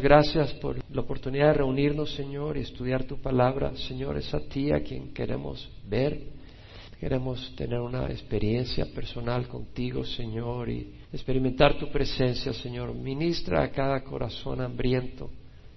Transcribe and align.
Gracias 0.00 0.52
por 0.60 0.76
la 0.94 1.00
oportunidad 1.00 1.48
de 1.48 1.54
reunirnos, 1.54 2.14
Señor, 2.14 2.56
y 2.56 2.60
estudiar 2.60 3.02
tu 3.02 3.20
palabra. 3.20 3.74
Señor, 3.88 4.16
es 4.16 4.32
a 4.32 4.38
ti 4.38 4.70
a 4.70 4.80
quien 4.80 5.12
queremos 5.12 5.68
ver. 5.88 6.20
Queremos 7.00 7.52
tener 7.56 7.80
una 7.80 8.06
experiencia 8.06 8.86
personal 8.94 9.48
contigo, 9.48 10.04
Señor, 10.04 10.70
y 10.70 10.94
experimentar 11.12 11.76
tu 11.76 11.90
presencia, 11.90 12.52
Señor. 12.52 12.94
Ministra 12.94 13.64
a 13.64 13.72
cada 13.72 14.04
corazón 14.04 14.60
hambriento. 14.60 15.30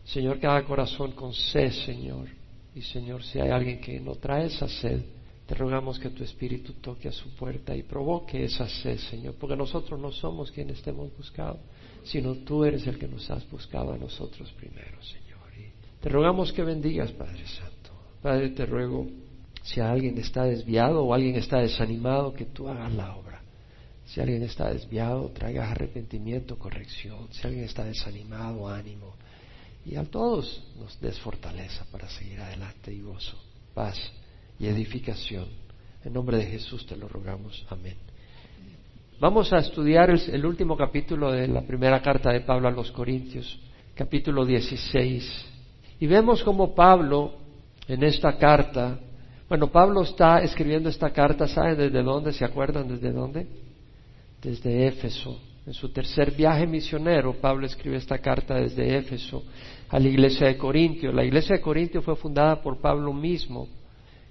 Señor, 0.04 0.40
cada 0.40 0.64
corazón 0.66 1.14
con 1.14 1.34
sed, 1.34 1.72
Señor. 1.84 2.28
Y, 2.76 2.84
Señor, 2.84 3.24
si 3.24 3.40
hay 3.40 3.50
alguien 3.50 3.82
que 3.82 4.00
no 4.00 4.14
trae 4.18 4.46
esa 4.46 4.68
sed, 4.68 5.02
te 5.48 5.56
rogamos 5.56 5.98
que 5.98 6.12
tu 6.12 6.24
Espíritu 6.24 6.74
toque 6.74 7.08
a 7.08 7.12
su 7.12 7.36
puerta 7.36 7.76
y 7.76 7.82
provoque 7.82 8.44
esa 8.44 8.70
sed, 8.70 9.00
Señor, 9.00 9.34
porque 9.40 9.56
nosotros 9.56 10.00
no 10.00 10.12
somos 10.12 10.52
quienes 10.52 10.80
te 10.84 10.92
hemos 10.92 11.12
buscado 11.18 11.58
sino 12.04 12.36
tú 12.36 12.64
eres 12.64 12.86
el 12.88 12.98
que 12.98 13.08
nos 13.08 13.30
has 13.30 13.50
buscado 13.50 13.94
a 13.94 13.98
nosotros 13.98 14.52
primero, 14.54 15.02
Señor. 15.04 15.40
Y 15.58 15.72
te 16.02 16.10
rogamos 16.10 16.52
que 16.52 16.64
bendigas, 16.64 17.12
Padre 17.12 17.46
Santo. 17.48 17.92
Padre, 18.22 18.50
te 18.50 18.66
ruego, 18.66 19.08
si 19.64 19.80
alguien 19.80 20.18
está 20.18 20.44
desviado 20.44 21.04
o 21.04 21.14
alguien 21.14 21.36
está 21.36 21.60
desanimado, 21.60 22.34
que 22.34 22.46
tú 22.46 22.68
hagas 22.68 22.94
la 22.94 23.16
obra. 23.16 23.42
Si 24.06 24.20
alguien 24.20 24.44
está 24.44 24.74
desviado, 24.74 25.30
traigas 25.30 25.72
arrepentimiento, 25.72 26.58
corrección. 26.58 27.28
Si 27.32 27.46
alguien 27.48 27.66
está 27.66 27.86
desanimado, 27.86 28.68
ánimo. 28.68 29.16
Y 29.86 29.96
a 29.96 30.04
todos 30.04 30.64
nos 30.78 31.00
des 31.00 31.18
fortaleza 31.20 31.86
para 31.92 32.10
seguir 32.10 32.40
adelante 32.40 32.94
y 32.94 33.02
gozo, 33.02 33.38
paz 33.74 33.98
y 34.60 34.68
edificación. 34.68 35.48
En 36.04 36.14
nombre 36.14 36.38
de 36.38 36.46
Jesús 36.46 36.86
te 36.86 36.96
lo 36.96 37.08
rogamos. 37.08 37.66
Amén. 37.70 37.96
Vamos 39.22 39.54
a 39.54 39.60
estudiar 39.60 40.10
el, 40.10 40.44
último 40.48 40.76
capítulo 40.76 41.32
de 41.32 41.48
la 41.48 41.62
primera 41.62 42.02
carta 42.02 42.32
de 42.32 42.40
Pablo 42.40 42.68
a 42.68 42.72
los 42.72 42.90
Corintios, 42.90 43.60
capítulo 43.94 44.44
16. 44.44 45.46
Y 46.00 46.08
vemos 46.08 46.44
como 46.44 46.74
Pablo 46.74 47.34
en 47.88 48.02
esta 48.02 48.36
carta, 48.40 48.98
bueno, 49.48 49.68
Pablo 49.68 50.02
está 50.02 50.42
escribiendo 50.42 50.90
esta 50.90 51.12
carta, 51.12 51.48
¿saben 51.48 51.78
desde 51.78 52.02
dónde? 52.02 52.34
¿Se 52.34 52.44
acuerdan 52.44 52.88
desde 52.88 53.12
dónde? 53.12 53.46
Desde 54.42 54.88
Éfeso. 54.88 55.40
En 55.68 55.74
su 55.76 55.90
tercer 55.94 56.32
viaje 56.32 56.66
misionero, 56.66 57.36
Pablo 57.40 57.68
escribe 57.68 57.98
esta 57.98 58.18
carta 58.18 58.56
desde 58.56 58.98
Éfeso 58.98 59.44
a 59.90 60.00
la 60.00 60.08
iglesia 60.08 60.48
de 60.48 60.58
Corintio. 60.58 61.12
La 61.12 61.24
iglesia 61.24 61.58
de 61.58 61.62
Corintio 61.62 62.02
fue 62.02 62.16
fundada 62.16 62.60
por 62.60 62.82
Pablo 62.82 63.14
mismo. 63.14 63.68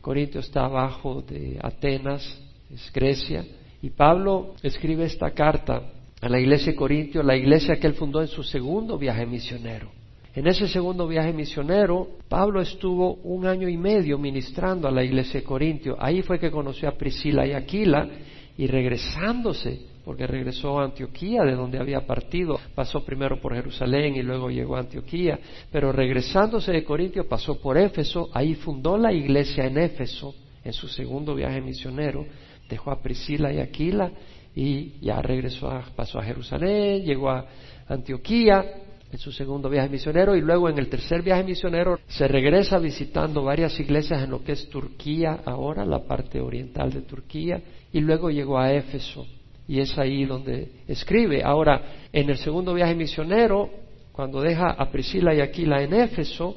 Corintio 0.01 0.41
está 0.41 0.65
abajo 0.65 1.23
de 1.23 1.61
Atenas, 1.63 2.25
es 2.69 2.93
Grecia 2.93 3.45
y 3.83 3.91
Pablo 3.91 4.55
escribe 4.63 5.05
esta 5.05 5.31
carta 5.31 5.83
a 6.21 6.29
la 6.29 6.39
iglesia 6.39 6.73
de 6.73 6.77
Corintio, 6.77 7.23
la 7.23 7.37
iglesia 7.37 7.77
que 7.77 7.87
él 7.87 7.95
fundó 7.95 8.21
en 8.21 8.29
su 8.29 8.43
segundo 8.43 8.99
viaje 8.99 9.25
misionero. 9.25 9.91
En 10.35 10.47
ese 10.47 10.69
segundo 10.69 11.09
viaje 11.09 11.33
misionero, 11.33 12.07
Pablo 12.29 12.61
estuvo 12.61 13.15
un 13.25 13.47
año 13.47 13.69
y 13.69 13.77
medio 13.77 14.17
ministrando 14.17 14.87
a 14.87 14.93
la 14.93 15.03
iglesia 15.03 15.41
de 15.41 15.47
Corintio. 15.47 15.97
Ahí 15.99 16.23
fue 16.23 16.39
que 16.39 16.51
conoció 16.51 16.89
a 16.89 16.93
Priscila 16.93 17.47
y 17.47 17.53
Aquila 17.53 18.09
y 18.57 18.67
regresándose, 18.67 19.81
porque 20.05 20.27
regresó 20.27 20.79
a 20.79 20.85
Antioquía, 20.85 21.43
de 21.43 21.57
donde 21.57 21.79
había 21.79 22.07
partido, 22.07 22.61
pasó 22.75 23.05
primero 23.05 23.41
por 23.41 23.55
Jerusalén 23.55 24.15
y 24.15 24.23
luego 24.23 24.51
llegó 24.51 24.77
a 24.77 24.81
Antioquía, 24.81 25.41
pero 25.73 25.91
regresándose 25.91 26.71
de 26.71 26.85
Corintio 26.85 27.27
pasó 27.27 27.61
por 27.61 27.77
Éfeso, 27.77 28.29
ahí 28.33 28.55
fundó 28.55 28.97
la 28.99 29.13
iglesia 29.13 29.65
en 29.65 29.79
Éfeso, 29.79 30.35
en 30.63 30.73
su 30.73 30.87
segundo 30.87 31.35
viaje 31.35 31.61
misionero, 31.61 32.25
dejó 32.71 32.91
a 32.91 33.03
Priscila 33.03 33.53
y 33.53 33.59
Aquila 33.59 34.11
y 34.55 34.99
ya 35.01 35.21
regresó, 35.21 35.71
a, 35.71 35.83
pasó 35.95 36.19
a 36.19 36.25
Jerusalén, 36.25 37.05
llegó 37.05 37.31
a 37.31 37.47
Antioquía 37.89 38.65
en 39.13 39.19
su 39.19 39.33
segundo 39.33 39.69
viaje 39.69 39.89
misionero 39.89 40.37
y 40.37 40.41
luego 40.41 40.69
en 40.69 40.79
el 40.79 40.89
tercer 40.89 41.23
viaje 41.23 41.43
misionero 41.43 41.99
se 42.07 42.29
regresa 42.29 42.79
visitando 42.79 43.43
varias 43.43 43.79
iglesias 43.81 44.23
en 44.23 44.31
lo 44.31 44.45
que 44.45 44.53
es 44.53 44.69
Turquía 44.69 45.41
ahora, 45.45 45.85
la 45.85 46.05
parte 46.05 46.41
oriental 46.41 46.93
de 46.93 47.03
Turquía, 47.03 47.61
y 47.93 48.01
luego 48.01 48.31
llegó 48.31 48.59
a 48.59 48.73
Éfeso 48.73 49.27
y 49.67 49.81
es 49.81 49.97
ahí 49.99 50.25
donde 50.25 50.69
escribe. 50.87 51.43
Ahora, 51.43 51.83
en 52.13 52.31
el 52.31 52.39
segundo 52.39 52.75
viaje 52.75 52.95
misionero, 52.95 53.71
cuando 54.13 54.41
deja 54.41 54.71
a 54.71 54.91
Priscila 54.91 55.35
y 55.35 55.41
Aquila 55.41 55.83
en 55.83 55.95
Éfeso, 55.95 56.57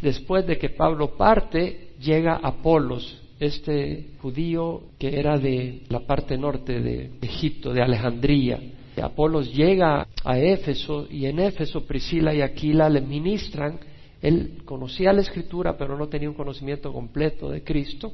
después 0.00 0.46
de 0.46 0.58
que 0.58 0.70
Pablo 0.70 1.16
parte, 1.16 1.90
llega 2.00 2.40
Apolos, 2.42 3.21
este 3.44 4.10
judío 4.20 4.82
que 4.98 5.18
era 5.18 5.38
de 5.38 5.82
la 5.88 6.00
parte 6.00 6.36
norte 6.36 6.80
de 6.80 7.10
Egipto, 7.20 7.72
de 7.72 7.82
Alejandría. 7.82 8.60
Apolos 9.00 9.52
llega 9.52 10.06
a 10.24 10.38
Éfeso 10.38 11.06
y 11.10 11.26
en 11.26 11.38
Éfeso 11.38 11.84
Priscila 11.86 12.34
y 12.34 12.42
Aquila 12.42 12.88
le 12.88 13.00
ministran. 13.00 13.78
Él 14.20 14.62
conocía 14.64 15.12
la 15.12 15.22
escritura 15.22 15.76
pero 15.76 15.96
no 15.96 16.08
tenía 16.08 16.28
un 16.28 16.36
conocimiento 16.36 16.92
completo 16.92 17.48
de 17.50 17.64
Cristo 17.64 18.12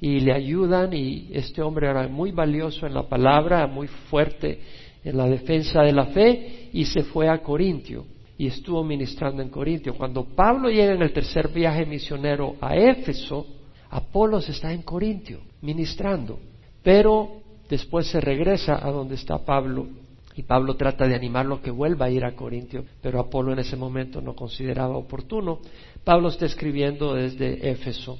y 0.00 0.20
le 0.20 0.32
ayudan 0.32 0.94
y 0.94 1.28
este 1.32 1.60
hombre 1.60 1.88
era 1.88 2.08
muy 2.08 2.30
valioso 2.32 2.86
en 2.86 2.94
la 2.94 3.02
palabra, 3.02 3.66
muy 3.66 3.86
fuerte 3.86 4.60
en 5.04 5.16
la 5.16 5.26
defensa 5.26 5.82
de 5.82 5.92
la 5.92 6.06
fe 6.06 6.68
y 6.72 6.84
se 6.84 7.02
fue 7.02 7.28
a 7.28 7.42
Corintio 7.42 8.06
y 8.38 8.46
estuvo 8.46 8.82
ministrando 8.82 9.42
en 9.42 9.50
Corintio. 9.50 9.94
Cuando 9.94 10.24
Pablo 10.24 10.70
llega 10.70 10.94
en 10.94 11.02
el 11.02 11.12
tercer 11.12 11.48
viaje 11.48 11.84
misionero 11.84 12.56
a 12.62 12.74
Éfeso, 12.74 13.46
Apolos 13.90 14.48
está 14.48 14.72
en 14.72 14.82
Corintio 14.82 15.40
ministrando, 15.62 16.38
pero 16.82 17.40
después 17.68 18.06
se 18.06 18.20
regresa 18.20 18.86
a 18.86 18.90
donde 18.90 19.16
está 19.16 19.38
Pablo 19.44 19.88
y 20.36 20.42
Pablo 20.42 20.76
trata 20.76 21.06
de 21.06 21.14
animarlo 21.14 21.60
que 21.60 21.70
vuelva 21.70 22.06
a 22.06 22.10
ir 22.10 22.24
a 22.24 22.36
Corintio, 22.36 22.84
pero 23.02 23.18
Apolo 23.18 23.52
en 23.52 23.58
ese 23.58 23.76
momento 23.76 24.20
no 24.20 24.34
consideraba 24.34 24.96
oportuno. 24.96 25.58
Pablo 26.04 26.28
está 26.28 26.46
escribiendo 26.46 27.14
desde 27.14 27.68
Éfeso. 27.68 28.18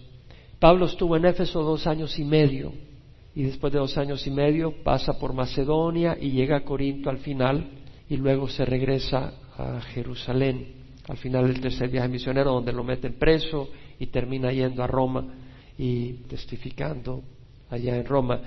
Pablo 0.59 0.87
estuvo 0.87 1.17
en 1.17 1.25
Éfeso 1.25 1.63
dos 1.63 1.87
años 1.87 2.19
y 2.19 2.25
medio 2.25 2.73
y 3.35 3.45
después 3.45 3.73
de 3.73 3.79
dos 3.79 3.97
años 3.97 4.27
y 4.27 4.31
medio 4.31 4.83
pasa 4.83 5.19
por 5.19 5.33
Macedonia 5.33 6.17
y 6.21 6.33
llega 6.33 6.57
a 6.57 6.65
Corinto 6.65 7.09
al 7.11 7.19
final 7.19 7.71
y 8.09 8.17
luego 8.17 8.49
se 8.49 8.65
regresa 8.65 9.33
a 9.57 9.81
Jerusalén 9.81 10.81
al 11.09 11.17
final 11.17 11.47
del 11.47 11.61
tercer 11.61 11.89
viaje 11.89 12.09
misionero 12.09 12.53
donde 12.53 12.73
lo 12.73 12.85
meten 12.85 13.15
preso 13.15 13.69
y 13.99 14.09
termina 14.09 14.53
yendo 14.53 14.83
a 14.83 14.87
Roma 14.87 15.25
y 15.81 16.13
testificando 16.29 17.23
allá 17.71 17.97
en 17.97 18.05
Roma. 18.05 18.39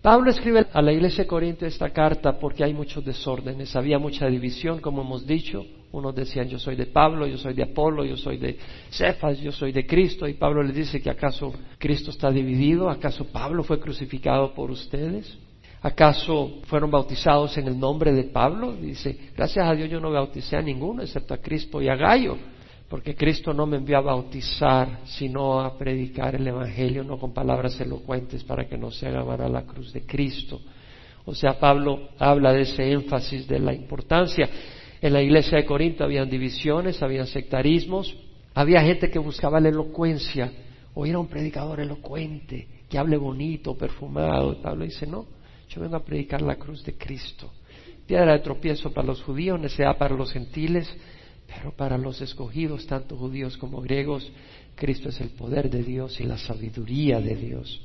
Pablo 0.00 0.30
escribe 0.30 0.66
a 0.72 0.80
la 0.80 0.90
iglesia 0.90 1.24
de 1.24 1.28
Corinto 1.28 1.66
esta 1.66 1.90
carta 1.90 2.38
porque 2.38 2.64
hay 2.64 2.72
muchos 2.72 3.04
desórdenes, 3.04 3.76
había 3.76 3.98
mucha 3.98 4.26
división, 4.26 4.80
como 4.80 5.02
hemos 5.02 5.26
dicho. 5.26 5.66
Unos 5.92 6.14
decían 6.14 6.48
yo 6.48 6.58
soy 6.58 6.76
de 6.76 6.86
Pablo, 6.86 7.26
yo 7.26 7.36
soy 7.36 7.52
de 7.52 7.64
Apolo, 7.64 8.06
yo 8.06 8.16
soy 8.16 8.38
de 8.38 8.56
Cefas, 8.90 9.38
yo 9.38 9.52
soy 9.52 9.72
de 9.72 9.86
Cristo. 9.86 10.26
Y 10.26 10.34
Pablo 10.34 10.62
les 10.62 10.74
dice 10.74 11.02
que 11.02 11.10
acaso 11.10 11.52
Cristo 11.76 12.10
está 12.10 12.30
dividido, 12.30 12.88
acaso 12.88 13.26
Pablo 13.26 13.62
fue 13.64 13.78
crucificado 13.78 14.54
por 14.54 14.70
ustedes. 14.70 15.36
¿Acaso 15.82 16.60
fueron 16.64 16.90
bautizados 16.90 17.58
en 17.58 17.68
el 17.68 17.78
nombre 17.78 18.12
de 18.12 18.24
Pablo? 18.24 18.72
Dice, 18.72 19.30
gracias 19.36 19.66
a 19.66 19.74
Dios 19.74 19.90
yo 19.90 20.00
no 20.00 20.10
bauticé 20.10 20.56
a 20.56 20.62
ninguno 20.62 21.02
excepto 21.02 21.34
a 21.34 21.38
Crispo 21.38 21.82
y 21.82 21.88
a 21.88 21.96
Gallo 21.96 22.38
porque 22.88 23.14
Cristo 23.14 23.52
no 23.52 23.66
me 23.66 23.76
envió 23.76 23.98
a 23.98 24.02
bautizar, 24.02 25.00
sino 25.04 25.60
a 25.60 25.76
predicar 25.76 26.34
el 26.34 26.46
Evangelio, 26.46 27.04
no 27.04 27.18
con 27.18 27.34
palabras 27.34 27.78
elocuentes 27.80 28.42
para 28.44 28.66
que 28.66 28.78
no 28.78 28.90
se 28.90 29.08
haga 29.08 29.48
la 29.48 29.62
cruz 29.62 29.92
de 29.92 30.06
Cristo. 30.06 30.60
O 31.26 31.34
sea, 31.34 31.58
Pablo 31.58 32.08
habla 32.18 32.54
de 32.54 32.62
ese 32.62 32.90
énfasis 32.90 33.46
de 33.46 33.58
la 33.58 33.74
importancia. 33.74 34.48
En 35.02 35.12
la 35.12 35.20
iglesia 35.20 35.58
de 35.58 35.66
Corinto 35.66 36.02
habían 36.02 36.30
divisiones, 36.30 37.02
habían 37.02 37.26
sectarismos, 37.26 38.16
había 38.54 38.80
gente 38.80 39.10
que 39.10 39.18
buscaba 39.18 39.60
la 39.60 39.68
elocuencia, 39.68 40.50
oír 40.94 41.14
a 41.14 41.18
un 41.18 41.28
predicador 41.28 41.80
elocuente, 41.80 42.66
que 42.88 42.96
hable 42.96 43.18
bonito, 43.18 43.76
perfumado. 43.76 44.62
Pablo 44.62 44.86
dice, 44.86 45.06
no, 45.06 45.26
yo 45.68 45.82
vengo 45.82 45.96
a 45.96 46.04
predicar 46.04 46.40
la 46.40 46.56
cruz 46.56 46.82
de 46.82 46.94
Cristo. 46.94 47.52
Piedra 48.06 48.32
de 48.32 48.38
tropiezo 48.38 48.90
para 48.90 49.06
los 49.06 49.22
judíos, 49.22 49.60
necesidad 49.60 49.98
para 49.98 50.16
los 50.16 50.32
gentiles, 50.32 50.90
pero 51.48 51.72
para 51.72 51.96
los 51.96 52.20
escogidos, 52.20 52.86
tanto 52.86 53.16
judíos 53.16 53.56
como 53.56 53.80
griegos, 53.80 54.30
Cristo 54.74 55.08
es 55.08 55.20
el 55.20 55.30
poder 55.30 55.70
de 55.70 55.82
Dios 55.82 56.20
y 56.20 56.24
la 56.24 56.36
sabiduría 56.36 57.20
de 57.20 57.34
Dios. 57.34 57.80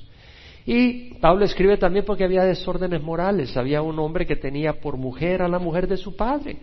Y 0.66 1.16
Pablo 1.16 1.46
escribe 1.46 1.78
también 1.78 2.06
porque 2.06 2.24
había 2.24 2.44
desórdenes 2.44 3.02
morales. 3.02 3.56
Había 3.58 3.82
un 3.82 4.00
hombre 4.00 4.26
que 4.26 4.36
tenía 4.36 4.80
por 4.80 4.98
mujer 4.98 5.42
a 5.42 5.48
la 5.48 5.60
mujer 5.60 5.88
de 5.88 5.98
su 5.98 6.16
padre. 6.16 6.58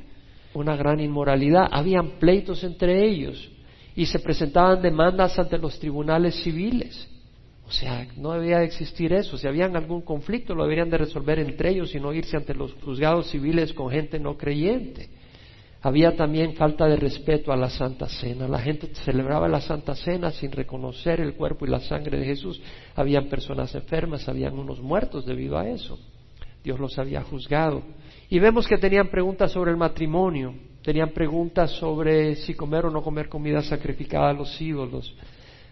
Una 0.54 0.76
gran 0.76 1.00
inmoralidad. 1.00 1.68
Habían 1.70 2.18
pleitos 2.18 2.64
entre 2.64 3.06
ellos. 3.06 3.50
Y 3.94 4.06
se 4.06 4.18
presentaban 4.18 4.80
demandas 4.80 5.38
ante 5.38 5.58
los 5.58 5.78
tribunales 5.78 6.34
civiles. 6.42 7.08
O 7.66 7.72
sea, 7.72 8.06
no 8.16 8.32
debía 8.32 8.58
de 8.60 8.64
existir 8.64 9.12
eso. 9.12 9.36
Si 9.36 9.46
habían 9.46 9.76
algún 9.76 10.00
conflicto, 10.00 10.54
lo 10.54 10.62
deberían 10.62 10.90
de 10.90 10.98
resolver 10.98 11.38
entre 11.38 11.70
ellos 11.70 11.94
y 11.94 12.00
no 12.00 12.12
irse 12.12 12.36
ante 12.36 12.54
los 12.54 12.72
juzgados 12.74 13.30
civiles 13.30 13.72
con 13.74 13.90
gente 13.90 14.18
no 14.18 14.36
creyente. 14.38 15.10
Había 15.82 16.14
también 16.14 16.54
falta 16.54 16.86
de 16.86 16.96
respeto 16.96 17.52
a 17.52 17.56
la 17.56 17.70
Santa 17.70 18.06
Cena. 18.06 18.46
La 18.46 18.58
gente 18.58 18.94
celebraba 18.96 19.48
la 19.48 19.62
Santa 19.62 19.94
Cena 19.94 20.30
sin 20.30 20.52
reconocer 20.52 21.20
el 21.20 21.34
cuerpo 21.34 21.64
y 21.64 21.70
la 21.70 21.80
sangre 21.80 22.18
de 22.18 22.26
Jesús. 22.26 22.60
Habían 22.94 23.28
personas 23.28 23.74
enfermas, 23.74 24.28
habían 24.28 24.58
unos 24.58 24.80
muertos 24.80 25.24
debido 25.24 25.56
a 25.56 25.68
eso. 25.68 25.98
Dios 26.62 26.78
los 26.78 26.98
había 26.98 27.22
juzgado. 27.22 27.82
Y 28.28 28.38
vemos 28.38 28.68
que 28.68 28.76
tenían 28.76 29.08
preguntas 29.08 29.52
sobre 29.52 29.70
el 29.70 29.78
matrimonio. 29.78 30.54
Tenían 30.82 31.10
preguntas 31.10 31.70
sobre 31.72 32.36
si 32.36 32.52
comer 32.54 32.84
o 32.84 32.90
no 32.90 33.02
comer 33.02 33.30
comida 33.30 33.62
sacrificada 33.62 34.30
a 34.30 34.34
los 34.34 34.60
ídolos. 34.60 35.14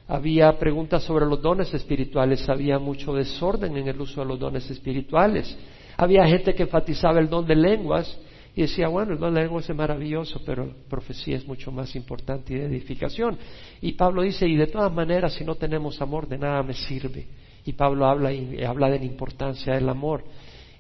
Había 0.07 0.59
preguntas 0.59 1.03
sobre 1.03 1.27
los 1.27 1.43
dones 1.43 1.73
espirituales. 1.75 2.49
Había 2.49 2.79
mucho 2.79 3.13
desorden 3.13 3.77
en 3.77 3.89
el 3.89 4.01
uso 4.01 4.23
de 4.23 4.27
los 4.27 4.39
dones 4.39 4.71
espirituales. 4.71 5.55
Había 5.99 6.27
gente 6.27 6.55
que 6.55 6.63
enfatizaba 6.63 7.21
el 7.21 7.29
don 7.29 7.47
de 7.47 7.57
lenguas 7.57 8.19
y 8.55 8.63
decía, 8.63 8.89
bueno, 8.89 9.13
el 9.13 9.19
don 9.19 9.35
de 9.35 9.45
es 9.45 9.75
maravilloso, 9.75 10.41
pero 10.45 10.69
profecía 10.89 11.37
es 11.37 11.47
mucho 11.47 11.71
más 11.71 11.95
importante 11.95 12.55
y 12.55 12.59
de 12.59 12.67
edificación. 12.67 13.39
Y 13.81 13.93
Pablo 13.93 14.23
dice, 14.23 14.49
y 14.49 14.57
de 14.57 14.67
todas 14.67 14.93
maneras, 14.93 15.35
si 15.35 15.45
no 15.45 15.55
tenemos 15.55 16.01
amor, 16.01 16.27
de 16.27 16.39
nada 16.39 16.63
me 16.63 16.75
sirve. 16.75 17.27
Y 17.65 17.73
Pablo 17.75 18.07
habla, 18.07 18.33
y 18.33 18.63
habla 18.65 18.91
de 18.91 18.99
la 18.99 19.05
importancia 19.05 19.75
del 19.75 19.89
amor. 19.89 20.25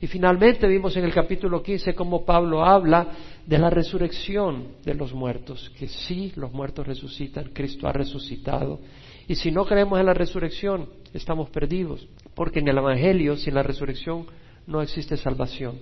Y 0.00 0.06
finalmente 0.06 0.68
vimos 0.68 0.96
en 0.96 1.04
el 1.04 1.12
capítulo 1.12 1.62
15 1.62 1.94
cómo 1.94 2.24
Pablo 2.24 2.64
habla 2.64 3.08
de 3.44 3.58
la 3.58 3.68
resurrección 3.68 4.68
de 4.84 4.94
los 4.94 5.12
muertos, 5.12 5.72
que 5.78 5.88
sí, 5.88 6.32
los 6.36 6.52
muertos 6.52 6.86
resucitan, 6.86 7.50
Cristo 7.52 7.88
ha 7.88 7.92
resucitado. 7.92 8.78
Y 9.26 9.34
si 9.34 9.50
no 9.50 9.64
creemos 9.64 9.98
en 9.98 10.06
la 10.06 10.14
resurrección, 10.14 10.88
estamos 11.12 11.50
perdidos, 11.50 12.06
porque 12.34 12.60
en 12.60 12.68
el 12.68 12.78
Evangelio, 12.78 13.36
sin 13.36 13.54
la 13.54 13.62
resurrección, 13.62 14.26
no 14.66 14.80
existe 14.82 15.16
salvación. 15.16 15.80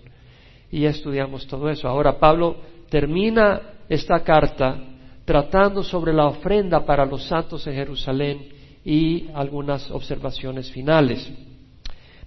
Y 0.70 0.84
estudiamos 0.84 1.46
todo 1.46 1.68
eso. 1.70 1.88
Ahora 1.88 2.18
Pablo 2.18 2.56
termina 2.88 3.60
esta 3.88 4.20
carta 4.20 4.78
tratando 5.24 5.82
sobre 5.82 6.12
la 6.12 6.26
ofrenda 6.26 6.84
para 6.84 7.04
los 7.04 7.24
santos 7.24 7.66
en 7.66 7.74
Jerusalén 7.74 8.48
y 8.84 9.28
algunas 9.34 9.90
observaciones 9.90 10.70
finales. 10.70 11.30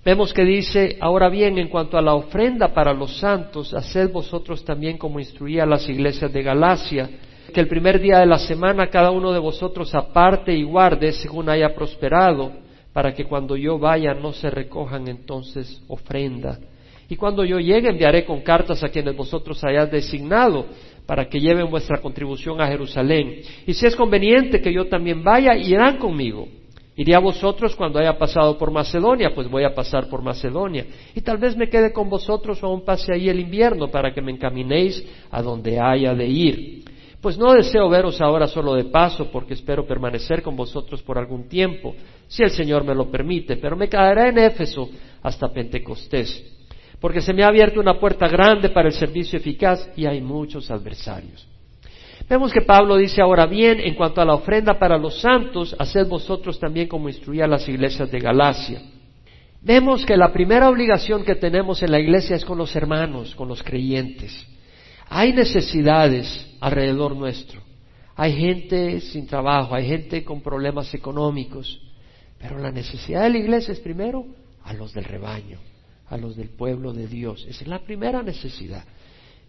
Vemos 0.03 0.33
que 0.33 0.43
dice, 0.43 0.97
ahora 1.01 1.29
bien, 1.29 1.57
en 1.57 1.67
cuanto 1.67 1.97
a 1.97 2.01
la 2.01 2.13
ofrenda 2.13 2.73
para 2.73 2.93
los 2.93 3.17
santos, 3.17 3.73
haced 3.73 4.11
vosotros 4.11 4.63
también 4.63 4.97
como 4.97 5.19
instruía 5.19 5.65
las 5.65 5.87
iglesias 5.89 6.31
de 6.31 6.41
Galacia, 6.41 7.09
que 7.53 7.59
el 7.59 7.67
primer 7.67 7.99
día 7.99 8.19
de 8.19 8.25
la 8.25 8.37
semana 8.37 8.89
cada 8.89 9.11
uno 9.11 9.31
de 9.31 9.39
vosotros 9.39 9.93
aparte 9.95 10.53
y 10.53 10.63
guarde 10.63 11.11
según 11.11 11.49
haya 11.49 11.73
prosperado, 11.73 12.51
para 12.93 13.13
que 13.13 13.25
cuando 13.25 13.55
yo 13.55 13.77
vaya 13.77 14.13
no 14.13 14.33
se 14.33 14.49
recojan 14.49 15.07
entonces 15.07 15.81
ofrenda. 15.87 16.59
Y 17.09 17.15
cuando 17.15 17.43
yo 17.43 17.59
llegue 17.59 17.89
enviaré 17.89 18.23
con 18.23 18.41
cartas 18.41 18.83
a 18.83 18.89
quienes 18.89 19.15
vosotros 19.15 19.63
hayáis 19.63 19.91
designado, 19.91 20.67
para 21.05 21.27
que 21.27 21.39
lleven 21.39 21.71
vuestra 21.71 21.99
contribución 21.99 22.61
a 22.61 22.67
Jerusalén. 22.67 23.41
Y 23.65 23.73
si 23.73 23.87
es 23.87 23.95
conveniente 23.95 24.61
que 24.61 24.71
yo 24.71 24.87
también 24.87 25.23
vaya, 25.23 25.55
irán 25.57 25.97
conmigo 25.97 26.47
Iré 26.99 27.15
a 27.15 27.19
vosotros 27.19 27.77
cuando 27.77 27.97
haya 27.97 28.17
pasado 28.17 28.57
por 28.57 28.71
Macedonia, 28.71 29.33
pues 29.33 29.49
voy 29.49 29.63
a 29.63 29.73
pasar 29.73 30.09
por 30.09 30.21
Macedonia. 30.21 30.85
Y 31.15 31.21
tal 31.21 31.37
vez 31.37 31.55
me 31.55 31.69
quede 31.69 31.93
con 31.93 32.09
vosotros 32.09 32.61
o 32.61 32.67
aún 32.67 32.83
pase 32.83 33.13
ahí 33.13 33.29
el 33.29 33.39
invierno 33.39 33.89
para 33.89 34.13
que 34.13 34.21
me 34.21 34.33
encaminéis 34.33 35.01
a 35.31 35.41
donde 35.41 35.79
haya 35.79 36.13
de 36.13 36.27
ir. 36.27 36.83
Pues 37.21 37.37
no 37.37 37.53
deseo 37.53 37.87
veros 37.87 38.19
ahora 38.19 38.47
solo 38.47 38.73
de 38.73 38.83
paso, 38.83 39.31
porque 39.31 39.53
espero 39.53 39.87
permanecer 39.87 40.41
con 40.41 40.57
vosotros 40.57 41.01
por 41.01 41.17
algún 41.17 41.47
tiempo, 41.47 41.95
si 42.27 42.43
el 42.43 42.49
Señor 42.49 42.83
me 42.83 42.93
lo 42.93 43.09
permite, 43.09 43.55
pero 43.55 43.77
me 43.77 43.87
quedaré 43.87 44.27
en 44.27 44.37
Éfeso 44.39 44.89
hasta 45.23 45.47
Pentecostés, 45.53 46.58
porque 46.99 47.21
se 47.21 47.33
me 47.33 47.43
ha 47.43 47.47
abierto 47.47 47.79
una 47.79 47.99
puerta 47.99 48.27
grande 48.27 48.69
para 48.69 48.89
el 48.89 48.93
servicio 48.93 49.37
eficaz 49.37 49.89
y 49.95 50.05
hay 50.05 50.21
muchos 50.21 50.69
adversarios. 50.69 51.47
Vemos 52.29 52.53
que 52.53 52.61
Pablo 52.61 52.97
dice 52.97 53.21
ahora 53.21 53.47
bien, 53.47 53.79
en 53.79 53.95
cuanto 53.95 54.21
a 54.21 54.25
la 54.25 54.35
ofrenda 54.35 54.77
para 54.77 54.97
los 54.97 55.19
santos, 55.19 55.75
haced 55.79 56.07
vosotros 56.07 56.59
también 56.59 56.87
como 56.87 57.09
instruía 57.09 57.47
las 57.47 57.67
iglesias 57.67 58.11
de 58.11 58.19
Galacia. 58.19 58.81
Vemos 59.61 60.05
que 60.05 60.15
la 60.15 60.31
primera 60.31 60.69
obligación 60.69 61.23
que 61.23 61.35
tenemos 61.35 61.81
en 61.81 61.91
la 61.91 61.99
iglesia 61.99 62.35
es 62.35 62.45
con 62.45 62.57
los 62.57 62.75
hermanos, 62.75 63.33
con 63.35 63.47
los 63.47 63.63
creyentes. 63.63 64.45
Hay 65.09 65.33
necesidades 65.33 66.55
alrededor 66.61 67.15
nuestro. 67.15 67.61
Hay 68.15 68.33
gente 68.33 68.99
sin 68.99 69.25
trabajo, 69.25 69.73
hay 69.73 69.87
gente 69.87 70.23
con 70.23 70.41
problemas 70.41 70.93
económicos. 70.93 71.81
Pero 72.37 72.57
la 72.57 72.71
necesidad 72.71 73.23
de 73.23 73.31
la 73.31 73.37
iglesia 73.37 73.71
es 73.71 73.79
primero 73.79 74.25
a 74.63 74.73
los 74.73 74.93
del 74.93 75.03
rebaño, 75.03 75.59
a 76.09 76.17
los 76.17 76.35
del 76.35 76.49
pueblo 76.49 76.93
de 76.93 77.07
Dios. 77.07 77.45
Esa 77.47 77.61
es 77.61 77.67
la 77.67 77.79
primera 77.79 78.21
necesidad. 78.23 78.83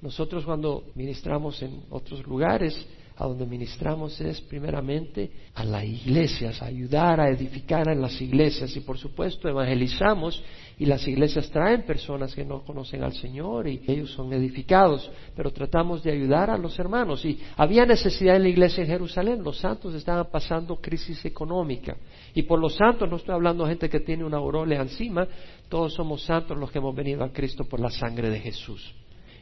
Nosotros 0.03 0.45
cuando 0.45 0.85
ministramos 0.95 1.61
en 1.63 1.83
otros 1.91 2.27
lugares, 2.27 2.87
a 3.21 3.27
donde 3.27 3.45
ministramos 3.45 4.19
es 4.23 4.41
primeramente 4.41 5.31
a 5.55 5.63
las 5.63 5.85
iglesias, 5.85 6.63
a 6.63 6.67
ayudar 6.67 7.21
a 7.21 7.29
edificar 7.29 7.87
en 7.91 8.01
las 8.01 8.19
iglesias. 8.19 8.75
Y 8.75 8.81
por 8.81 8.97
supuesto 8.97 9.47
evangelizamos 9.47 10.43
y 10.79 10.87
las 10.87 11.07
iglesias 11.07 11.51
traen 11.51 11.85
personas 11.85 12.35
que 12.35 12.47
no 12.47 12.65
conocen 12.65 13.03
al 13.03 13.13
Señor 13.13 13.69
y 13.69 13.83
ellos 13.87 14.11
son 14.13 14.33
edificados, 14.33 15.11
pero 15.37 15.53
tratamos 15.53 16.03
de 16.03 16.13
ayudar 16.13 16.49
a 16.49 16.57
los 16.57 16.79
hermanos. 16.79 17.23
Y 17.27 17.39
había 17.59 17.85
necesidad 17.85 18.37
en 18.37 18.45
la 18.45 18.49
iglesia 18.49 18.85
en 18.85 18.89
Jerusalén, 18.89 19.45
los 19.45 19.59
santos 19.59 19.95
estaban 19.95 20.31
pasando 20.33 20.77
crisis 20.77 21.23
económica. 21.27 21.99
Y 22.33 22.45
por 22.45 22.59
los 22.59 22.75
santos 22.75 23.07
no 23.11 23.17
estoy 23.17 23.35
hablando 23.35 23.65
de 23.65 23.73
gente 23.73 23.91
que 23.91 24.01
tiene 24.01 24.25
una 24.25 24.39
aureola 24.39 24.77
encima, 24.77 25.29
todos 25.69 25.93
somos 25.93 26.23
santos 26.25 26.57
los 26.57 26.71
que 26.71 26.79
hemos 26.79 26.97
venido 26.97 27.23
a 27.23 27.31
Cristo 27.31 27.65
por 27.65 27.81
la 27.81 27.91
sangre 27.91 28.31
de 28.31 28.41
Jesús. 28.41 28.95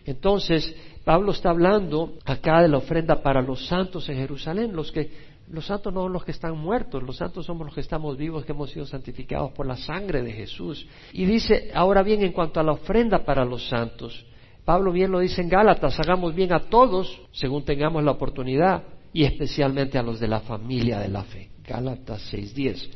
Entonces, 0.09 0.75
Pablo 1.05 1.33
está 1.33 1.51
hablando 1.51 2.15
acá 2.25 2.63
de 2.63 2.69
la 2.69 2.79
ofrenda 2.79 3.21
para 3.23 3.43
los 3.43 3.67
santos 3.67 4.09
en 4.09 4.17
Jerusalén, 4.17 4.75
los 4.75 4.91
que 4.91 5.11
los 5.51 5.67
santos 5.67 5.93
no 5.93 6.03
son 6.03 6.15
los 6.15 6.25
que 6.25 6.31
están 6.31 6.57
muertos, 6.57 7.03
los 7.03 7.19
santos 7.19 7.45
somos 7.45 7.67
los 7.67 7.75
que 7.75 7.83
estamos 7.83 8.17
vivos, 8.17 8.47
que 8.47 8.53
hemos 8.53 8.71
sido 8.71 8.87
santificados 8.87 9.53
por 9.53 9.67
la 9.67 9.77
sangre 9.77 10.23
de 10.23 10.33
Jesús. 10.33 10.87
Y 11.13 11.27
dice, 11.27 11.71
ahora 11.75 12.03
bien, 12.03 12.23
en 12.23 12.33
cuanto 12.33 12.59
a 12.59 12.63
la 12.63 12.73
ofrenda 12.73 13.23
para 13.23 13.45
los 13.45 13.69
santos, 13.69 14.25
Pablo 14.65 14.93
bien 14.93 15.11
lo 15.11 15.19
dice 15.19 15.43
en 15.43 15.51
Gálatas, 15.51 16.01
hagamos 16.01 16.35
bien 16.35 16.55
a 16.55 16.61
todos 16.71 17.21
según 17.33 17.67
tengamos 17.67 18.03
la 18.03 18.13
oportunidad 18.13 18.85
y 19.13 19.25
especialmente 19.25 19.99
a 19.99 20.03
los 20.03 20.21
de 20.21 20.29
la 20.29 20.41
familia 20.41 21.01
de 21.01 21.09
la 21.09 21.25
fe. 21.25 21.51
Gálatas 21.67 22.33
6.10. 22.33 22.89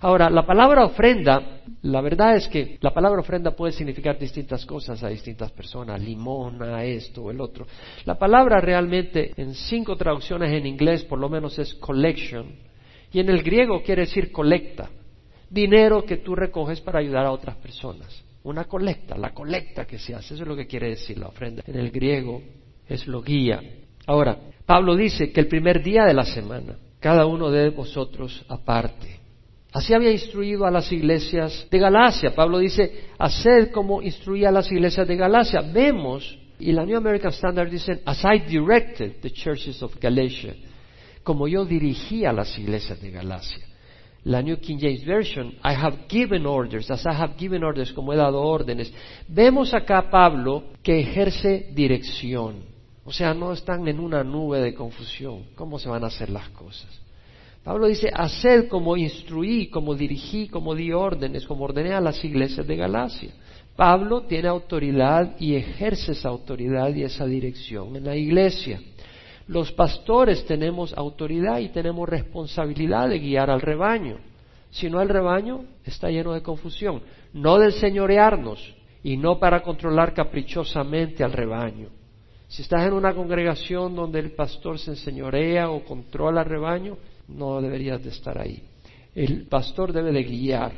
Ahora, 0.00 0.28
la 0.28 0.44
palabra 0.44 0.84
ofrenda, 0.84 1.60
la 1.82 2.00
verdad 2.02 2.36
es 2.36 2.48
que 2.48 2.76
la 2.80 2.92
palabra 2.92 3.20
ofrenda 3.20 3.52
puede 3.52 3.72
significar 3.72 4.18
distintas 4.18 4.66
cosas 4.66 5.02
a 5.02 5.08
distintas 5.08 5.50
personas, 5.52 6.00
limona, 6.00 6.84
esto 6.84 7.22
o 7.22 7.30
el 7.30 7.40
otro. 7.40 7.66
La 8.04 8.18
palabra 8.18 8.60
realmente 8.60 9.32
en 9.36 9.54
cinco 9.54 9.96
traducciones 9.96 10.52
en 10.52 10.66
inglés 10.66 11.04
por 11.04 11.18
lo 11.18 11.28
menos 11.28 11.58
es 11.58 11.74
collection 11.74 12.46
y 13.10 13.20
en 13.20 13.30
el 13.30 13.42
griego 13.42 13.82
quiere 13.82 14.02
decir 14.02 14.30
colecta, 14.30 14.90
dinero 15.48 16.04
que 16.04 16.18
tú 16.18 16.34
recoges 16.34 16.80
para 16.80 16.98
ayudar 16.98 17.24
a 17.24 17.32
otras 17.32 17.56
personas. 17.56 18.22
Una 18.42 18.64
colecta, 18.64 19.16
la 19.16 19.32
colecta 19.32 19.86
que 19.86 19.98
se 19.98 20.14
hace, 20.14 20.34
eso 20.34 20.42
es 20.42 20.48
lo 20.48 20.56
que 20.56 20.66
quiere 20.66 20.90
decir 20.90 21.18
la 21.18 21.28
ofrenda. 21.28 21.62
En 21.66 21.78
el 21.78 21.90
griego 21.90 22.42
es 22.86 23.06
lo 23.06 23.22
guía. 23.22 23.60
Ahora, 24.06 24.36
Pablo 24.66 24.94
dice 24.94 25.32
que 25.32 25.40
el 25.40 25.48
primer 25.48 25.82
día 25.82 26.04
de 26.04 26.14
la 26.14 26.24
semana, 26.24 26.76
cada 27.00 27.26
uno 27.26 27.50
de 27.50 27.70
vosotros 27.70 28.44
aparte 28.48 29.25
Así 29.76 29.92
había 29.92 30.10
instruido 30.10 30.64
a 30.64 30.70
las 30.70 30.90
iglesias 30.90 31.66
de 31.70 31.78
Galacia. 31.78 32.34
Pablo 32.34 32.60
dice, 32.60 33.08
haced 33.18 33.70
como 33.72 34.00
instruía 34.00 34.48
a 34.48 34.52
las 34.52 34.72
iglesias 34.72 35.06
de 35.06 35.16
Galacia. 35.16 35.60
Vemos, 35.60 36.38
y 36.58 36.72
la 36.72 36.86
New 36.86 36.96
American 36.96 37.30
Standard 37.30 37.68
dice, 37.70 38.00
as 38.06 38.24
I 38.24 38.38
directed 38.48 39.20
the 39.20 39.28
churches 39.28 39.82
of 39.82 39.92
Galatia, 40.00 40.54
como 41.22 41.46
yo 41.46 41.66
dirigí 41.66 42.24
a 42.24 42.32
las 42.32 42.58
iglesias 42.58 43.02
de 43.02 43.10
Galacia. 43.10 43.66
La 44.24 44.40
New 44.40 44.56
King 44.60 44.78
James 44.80 45.04
Version, 45.04 45.48
I 45.62 45.74
have 45.74 46.08
given 46.08 46.46
orders, 46.46 46.90
as 46.90 47.04
I 47.04 47.12
have 47.12 47.34
given 47.36 47.62
orders, 47.62 47.92
como 47.92 48.14
he 48.14 48.16
dado 48.16 48.40
órdenes. 48.40 48.90
Vemos 49.28 49.74
acá 49.74 50.08
Pablo 50.08 50.70
que 50.82 51.00
ejerce 51.00 51.68
dirección. 51.74 52.62
O 53.04 53.12
sea, 53.12 53.34
no 53.34 53.52
están 53.52 53.86
en 53.88 54.00
una 54.00 54.24
nube 54.24 54.58
de 54.58 54.72
confusión. 54.72 55.48
¿Cómo 55.54 55.78
se 55.78 55.90
van 55.90 56.02
a 56.02 56.06
hacer 56.06 56.30
las 56.30 56.48
cosas? 56.48 57.05
Pablo 57.66 57.88
dice, 57.88 58.08
haced 58.14 58.68
como 58.68 58.96
instruí, 58.96 59.66
como 59.66 59.96
dirigí, 59.96 60.46
como 60.46 60.76
di 60.76 60.92
órdenes, 60.92 61.44
como 61.48 61.64
ordené 61.64 61.94
a 61.94 62.00
las 62.00 62.24
iglesias 62.24 62.64
de 62.64 62.76
Galacia. 62.76 63.30
Pablo 63.74 64.22
tiene 64.22 64.46
autoridad 64.46 65.34
y 65.40 65.56
ejerce 65.56 66.12
esa 66.12 66.28
autoridad 66.28 66.94
y 66.94 67.02
esa 67.02 67.26
dirección 67.26 67.96
en 67.96 68.04
la 68.04 68.14
iglesia. 68.14 68.80
Los 69.48 69.72
pastores 69.72 70.46
tenemos 70.46 70.96
autoridad 70.96 71.58
y 71.58 71.70
tenemos 71.70 72.08
responsabilidad 72.08 73.08
de 73.08 73.18
guiar 73.18 73.50
al 73.50 73.60
rebaño. 73.60 74.18
Si 74.70 74.88
no, 74.88 75.02
el 75.02 75.08
rebaño 75.08 75.64
está 75.84 76.08
lleno 76.08 76.34
de 76.34 76.42
confusión. 76.42 77.02
No 77.32 77.58
de 77.58 77.72
señorearnos 77.72 78.76
y 79.02 79.16
no 79.16 79.40
para 79.40 79.64
controlar 79.64 80.14
caprichosamente 80.14 81.24
al 81.24 81.32
rebaño. 81.32 81.88
Si 82.46 82.62
estás 82.62 82.86
en 82.86 82.92
una 82.92 83.12
congregación 83.12 83.96
donde 83.96 84.20
el 84.20 84.36
pastor 84.36 84.78
se 84.78 84.92
enseñorea 84.92 85.68
o 85.68 85.84
controla 85.84 86.42
al 86.42 86.48
rebaño, 86.48 86.96
no 87.28 87.60
deberías 87.60 88.02
de 88.02 88.10
estar 88.10 88.38
ahí. 88.38 88.62
El 89.14 89.46
pastor 89.46 89.92
debe 89.92 90.12
de 90.12 90.24
guiar, 90.24 90.72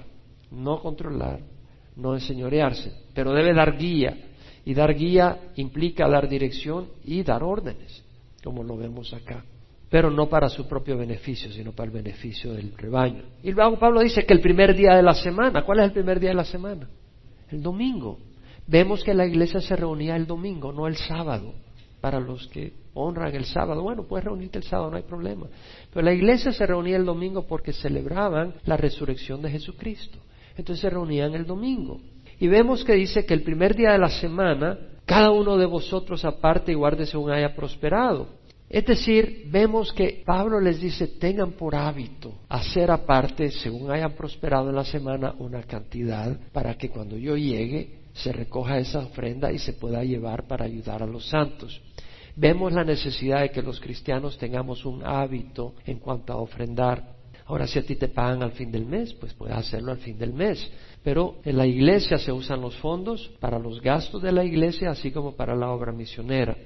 no 0.51 0.81
controlar, 0.81 1.41
no 1.97 2.15
enseñorearse, 2.15 2.93
pero 3.15 3.33
debe 3.33 3.53
dar 3.53 3.77
guía. 3.77 4.17
Y 4.65 4.75
dar 4.75 4.95
guía 4.95 5.51
implica 5.57 6.09
dar 6.09 6.29
dirección 6.29 6.89
y 7.05 7.23
dar 7.23 7.43
órdenes, 7.43 8.05
como 8.45 8.63
lo 8.63 8.77
vemos 8.77 9.13
acá. 9.15 9.45
Pero 9.91 10.11
no 10.11 10.29
para 10.29 10.49
su 10.51 10.69
propio 10.69 10.99
beneficio, 10.99 11.51
sino 11.51 11.73
para 11.73 11.87
el 11.87 11.95
beneficio 11.95 12.53
del 12.53 12.77
rebaño. 12.77 13.23
Y 13.43 13.53
luego 13.53 13.79
Pablo 13.79 14.01
dice 14.01 14.27
que 14.27 14.35
el 14.35 14.41
primer 14.41 14.77
día 14.77 14.95
de 14.95 15.03
la 15.03 15.15
semana, 15.15 15.65
¿cuál 15.65 15.81
es 15.81 15.87
el 15.87 15.93
primer 15.93 16.21
día 16.21 16.31
de 16.31 16.37
la 16.37 16.45
semana? 16.45 16.89
El 17.51 17.63
domingo. 17.63 18.19
Vemos 18.67 19.03
que 19.03 19.15
la 19.15 19.27
iglesia 19.27 19.61
se 19.61 19.75
reunía 19.75 20.15
el 20.15 20.27
domingo, 20.27 20.73
no 20.73 20.87
el 20.87 20.97
sábado. 20.97 21.55
Para 22.01 22.21
los 22.21 22.47
que 22.49 22.73
honran 22.95 23.35
el 23.35 23.45
sábado. 23.45 23.83
Bueno, 23.83 24.05
puedes 24.05 24.25
reunirte 24.25 24.59
el 24.59 24.65
sábado, 24.65 24.91
no 24.91 24.97
hay 24.97 25.03
problema. 25.03 25.47
Pero 25.93 26.05
la 26.05 26.13
iglesia 26.13 26.53
se 26.53 26.67
reunía 26.67 26.97
el 26.97 27.05
domingo 27.05 27.47
porque 27.47 27.73
celebraban 27.73 28.55
la 28.65 28.77
resurrección 28.77 29.43
de 29.43 29.51
Jesucristo. 29.51 30.19
Entonces 30.57 30.81
se 30.83 30.91
reunían 30.91 31.35
el 31.35 31.47
domingo. 31.47 32.01
Y 32.41 32.49
vemos 32.49 32.85
que 32.85 32.95
dice 32.95 33.25
que 33.25 33.35
el 33.35 33.43
primer 33.43 33.75
día 33.75 33.93
de 33.93 33.99
la 33.99 34.11
semana, 34.11 34.79
cada 35.05 35.31
uno 35.31 35.57
de 35.57 35.67
vosotros 35.67 36.25
aparte 36.25 36.73
y 36.73 36.75
guarde 36.75 37.07
según 37.07 37.31
haya 37.31 37.55
prosperado. 37.55 38.39
Es 38.69 38.85
decir, 38.85 39.45
vemos 39.51 39.93
que 39.93 40.23
Pablo 40.27 40.61
les 40.61 40.79
dice, 40.81 41.07
tengan 41.07 41.53
por 41.53 41.75
hábito 41.75 42.35
hacer 42.49 42.91
aparte, 42.91 43.51
según 43.51 43.91
hayan 43.91 44.13
prosperado 44.13 44.69
en 44.69 44.77
la 44.77 44.85
semana, 44.85 45.35
una 45.39 45.63
cantidad 45.63 46.39
para 46.53 46.77
que 46.77 46.91
cuando 46.91 47.17
yo 47.17 47.37
llegue 47.37 48.01
se 48.13 48.33
recoja 48.33 48.79
esa 48.79 48.99
ofrenda 48.99 49.51
y 49.53 49.59
se 49.59 49.73
pueda 49.73 50.05
llevar 50.05 50.47
para 50.47 50.67
ayudar 50.67 51.03
a 51.03 51.07
los 51.07 51.27
santos. 51.29 51.81
Vemos 52.41 52.73
la 52.73 52.85
necesidad 52.85 53.41
de 53.41 53.51
que 53.51 53.63
los 53.63 53.81
cristianos 53.81 54.39
tengamos 54.39 54.85
un 54.85 55.05
hábito 55.05 55.75
en 55.85 55.99
cuanto 55.99 56.33
a 56.33 56.37
ofrendar. 56.37 57.17
Ahora, 57.47 57.67
si 57.67 57.81
a 57.81 57.83
ti 57.83 57.97
te 57.97 58.07
pagan 58.07 58.45
al 58.45 58.53
fin 58.53 58.71
del 58.71 58.87
mes, 58.87 59.13
pues 59.15 59.35
puedes 59.35 59.57
hacerlo 59.57 59.91
al 59.91 59.99
fin 59.99 60.17
del 60.17 60.33
mes. 60.33 60.71
Pero 61.03 61.41
en 61.45 61.57
la 61.57 61.67
iglesia 61.67 62.17
se 62.17 62.31
usan 62.31 62.61
los 62.61 62.77
fondos 62.77 63.29
para 63.41 63.59
los 63.59 63.83
gastos 63.83 64.23
de 64.23 64.31
la 64.31 64.45
iglesia, 64.45 64.91
así 64.91 65.11
como 65.11 65.35
para 65.35 65.57
la 65.57 65.71
obra 65.71 65.91
misionera. 65.91 66.57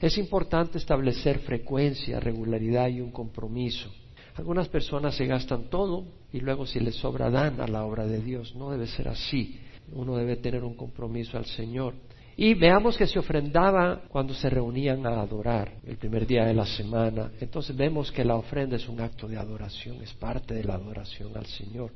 Es 0.00 0.18
importante 0.18 0.78
establecer 0.78 1.38
frecuencia, 1.38 2.18
regularidad 2.18 2.88
y 2.88 3.00
un 3.00 3.12
compromiso. 3.12 3.92
Algunas 4.34 4.68
personas 4.68 5.14
se 5.14 5.26
gastan 5.26 5.70
todo 5.70 6.04
y 6.32 6.40
luego 6.40 6.66
si 6.66 6.80
les 6.80 6.96
sobra 6.96 7.30
dan 7.30 7.60
a 7.60 7.68
la 7.68 7.84
obra 7.84 8.08
de 8.08 8.20
Dios. 8.20 8.56
No 8.56 8.72
debe 8.72 8.88
ser 8.88 9.06
así. 9.06 9.60
Uno 9.92 10.16
debe 10.16 10.34
tener 10.34 10.64
un 10.64 10.74
compromiso 10.74 11.38
al 11.38 11.46
Señor. 11.46 11.94
Y 12.42 12.54
veamos 12.54 12.96
que 12.96 13.06
se 13.06 13.20
ofrendaba 13.20 14.00
cuando 14.08 14.34
se 14.34 14.50
reunían 14.50 15.06
a 15.06 15.20
adorar 15.20 15.74
el 15.86 15.96
primer 15.96 16.26
día 16.26 16.44
de 16.44 16.52
la 16.52 16.66
semana. 16.66 17.30
Entonces 17.40 17.76
vemos 17.76 18.10
que 18.10 18.24
la 18.24 18.34
ofrenda 18.34 18.74
es 18.74 18.88
un 18.88 19.00
acto 19.00 19.28
de 19.28 19.38
adoración, 19.38 20.02
es 20.02 20.12
parte 20.14 20.52
de 20.52 20.64
la 20.64 20.74
adoración 20.74 21.30
al 21.36 21.46
Señor. 21.46 21.92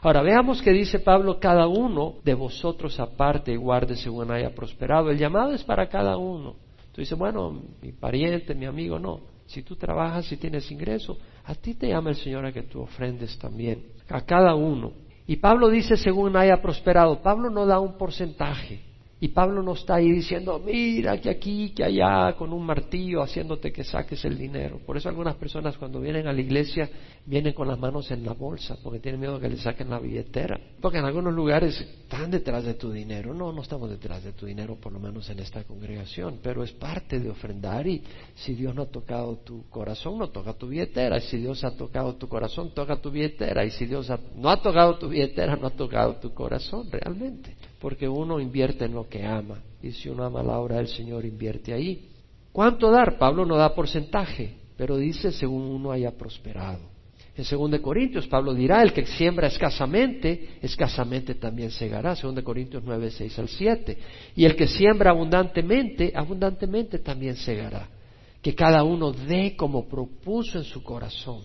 Ahora 0.00 0.22
veamos 0.22 0.62
que 0.62 0.70
dice 0.70 1.00
Pablo, 1.00 1.40
cada 1.40 1.66
uno 1.66 2.14
de 2.22 2.34
vosotros 2.34 3.00
aparte 3.00 3.50
y 3.50 3.56
guarde 3.56 3.96
según 3.96 4.30
haya 4.30 4.54
prosperado. 4.54 5.10
El 5.10 5.18
llamado 5.18 5.52
es 5.52 5.64
para 5.64 5.88
cada 5.88 6.16
uno. 6.16 6.54
Tú 6.92 7.00
dices, 7.00 7.18
bueno, 7.18 7.60
mi 7.82 7.90
pariente, 7.90 8.54
mi 8.54 8.66
amigo, 8.66 9.00
no. 9.00 9.22
Si 9.46 9.64
tú 9.64 9.74
trabajas, 9.74 10.26
si 10.26 10.36
tienes 10.36 10.70
ingreso, 10.70 11.18
a 11.44 11.56
ti 11.56 11.74
te 11.74 11.88
llama 11.88 12.10
el 12.10 12.16
Señor 12.16 12.46
a 12.46 12.52
que 12.52 12.62
tú 12.62 12.82
ofrendes 12.82 13.36
también, 13.36 13.86
a 14.08 14.20
cada 14.20 14.54
uno. 14.54 14.92
Y 15.26 15.38
Pablo 15.38 15.68
dice, 15.68 15.96
según 15.96 16.36
haya 16.36 16.62
prosperado, 16.62 17.20
Pablo 17.20 17.50
no 17.50 17.66
da 17.66 17.80
un 17.80 17.98
porcentaje. 17.98 18.86
Y 19.20 19.28
Pablo 19.28 19.64
no 19.64 19.72
está 19.72 19.96
ahí 19.96 20.12
diciendo, 20.12 20.62
mira, 20.64 21.20
que 21.20 21.28
aquí, 21.28 21.70
que 21.70 21.82
allá, 21.82 22.36
con 22.36 22.52
un 22.52 22.64
martillo 22.64 23.20
haciéndote 23.20 23.72
que 23.72 23.82
saques 23.82 24.24
el 24.24 24.38
dinero. 24.38 24.80
Por 24.86 24.96
eso 24.96 25.08
algunas 25.08 25.34
personas 25.34 25.76
cuando 25.76 26.00
vienen 26.00 26.28
a 26.28 26.32
la 26.32 26.40
iglesia 26.40 26.88
vienen 27.26 27.52
con 27.52 27.66
las 27.66 27.80
manos 27.80 28.12
en 28.12 28.24
la 28.24 28.32
bolsa, 28.32 28.78
porque 28.80 29.00
tienen 29.00 29.20
miedo 29.20 29.40
que 29.40 29.48
le 29.48 29.56
saquen 29.56 29.90
la 29.90 29.98
billetera. 29.98 30.60
Porque 30.80 30.98
en 30.98 31.04
algunos 31.04 31.34
lugares 31.34 31.80
están 31.80 32.30
detrás 32.30 32.62
de 32.62 32.74
tu 32.74 32.92
dinero. 32.92 33.34
No, 33.34 33.52
no 33.52 33.62
estamos 33.62 33.90
detrás 33.90 34.22
de 34.22 34.32
tu 34.34 34.46
dinero, 34.46 34.76
por 34.76 34.92
lo 34.92 35.00
menos 35.00 35.28
en 35.30 35.40
esta 35.40 35.64
congregación, 35.64 36.38
pero 36.40 36.62
es 36.62 36.70
parte 36.70 37.18
de 37.18 37.28
ofrendar 37.28 37.88
y 37.88 38.04
si 38.36 38.54
Dios 38.54 38.72
no 38.72 38.82
ha 38.82 38.86
tocado 38.86 39.38
tu 39.38 39.68
corazón, 39.68 40.16
no 40.18 40.28
toca 40.28 40.54
tu 40.54 40.68
billetera. 40.68 41.18
Y 41.18 41.22
si 41.22 41.38
Dios 41.38 41.64
ha 41.64 41.76
tocado 41.76 42.14
tu 42.14 42.28
corazón, 42.28 42.72
toca 42.72 42.94
tu 42.94 43.10
billetera. 43.10 43.64
Y 43.64 43.72
si 43.72 43.86
Dios 43.86 44.12
no 44.36 44.48
ha 44.48 44.62
tocado 44.62 44.96
tu 44.96 45.08
billetera, 45.08 45.56
no 45.56 45.66
ha 45.66 45.70
tocado 45.70 46.14
tu 46.20 46.32
corazón 46.32 46.88
realmente 46.88 47.56
porque 47.80 48.08
uno 48.08 48.40
invierte 48.40 48.84
en 48.84 48.94
lo 48.94 49.08
que 49.08 49.24
ama. 49.24 49.60
Y 49.82 49.92
si 49.92 50.08
uno 50.08 50.24
ama 50.24 50.42
la 50.42 50.58
obra 50.58 50.76
del 50.76 50.88
Señor, 50.88 51.24
invierte 51.24 51.72
ahí. 51.72 52.08
¿Cuánto 52.52 52.90
dar? 52.90 53.18
Pablo 53.18 53.46
no 53.46 53.56
da 53.56 53.74
porcentaje, 53.74 54.54
pero 54.76 54.96
dice 54.96 55.30
según 55.30 55.62
uno 55.62 55.92
haya 55.92 56.10
prosperado. 56.10 56.80
En 57.36 57.44
2 57.44 57.80
Corintios, 57.80 58.26
Pablo 58.26 58.52
dirá, 58.52 58.82
el 58.82 58.92
que 58.92 59.06
siembra 59.06 59.46
escasamente, 59.46 60.58
escasamente 60.60 61.36
también 61.36 61.70
segará. 61.70 62.16
2 62.16 62.42
Corintios 62.42 62.82
9, 62.84 63.12
6 63.12 63.38
al 63.38 63.48
7. 63.48 63.98
Y 64.34 64.44
el 64.44 64.56
que 64.56 64.66
siembra 64.66 65.12
abundantemente, 65.12 66.12
abundantemente 66.16 66.98
también 66.98 67.36
segará. 67.36 67.88
Que 68.42 68.56
cada 68.56 68.82
uno 68.82 69.12
dé 69.12 69.54
como 69.56 69.86
propuso 69.86 70.58
en 70.58 70.64
su 70.64 70.82
corazón, 70.82 71.42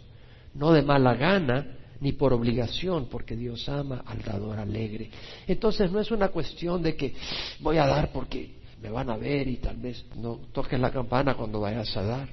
no 0.55 0.71
de 0.71 0.81
mala 0.81 1.13
gana, 1.13 1.77
ni 2.03 2.11
por 2.11 2.33
obligación, 2.33 3.07
porque 3.09 3.37
Dios 3.37 3.69
ama 3.69 4.03
al 4.05 4.21
dador 4.21 4.59
alegre. 4.59 5.09
Entonces 5.47 5.89
no 5.89 6.01
es 6.01 6.11
una 6.11 6.27
cuestión 6.27 6.83
de 6.83 6.97
que 6.97 7.15
voy 7.61 7.77
a 7.77 7.87
dar 7.87 8.11
porque 8.11 8.55
me 8.81 8.89
van 8.89 9.09
a 9.09 9.15
ver 9.15 9.47
y 9.47 9.55
tal 9.55 9.77
vez 9.77 10.05
no 10.17 10.41
toques 10.51 10.77
la 10.77 10.91
campana 10.91 11.35
cuando 11.35 11.61
vayas 11.61 11.95
a 11.95 12.03
dar. 12.03 12.29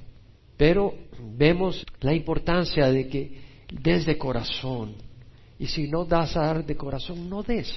Pero 0.56 0.92
vemos 1.36 1.86
la 2.00 2.12
importancia 2.12 2.90
de 2.90 3.08
que 3.08 3.40
des 3.72 4.04
de 4.06 4.18
corazón. 4.18 4.96
Y 5.56 5.68
si 5.68 5.86
no 5.86 6.04
das 6.04 6.36
a 6.36 6.46
dar 6.46 6.66
de 6.66 6.76
corazón, 6.76 7.30
no 7.30 7.44
des. 7.44 7.72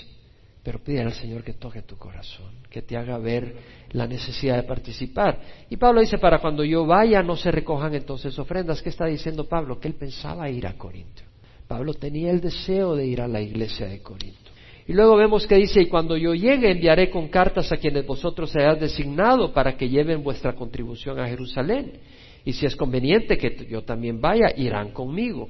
Pero 0.63 0.79
pide 0.79 1.01
al 1.01 1.13
Señor 1.13 1.43
que 1.43 1.53
toque 1.53 1.83
tu 1.83 1.95
corazón, 1.95 2.55
que 2.71 2.81
te 2.81 2.97
haga 2.97 3.19
ver 3.19 3.55
la 3.91 4.07
necesidad 4.07 4.55
de 4.55 4.63
participar. 4.63 5.39
Y 5.69 5.77
Pablo 5.77 6.01
dice, 6.01 6.17
para 6.17 6.39
cuando 6.39 6.63
yo 6.63 6.87
vaya 6.87 7.21
no 7.21 7.35
se 7.35 7.51
recojan 7.51 7.93
entonces 7.93 8.39
ofrendas. 8.39 8.81
¿Qué 8.81 8.89
está 8.89 9.05
diciendo 9.05 9.47
Pablo? 9.47 9.79
Que 9.79 9.89
él 9.89 9.93
pensaba 9.93 10.49
ir 10.49 10.65
a 10.65 10.75
Corinto. 10.75 11.21
Pablo 11.73 11.95
tenía 11.95 12.29
el 12.29 12.39
deseo 12.39 12.95
de 12.95 13.07
ir 13.07 13.19
a 13.19 13.27
la 13.27 13.41
iglesia 13.41 13.87
de 13.87 13.99
Corinto. 13.99 14.51
Y 14.85 14.93
luego 14.93 15.15
vemos 15.15 15.47
que 15.47 15.55
dice, 15.55 15.81
y 15.81 15.87
cuando 15.87 16.15
yo 16.15 16.35
llegue 16.35 16.69
enviaré 16.69 17.09
con 17.09 17.29
cartas 17.29 17.71
a 17.71 17.77
quienes 17.77 18.05
vosotros 18.05 18.51
seáis 18.51 18.79
designado 18.79 19.51
para 19.51 19.75
que 19.75 19.89
lleven 19.89 20.21
vuestra 20.21 20.53
contribución 20.53 21.19
a 21.19 21.27
Jerusalén. 21.27 21.93
Y 22.45 22.53
si 22.53 22.67
es 22.67 22.75
conveniente 22.75 23.39
que 23.39 23.65
yo 23.67 23.81
también 23.81 24.21
vaya, 24.21 24.53
irán 24.55 24.91
conmigo. 24.91 25.49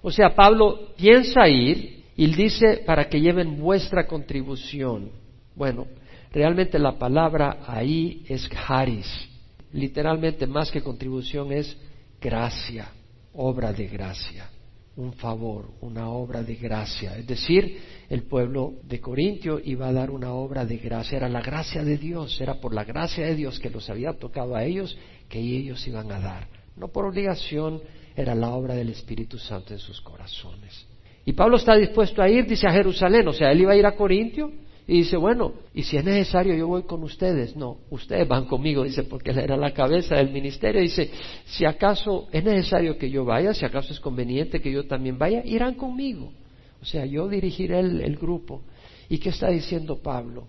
O 0.00 0.10
sea, 0.10 0.34
Pablo 0.34 0.94
piensa 0.96 1.46
ir 1.46 2.02
y 2.16 2.34
dice 2.34 2.82
para 2.86 3.10
que 3.10 3.20
lleven 3.20 3.60
vuestra 3.60 4.06
contribución. 4.06 5.10
Bueno, 5.54 5.86
realmente 6.32 6.78
la 6.78 6.98
palabra 6.98 7.58
ahí 7.66 8.24
es 8.26 8.48
haris. 8.66 9.28
Literalmente 9.74 10.46
más 10.46 10.70
que 10.70 10.80
contribución 10.80 11.52
es 11.52 11.76
gracia, 12.22 12.88
obra 13.34 13.70
de 13.70 13.86
gracia 13.88 14.48
un 14.96 15.14
favor, 15.14 15.70
una 15.80 16.10
obra 16.10 16.42
de 16.42 16.54
gracia. 16.56 17.16
Es 17.16 17.26
decir, 17.26 17.78
el 18.08 18.24
pueblo 18.24 18.74
de 18.82 19.00
Corintio 19.00 19.60
iba 19.64 19.88
a 19.88 19.92
dar 19.92 20.10
una 20.10 20.32
obra 20.34 20.64
de 20.66 20.76
gracia. 20.76 21.16
Era 21.16 21.28
la 21.28 21.40
gracia 21.40 21.82
de 21.82 21.96
Dios, 21.96 22.40
era 22.40 22.60
por 22.60 22.74
la 22.74 22.84
gracia 22.84 23.24
de 23.24 23.34
Dios 23.34 23.58
que 23.58 23.70
los 23.70 23.88
había 23.88 24.12
tocado 24.12 24.54
a 24.54 24.64
ellos 24.64 24.96
que 25.28 25.38
ellos 25.38 25.86
iban 25.86 26.12
a 26.12 26.20
dar. 26.20 26.48
No 26.76 26.88
por 26.88 27.06
obligación, 27.06 27.80
era 28.14 28.34
la 28.34 28.50
obra 28.50 28.74
del 28.74 28.90
Espíritu 28.90 29.38
Santo 29.38 29.72
en 29.72 29.78
sus 29.78 30.00
corazones. 30.00 30.86
Y 31.24 31.32
Pablo 31.32 31.56
está 31.56 31.74
dispuesto 31.76 32.20
a 32.20 32.28
ir, 32.28 32.46
dice 32.46 32.66
a 32.66 32.72
Jerusalén, 32.72 33.26
o 33.28 33.32
sea, 33.32 33.52
él 33.52 33.60
iba 33.60 33.72
a 33.72 33.76
ir 33.76 33.86
a 33.86 33.94
Corintio, 33.94 34.52
y 34.86 34.98
dice, 34.98 35.16
bueno, 35.16 35.52
y 35.74 35.84
si 35.84 35.96
es 35.96 36.04
necesario 36.04 36.54
yo 36.54 36.66
voy 36.66 36.82
con 36.82 37.02
ustedes. 37.04 37.54
No, 37.54 37.78
ustedes 37.90 38.26
van 38.26 38.46
conmigo, 38.46 38.82
dice, 38.82 39.04
porque 39.04 39.30
era 39.30 39.56
la 39.56 39.72
cabeza 39.72 40.16
del 40.16 40.30
ministerio. 40.30 40.80
Dice, 40.80 41.10
si 41.44 41.64
acaso 41.64 42.28
es 42.32 42.42
necesario 42.42 42.98
que 42.98 43.08
yo 43.08 43.24
vaya, 43.24 43.54
si 43.54 43.64
acaso 43.64 43.92
es 43.92 44.00
conveniente 44.00 44.60
que 44.60 44.72
yo 44.72 44.86
también 44.86 45.18
vaya, 45.18 45.42
irán 45.44 45.74
conmigo. 45.74 46.32
O 46.80 46.84
sea, 46.84 47.06
yo 47.06 47.28
dirigiré 47.28 47.78
el, 47.78 48.00
el 48.00 48.16
grupo. 48.16 48.62
¿Y 49.08 49.18
qué 49.18 49.28
está 49.28 49.50
diciendo 49.50 50.02
Pablo? 50.02 50.48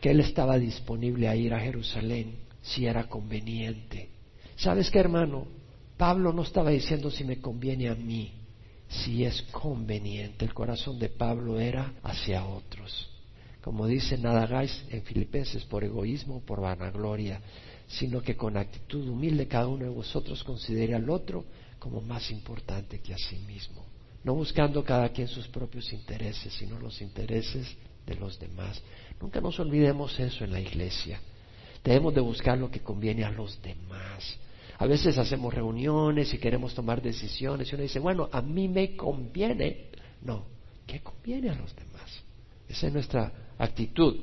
Que 0.00 0.10
él 0.10 0.20
estaba 0.20 0.58
disponible 0.58 1.28
a 1.28 1.36
ir 1.36 1.52
a 1.52 1.60
Jerusalén 1.60 2.36
si 2.62 2.86
era 2.86 3.04
conveniente. 3.08 4.08
¿Sabes 4.56 4.90
qué, 4.90 4.98
hermano? 4.98 5.46
Pablo 5.98 6.32
no 6.32 6.42
estaba 6.42 6.70
diciendo 6.70 7.10
si 7.10 7.24
me 7.24 7.40
conviene 7.40 7.88
a 7.88 7.94
mí, 7.94 8.32
si 8.88 9.24
es 9.24 9.42
conveniente. 9.52 10.46
El 10.46 10.54
corazón 10.54 10.98
de 10.98 11.10
Pablo 11.10 11.60
era 11.60 11.92
hacia 12.02 12.46
otros. 12.46 13.15
Como 13.66 13.88
dice, 13.88 14.16
nada 14.16 14.44
hagáis 14.44 14.84
en 14.90 15.02
Filipenses 15.02 15.64
por 15.64 15.82
egoísmo 15.82 16.36
o 16.36 16.40
por 16.40 16.60
vanagloria, 16.60 17.40
sino 17.88 18.22
que 18.22 18.36
con 18.36 18.56
actitud 18.56 19.08
humilde 19.08 19.48
cada 19.48 19.66
uno 19.66 19.82
de 19.82 19.90
vosotros 19.90 20.44
considere 20.44 20.94
al 20.94 21.10
otro 21.10 21.44
como 21.80 22.00
más 22.00 22.30
importante 22.30 23.00
que 23.00 23.12
a 23.12 23.18
sí 23.18 23.38
mismo, 23.38 23.84
no 24.22 24.34
buscando 24.34 24.84
cada 24.84 25.08
quien 25.08 25.26
sus 25.26 25.48
propios 25.48 25.92
intereses, 25.92 26.54
sino 26.54 26.78
los 26.78 27.02
intereses 27.02 27.76
de 28.06 28.14
los 28.14 28.38
demás. 28.38 28.80
Nunca 29.20 29.40
nos 29.40 29.58
olvidemos 29.58 30.16
eso 30.20 30.44
en 30.44 30.52
la 30.52 30.60
iglesia. 30.60 31.20
Debemos 31.82 32.14
de 32.14 32.20
buscar 32.20 32.56
lo 32.56 32.70
que 32.70 32.84
conviene 32.84 33.24
a 33.24 33.32
los 33.32 33.60
demás. 33.62 34.38
A 34.78 34.86
veces 34.86 35.18
hacemos 35.18 35.52
reuniones 35.52 36.32
y 36.32 36.38
queremos 36.38 36.72
tomar 36.72 37.02
decisiones 37.02 37.68
y 37.68 37.74
uno 37.74 37.82
dice, 37.82 37.98
bueno, 37.98 38.28
a 38.30 38.40
mí 38.42 38.68
me 38.68 38.94
conviene. 38.94 39.90
No, 40.22 40.46
¿qué 40.86 41.00
conviene 41.00 41.50
a 41.50 41.56
los 41.56 41.74
demás? 41.74 42.22
Esa 42.68 42.86
es 42.86 42.92
nuestra 42.92 43.45
actitud. 43.58 44.16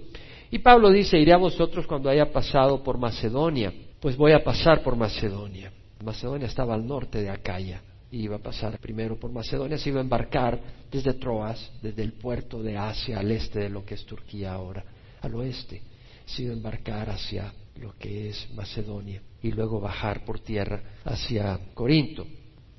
Y 0.52 0.60
Pablo 0.60 0.92
dice, 0.92 1.20
iré 1.20 1.34
a 1.34 1.38
vosotros 1.38 1.88
cuando 1.88 2.10
haya 2.10 2.32
pasado 2.32 2.84
por 2.84 2.98
Macedonia. 2.98 3.74
Pues 4.00 4.16
voy 4.16 4.34
a 4.34 4.44
pasar 4.44 4.84
por 4.84 4.96
Macedonia. 4.96 5.72
Macedonia 6.04 6.48
estaba 6.48 6.74
al 6.74 6.86
norte 6.86 7.22
de 7.22 7.30
Acaya 7.30 7.82
y 8.14 8.26
iba 8.26 8.36
a 8.36 8.40
pasar 8.40 8.78
primero 8.78 9.20
por 9.20 9.32
Macedonia, 9.32 9.78
se 9.80 9.90
iba 9.90 10.00
a 10.00 10.04
embarcar 10.04 10.60
desde 10.92 11.14
Troas, 11.14 11.72
desde 11.82 12.04
el 12.04 12.14
puerto 12.14 12.62
de 12.62 12.78
Asia 12.78 13.18
al 13.18 13.32
este 13.32 13.62
de 13.62 13.70
lo 13.70 13.84
que 13.84 13.96
es 13.96 14.06
Turquía 14.06 14.54
ahora, 14.54 14.86
al 15.22 15.34
oeste, 15.34 15.82
se 16.24 16.44
iba 16.44 16.54
a 16.54 16.58
embarcar 16.58 17.10
hacia 17.10 17.52
lo 17.82 17.94
que 17.98 18.30
es 18.30 18.48
Macedonia, 18.54 19.20
y 19.42 19.52
luego 19.52 19.80
bajar 19.80 20.24
por 20.26 20.40
tierra 20.40 20.80
hacia 21.04 21.60
Corinto. 21.74 22.28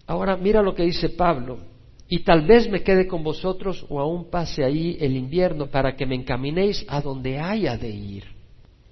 Ahora 0.06 0.37
mira 0.37 0.62
lo 0.62 0.73
que 0.73 0.84
dice 0.84 1.08
Pablo, 1.08 1.58
y 2.14 2.21
tal 2.21 2.47
vez 2.47 2.71
me 2.71 2.85
quede 2.85 3.09
con 3.09 3.25
vosotros 3.25 3.85
o 3.88 3.99
aún 3.99 4.30
pase 4.30 4.62
ahí 4.62 4.97
el 5.00 5.16
invierno 5.16 5.66
para 5.66 5.97
que 5.97 6.06
me 6.06 6.14
encaminéis 6.14 6.87
a 6.87 7.00
donde 7.00 7.40
haya 7.40 7.76
de 7.76 7.90
ir. 7.90 8.23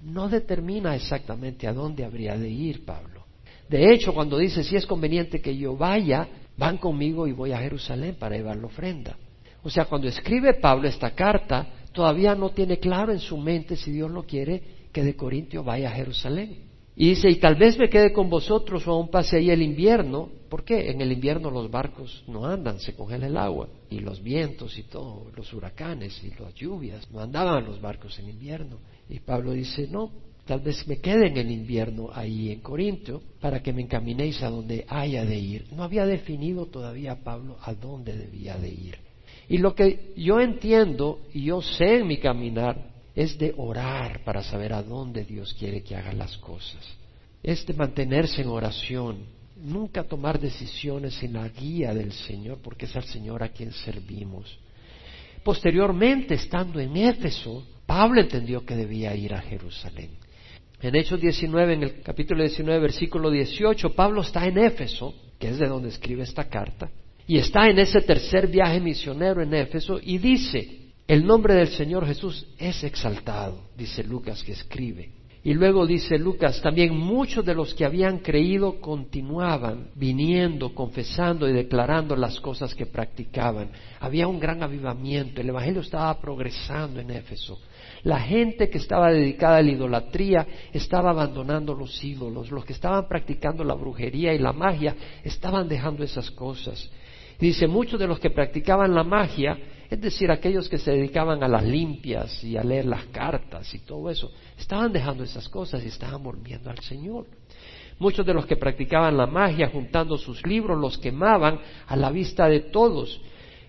No 0.01 0.27
determina 0.27 0.93
exactamente 0.93 1.65
a 1.65 1.71
dónde 1.71 2.03
habría 2.03 2.37
de 2.37 2.49
ir 2.49 2.83
Pablo. 2.83 3.23
De 3.69 3.93
hecho, 3.93 4.13
cuando 4.13 4.37
dice 4.37 4.61
si 4.61 4.75
es 4.75 4.85
conveniente 4.85 5.39
que 5.39 5.55
yo 5.55 5.77
vaya, 5.77 6.27
van 6.57 6.77
conmigo 6.77 7.25
y 7.25 7.31
voy 7.31 7.53
a 7.53 7.59
Jerusalén 7.59 8.17
para 8.19 8.35
llevar 8.35 8.57
la 8.57 8.65
ofrenda. 8.65 9.15
O 9.63 9.69
sea, 9.69 9.85
cuando 9.85 10.09
escribe 10.09 10.55
Pablo 10.55 10.89
esta 10.89 11.11
carta, 11.11 11.65
todavía 11.93 12.35
no 12.35 12.49
tiene 12.49 12.77
claro 12.77 13.13
en 13.13 13.19
su 13.19 13.37
mente 13.37 13.77
si 13.77 13.93
Dios 13.93 14.11
lo 14.11 14.23
quiere 14.23 14.61
que 14.91 15.01
de 15.01 15.15
Corintio 15.15 15.63
vaya 15.63 15.91
a 15.91 15.95
Jerusalén. 15.95 16.57
Y 16.97 17.11
dice, 17.11 17.29
y 17.29 17.35
tal 17.35 17.55
vez 17.55 17.77
me 17.79 17.89
quede 17.89 18.11
con 18.11 18.29
vosotros 18.29 18.85
o 18.85 18.91
aún 18.91 19.09
pase 19.09 19.37
ahí 19.37 19.49
el 19.49 19.61
invierno. 19.61 20.29
¿Por 20.53 20.63
qué? 20.63 20.91
En 20.91 21.01
el 21.01 21.11
invierno 21.11 21.49
los 21.49 21.71
barcos 21.71 22.23
no 22.27 22.45
andan, 22.45 22.79
se 22.79 22.93
congela 22.93 23.25
el 23.25 23.37
agua. 23.37 23.69
Y 23.89 24.01
los 24.01 24.21
vientos 24.21 24.77
y 24.77 24.83
todo, 24.83 25.31
los 25.35 25.51
huracanes 25.51 26.23
y 26.23 26.29
las 26.39 26.53
lluvias, 26.53 27.09
no 27.09 27.21
andaban 27.21 27.65
los 27.65 27.81
barcos 27.81 28.19
en 28.19 28.29
invierno. 28.29 28.77
Y 29.09 29.17
Pablo 29.17 29.53
dice, 29.53 29.87
no, 29.87 30.11
tal 30.45 30.59
vez 30.59 30.87
me 30.87 30.97
quede 30.97 31.29
en 31.29 31.37
el 31.37 31.49
invierno 31.49 32.11
ahí 32.13 32.51
en 32.51 32.59
Corinto 32.59 33.23
para 33.41 33.63
que 33.63 33.73
me 33.73 33.81
encaminéis 33.81 34.43
a 34.43 34.51
donde 34.51 34.85
haya 34.87 35.25
de 35.25 35.39
ir. 35.39 35.65
No 35.71 35.81
había 35.81 36.05
definido 36.05 36.67
todavía 36.67 37.23
Pablo 37.23 37.57
a 37.59 37.73
dónde 37.73 38.15
debía 38.15 38.55
de 38.55 38.69
ir. 38.69 38.99
Y 39.49 39.57
lo 39.57 39.73
que 39.73 40.13
yo 40.15 40.39
entiendo 40.39 41.19
y 41.33 41.45
yo 41.45 41.63
sé 41.63 41.95
en 41.95 42.05
mi 42.05 42.19
caminar 42.19 42.91
es 43.15 43.39
de 43.39 43.55
orar 43.57 44.23
para 44.23 44.43
saber 44.43 44.73
a 44.73 44.83
dónde 44.83 45.25
Dios 45.25 45.55
quiere 45.55 45.81
que 45.81 45.95
haga 45.95 46.13
las 46.13 46.37
cosas. 46.37 46.95
Es 47.41 47.65
de 47.65 47.73
mantenerse 47.73 48.43
en 48.43 48.49
oración, 48.49 49.32
nunca 49.63 50.03
tomar 50.03 50.39
decisiones 50.39 51.15
sin 51.15 51.33
la 51.33 51.47
guía 51.49 51.93
del 51.93 52.11
Señor, 52.11 52.59
porque 52.61 52.85
es 52.85 52.95
al 52.95 53.05
Señor 53.05 53.41
a 53.43 53.49
quien 53.49 53.71
servimos. 53.71 54.59
Posteriormente, 55.43 56.35
estando 56.35 56.79
en 56.79 56.95
Éfeso, 56.95 57.65
Pablo 57.85 58.21
entendió 58.21 58.65
que 58.65 58.75
debía 58.75 59.15
ir 59.15 59.33
a 59.33 59.41
Jerusalén. 59.41 60.11
En 60.81 60.95
Hechos 60.95 61.19
19, 61.19 61.73
en 61.73 61.83
el 61.83 62.01
capítulo 62.01 62.43
19, 62.43 62.79
versículo 62.79 63.31
18, 63.31 63.93
Pablo 63.93 64.21
está 64.21 64.45
en 64.45 64.57
Éfeso, 64.57 65.13
que 65.39 65.49
es 65.49 65.59
de 65.59 65.67
donde 65.67 65.89
escribe 65.89 66.23
esta 66.23 66.49
carta, 66.49 66.89
y 67.25 67.37
está 67.37 67.69
en 67.69 67.79
ese 67.79 68.01
tercer 68.01 68.47
viaje 68.47 68.81
misionero 68.81 69.41
en 69.41 69.53
Éfeso 69.53 69.99
y 70.01 70.17
dice, 70.17 70.91
el 71.07 71.25
nombre 71.25 71.53
del 71.53 71.69
Señor 71.69 72.05
Jesús 72.05 72.45
es 72.57 72.83
exaltado, 72.83 73.69
dice 73.77 74.03
Lucas 74.03 74.43
que 74.43 74.53
escribe. 74.53 75.22
Y 75.45 75.53
luego 75.53 75.85
dice 75.85 76.17
Lucas, 76.17 76.61
también 76.61 76.97
muchos 76.97 77.43
de 77.43 77.53
los 77.53 77.73
que 77.73 77.83
habían 77.83 78.19
creído 78.19 78.79
continuaban 78.79 79.89
viniendo, 79.93 80.73
confesando 80.73 81.49
y 81.49 81.51
declarando 81.51 82.15
las 82.15 82.39
cosas 82.39 82.73
que 82.73 82.85
practicaban. 82.85 83.69
Había 83.99 84.29
un 84.29 84.39
gran 84.39 84.63
avivamiento, 84.63 85.41
el 85.41 85.49
Evangelio 85.49 85.81
estaba 85.81 86.17
progresando 86.21 87.01
en 87.01 87.11
Éfeso. 87.11 87.59
La 88.03 88.21
gente 88.21 88.69
que 88.69 88.77
estaba 88.77 89.11
dedicada 89.11 89.57
a 89.57 89.61
la 89.61 89.71
idolatría 89.71 90.47
estaba 90.71 91.09
abandonando 91.09 91.73
los 91.73 92.01
ídolos, 92.01 92.49
los 92.49 92.63
que 92.63 92.73
estaban 92.73 93.09
practicando 93.09 93.65
la 93.65 93.73
brujería 93.73 94.33
y 94.33 94.39
la 94.39 94.53
magia 94.53 94.95
estaban 95.25 95.67
dejando 95.67 96.05
esas 96.05 96.31
cosas. 96.31 96.89
Dice, 97.37 97.67
muchos 97.67 97.99
de 97.99 98.07
los 98.07 98.19
que 98.19 98.29
practicaban 98.29 98.95
la 98.95 99.03
magia, 99.03 99.57
es 99.93 100.01
decir, 100.01 100.31
aquellos 100.31 100.67
que 100.67 100.79
se 100.79 100.89
dedicaban 100.89 101.43
a 101.43 101.47
las 101.47 101.63
limpias 101.63 102.43
y 102.43 102.57
a 102.57 102.63
leer 102.63 102.85
las 102.85 103.05
cartas 103.05 103.71
y 103.75 103.79
todo 103.79 104.09
eso, 104.09 104.31
estaban 104.57 104.91
dejando 104.91 105.23
esas 105.23 105.47
cosas 105.47 105.83
y 105.83 105.89
estaban 105.89 106.23
volviendo 106.23 106.71
al 106.71 106.79
Señor. 106.79 107.27
Muchos 107.99 108.25
de 108.25 108.33
los 108.33 108.47
que 108.47 108.55
practicaban 108.55 109.15
la 109.15 109.27
magia, 109.27 109.69
juntando 109.69 110.17
sus 110.17 110.43
libros, 110.47 110.79
los 110.79 110.97
quemaban 110.97 111.59
a 111.85 111.95
la 111.95 112.09
vista 112.09 112.47
de 112.47 112.61
todos. 112.61 113.21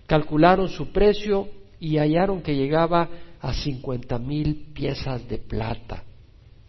Calcularon 0.07 0.67
su 0.67 0.91
precio 0.91 1.47
y 1.79 1.97
hallaron 1.97 2.41
que 2.41 2.55
llegaba 2.55 3.07
a 3.39 3.53
cincuenta 3.53 4.17
mil 4.17 4.71
piezas 4.73 5.29
de 5.29 5.37
plata. 5.37 6.03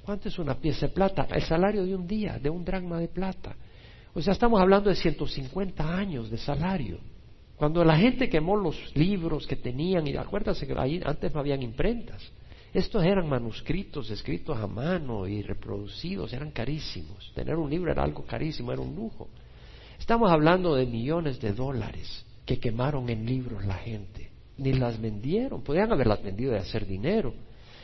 ¿Cuánto 0.02 0.28
es 0.28 0.38
una 0.38 0.56
pieza 0.56 0.88
de 0.88 0.92
plata? 0.92 1.26
El 1.30 1.42
salario 1.44 1.86
de 1.86 1.96
un 1.96 2.06
día, 2.06 2.38
de 2.38 2.50
un 2.50 2.62
dracma 2.62 3.00
de 3.00 3.08
plata. 3.08 3.56
O 4.12 4.20
sea, 4.20 4.34
estamos 4.34 4.60
hablando 4.60 4.90
de 4.90 4.96
150 4.96 5.96
años 5.96 6.28
de 6.28 6.36
salario. 6.36 6.98
Cuando 7.56 7.84
la 7.84 7.96
gente 7.96 8.28
quemó 8.28 8.56
los 8.56 8.94
libros 8.94 9.46
que 9.46 9.56
tenían, 9.56 10.06
y 10.06 10.16
acuérdense 10.16 10.66
que 10.66 10.74
ahí 10.78 11.00
antes 11.04 11.32
no 11.32 11.40
habían 11.40 11.62
imprentas, 11.62 12.22
estos 12.74 13.02
eran 13.04 13.28
manuscritos 13.28 14.10
escritos 14.10 14.58
a 14.58 14.66
mano 14.66 15.26
y 15.26 15.42
reproducidos, 15.42 16.32
eran 16.32 16.50
carísimos. 16.50 17.32
Tener 17.34 17.56
un 17.56 17.70
libro 17.70 17.90
era 17.90 18.02
algo 18.02 18.24
carísimo, 18.26 18.72
era 18.72 18.82
un 18.82 18.94
lujo. 18.94 19.28
Estamos 19.98 20.30
hablando 20.30 20.74
de 20.74 20.84
millones 20.84 21.40
de 21.40 21.52
dólares 21.52 22.24
que 22.44 22.58
quemaron 22.58 23.08
en 23.08 23.24
libros 23.24 23.64
la 23.64 23.76
gente. 23.76 24.30
Ni 24.58 24.74
las 24.74 25.00
vendieron, 25.00 25.62
podían 25.62 25.90
haberlas 25.90 26.22
vendido 26.22 26.52
de 26.52 26.58
hacer 26.58 26.86
dinero. 26.86 27.32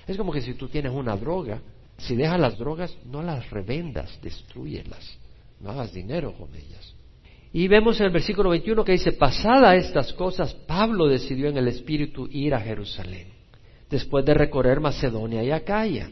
Es 0.07 0.17
como 0.19 0.33
que 0.33 0.43
si 0.43 0.55
tú 0.55 0.69
tienes 0.69 0.93
una 0.93 1.17
droga, 1.17 1.61
si 1.97 2.15
dejas 2.15 2.39
las 2.39 2.59
drogas, 2.59 2.95
no 3.07 3.23
las 3.23 3.49
revendas, 3.51 4.19
destruyelas 4.21 5.19
no 5.63 5.71
hagas 5.71 5.93
dinero 5.93 6.33
con 6.35 6.55
ellas. 6.55 6.95
Y 7.53 7.69
vemos 7.69 8.01
en 8.01 8.07
el 8.07 8.13
versículo 8.13 8.51
21 8.51 8.85
que 8.85 8.93
dice, 8.93 9.13
pasada 9.13 9.77
estas 9.77 10.13
cosas, 10.15 10.55
Pablo 10.55 11.07
decidió 11.07 11.49
en 11.49 11.59
el 11.59 11.69
Espíritu 11.69 12.27
ir 12.31 12.55
a 12.55 12.61
Jerusalén, 12.61 13.29
después 13.91 14.25
de 14.25 14.35
recorrer 14.35 14.81
Macedonia 14.81 15.43
y 15.43 15.51
Acaya. 15.51 16.11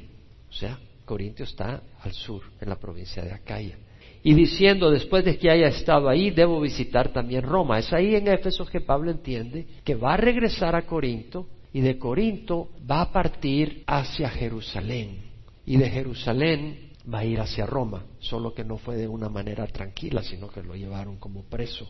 O 0.50 0.52
sea, 0.52 0.78
Corintio 1.06 1.44
está 1.44 1.82
al 2.02 2.12
sur, 2.12 2.42
en 2.60 2.68
la 2.68 2.76
provincia 2.76 3.22
de 3.22 3.32
Acaya. 3.32 3.78
Y 4.22 4.34
diciendo, 4.34 4.90
después 4.90 5.24
de 5.24 5.38
que 5.38 5.50
haya 5.50 5.68
estado 5.68 6.10
ahí, 6.10 6.30
debo 6.30 6.60
visitar 6.60 7.08
también 7.08 7.42
Roma. 7.42 7.78
Es 7.78 7.90
ahí 7.92 8.14
en 8.14 8.28
Éfeso 8.28 8.66
que 8.66 8.82
Pablo 8.82 9.10
entiende 9.10 9.66
que 9.82 9.94
va 9.94 10.14
a 10.14 10.18
regresar 10.18 10.76
a 10.76 10.82
Corinto 10.82 11.46
y 11.72 11.80
de 11.80 11.98
Corinto 11.98 12.68
va 12.88 13.00
a 13.00 13.12
partir 13.12 13.82
hacia 13.86 14.28
Jerusalén. 14.28 15.22
Y 15.64 15.78
de 15.78 15.88
Jerusalén 15.88 16.89
va 17.12 17.20
a 17.20 17.24
ir 17.24 17.40
hacia 17.40 17.66
Roma, 17.66 18.04
solo 18.18 18.52
que 18.54 18.64
no 18.64 18.76
fue 18.76 18.96
de 18.96 19.08
una 19.08 19.28
manera 19.28 19.66
tranquila, 19.66 20.22
sino 20.22 20.48
que 20.48 20.62
lo 20.62 20.74
llevaron 20.74 21.18
como 21.18 21.44
preso. 21.44 21.88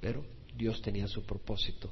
Pero 0.00 0.24
Dios 0.56 0.80
tenía 0.82 1.08
su 1.08 1.24
propósito. 1.24 1.90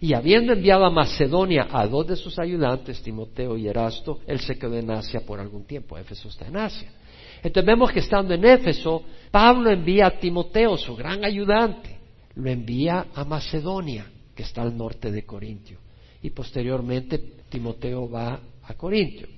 Y 0.00 0.14
habiendo 0.14 0.52
enviado 0.52 0.84
a 0.84 0.90
Macedonia 0.90 1.68
a 1.70 1.86
dos 1.86 2.06
de 2.06 2.16
sus 2.16 2.38
ayudantes, 2.38 3.02
Timoteo 3.02 3.56
y 3.56 3.66
Erasto, 3.66 4.20
él 4.26 4.40
se 4.40 4.58
quedó 4.58 4.76
en 4.76 4.90
Asia 4.90 5.20
por 5.20 5.40
algún 5.40 5.64
tiempo. 5.64 5.96
Éfeso 5.96 6.28
está 6.28 6.46
en 6.46 6.56
Asia. 6.56 6.92
Entonces 7.42 7.66
vemos 7.66 7.92
que 7.92 8.00
estando 8.00 8.34
en 8.34 8.44
Éfeso, 8.44 9.02
Pablo 9.30 9.70
envía 9.70 10.06
a 10.06 10.18
Timoteo, 10.18 10.76
su 10.76 10.96
gran 10.96 11.24
ayudante, 11.24 11.98
lo 12.34 12.50
envía 12.50 13.06
a 13.14 13.24
Macedonia, 13.24 14.06
que 14.34 14.42
está 14.42 14.62
al 14.62 14.76
norte 14.76 15.10
de 15.10 15.24
Corintio. 15.24 15.78
Y 16.22 16.30
posteriormente 16.30 17.18
Timoteo 17.48 18.08
va 18.08 18.40
a 18.62 18.74
Corintio. 18.74 19.33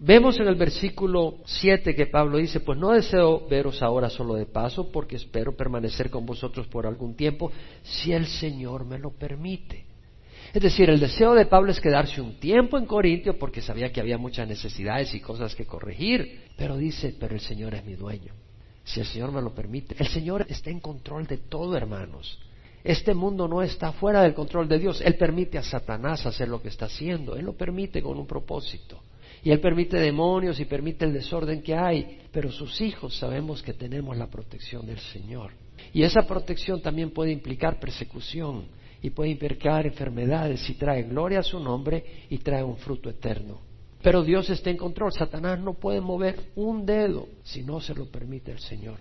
Vemos 0.00 0.38
en 0.38 0.46
el 0.46 0.54
versículo 0.54 1.38
7 1.44 1.92
que 1.96 2.06
Pablo 2.06 2.38
dice, 2.38 2.60
pues 2.60 2.78
no 2.78 2.92
deseo 2.92 3.48
veros 3.48 3.82
ahora 3.82 4.08
solo 4.08 4.34
de 4.34 4.46
paso, 4.46 4.92
porque 4.92 5.16
espero 5.16 5.56
permanecer 5.56 6.08
con 6.08 6.24
vosotros 6.24 6.68
por 6.68 6.86
algún 6.86 7.16
tiempo, 7.16 7.50
si 7.82 8.12
el 8.12 8.26
Señor 8.26 8.84
me 8.84 8.98
lo 8.98 9.10
permite. 9.10 9.86
Es 10.54 10.62
decir, 10.62 10.88
el 10.88 11.00
deseo 11.00 11.34
de 11.34 11.46
Pablo 11.46 11.72
es 11.72 11.80
quedarse 11.80 12.20
un 12.20 12.38
tiempo 12.38 12.78
en 12.78 12.86
Corintio 12.86 13.36
porque 13.38 13.60
sabía 13.60 13.90
que 13.92 14.00
había 14.00 14.18
muchas 14.18 14.46
necesidades 14.46 15.12
y 15.14 15.20
cosas 15.20 15.56
que 15.56 15.66
corregir, 15.66 16.42
pero 16.56 16.76
dice, 16.76 17.16
pero 17.18 17.34
el 17.34 17.40
Señor 17.40 17.74
es 17.74 17.84
mi 17.84 17.94
dueño, 17.94 18.32
si 18.84 19.00
el 19.00 19.06
Señor 19.06 19.32
me 19.32 19.42
lo 19.42 19.52
permite. 19.52 19.96
El 19.98 20.06
Señor 20.06 20.46
está 20.48 20.70
en 20.70 20.78
control 20.78 21.26
de 21.26 21.38
todo, 21.38 21.76
hermanos. 21.76 22.38
Este 22.84 23.14
mundo 23.14 23.48
no 23.48 23.62
está 23.62 23.90
fuera 23.90 24.22
del 24.22 24.32
control 24.32 24.68
de 24.68 24.78
Dios. 24.78 25.00
Él 25.00 25.16
permite 25.16 25.58
a 25.58 25.62
Satanás 25.64 26.24
hacer 26.24 26.48
lo 26.48 26.62
que 26.62 26.68
está 26.68 26.86
haciendo. 26.86 27.34
Él 27.34 27.44
lo 27.44 27.54
permite 27.54 28.00
con 28.00 28.16
un 28.16 28.26
propósito. 28.26 29.02
Y 29.42 29.50
Él 29.50 29.60
permite 29.60 29.98
demonios 29.98 30.58
y 30.60 30.64
permite 30.64 31.04
el 31.04 31.12
desorden 31.12 31.62
que 31.62 31.74
hay, 31.74 32.22
pero 32.32 32.50
sus 32.50 32.80
hijos 32.80 33.16
sabemos 33.16 33.62
que 33.62 33.72
tenemos 33.72 34.16
la 34.16 34.28
protección 34.28 34.86
del 34.86 34.98
Señor. 34.98 35.52
Y 35.92 36.02
esa 36.02 36.22
protección 36.22 36.82
también 36.82 37.10
puede 37.10 37.32
implicar 37.32 37.78
persecución 37.78 38.66
y 39.00 39.10
puede 39.10 39.30
implicar 39.30 39.86
enfermedades 39.86 40.68
y 40.68 40.74
trae 40.74 41.04
gloria 41.04 41.40
a 41.40 41.44
su 41.44 41.60
nombre 41.60 42.04
y 42.28 42.38
trae 42.38 42.62
un 42.62 42.76
fruto 42.76 43.08
eterno. 43.08 43.60
Pero 44.02 44.22
Dios 44.22 44.48
está 44.50 44.70
en 44.70 44.76
control. 44.76 45.12
Satanás 45.12 45.58
no 45.60 45.74
puede 45.74 46.00
mover 46.00 46.50
un 46.56 46.86
dedo 46.86 47.28
si 47.42 47.62
no 47.62 47.80
se 47.80 47.94
lo 47.94 48.06
permite 48.06 48.52
el 48.52 48.58
Señor. 48.58 48.98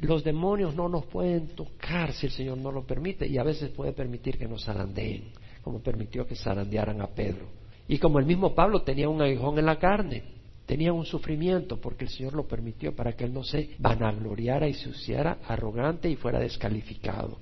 Los 0.00 0.22
demonios 0.22 0.76
no 0.76 0.88
nos 0.88 1.06
pueden 1.06 1.48
tocar 1.48 2.12
si 2.12 2.26
el 2.26 2.32
Señor 2.32 2.58
no 2.58 2.70
lo 2.70 2.86
permite 2.86 3.26
y 3.26 3.36
a 3.36 3.42
veces 3.42 3.70
puede 3.70 3.92
permitir 3.92 4.38
que 4.38 4.46
nos 4.46 4.64
zarandeen, 4.64 5.32
como 5.62 5.80
permitió 5.80 6.24
que 6.24 6.36
zarandearan 6.36 7.00
a 7.00 7.08
Pedro. 7.08 7.48
Y 7.88 7.98
como 7.98 8.18
el 8.18 8.26
mismo 8.26 8.54
Pablo 8.54 8.82
tenía 8.82 9.08
un 9.08 9.22
aguijón 9.22 9.58
en 9.58 9.66
la 9.66 9.78
carne, 9.78 10.22
tenía 10.66 10.92
un 10.92 11.06
sufrimiento 11.06 11.80
porque 11.80 12.04
el 12.04 12.10
Señor 12.10 12.34
lo 12.34 12.46
permitió 12.46 12.94
para 12.94 13.14
que 13.14 13.24
él 13.24 13.32
no 13.32 13.42
se 13.42 13.70
vanagloriara 13.78 14.68
y 14.68 14.74
se 14.74 14.90
hiciera 14.90 15.38
arrogante 15.48 16.10
y 16.10 16.16
fuera 16.16 16.38
descalificado. 16.38 17.38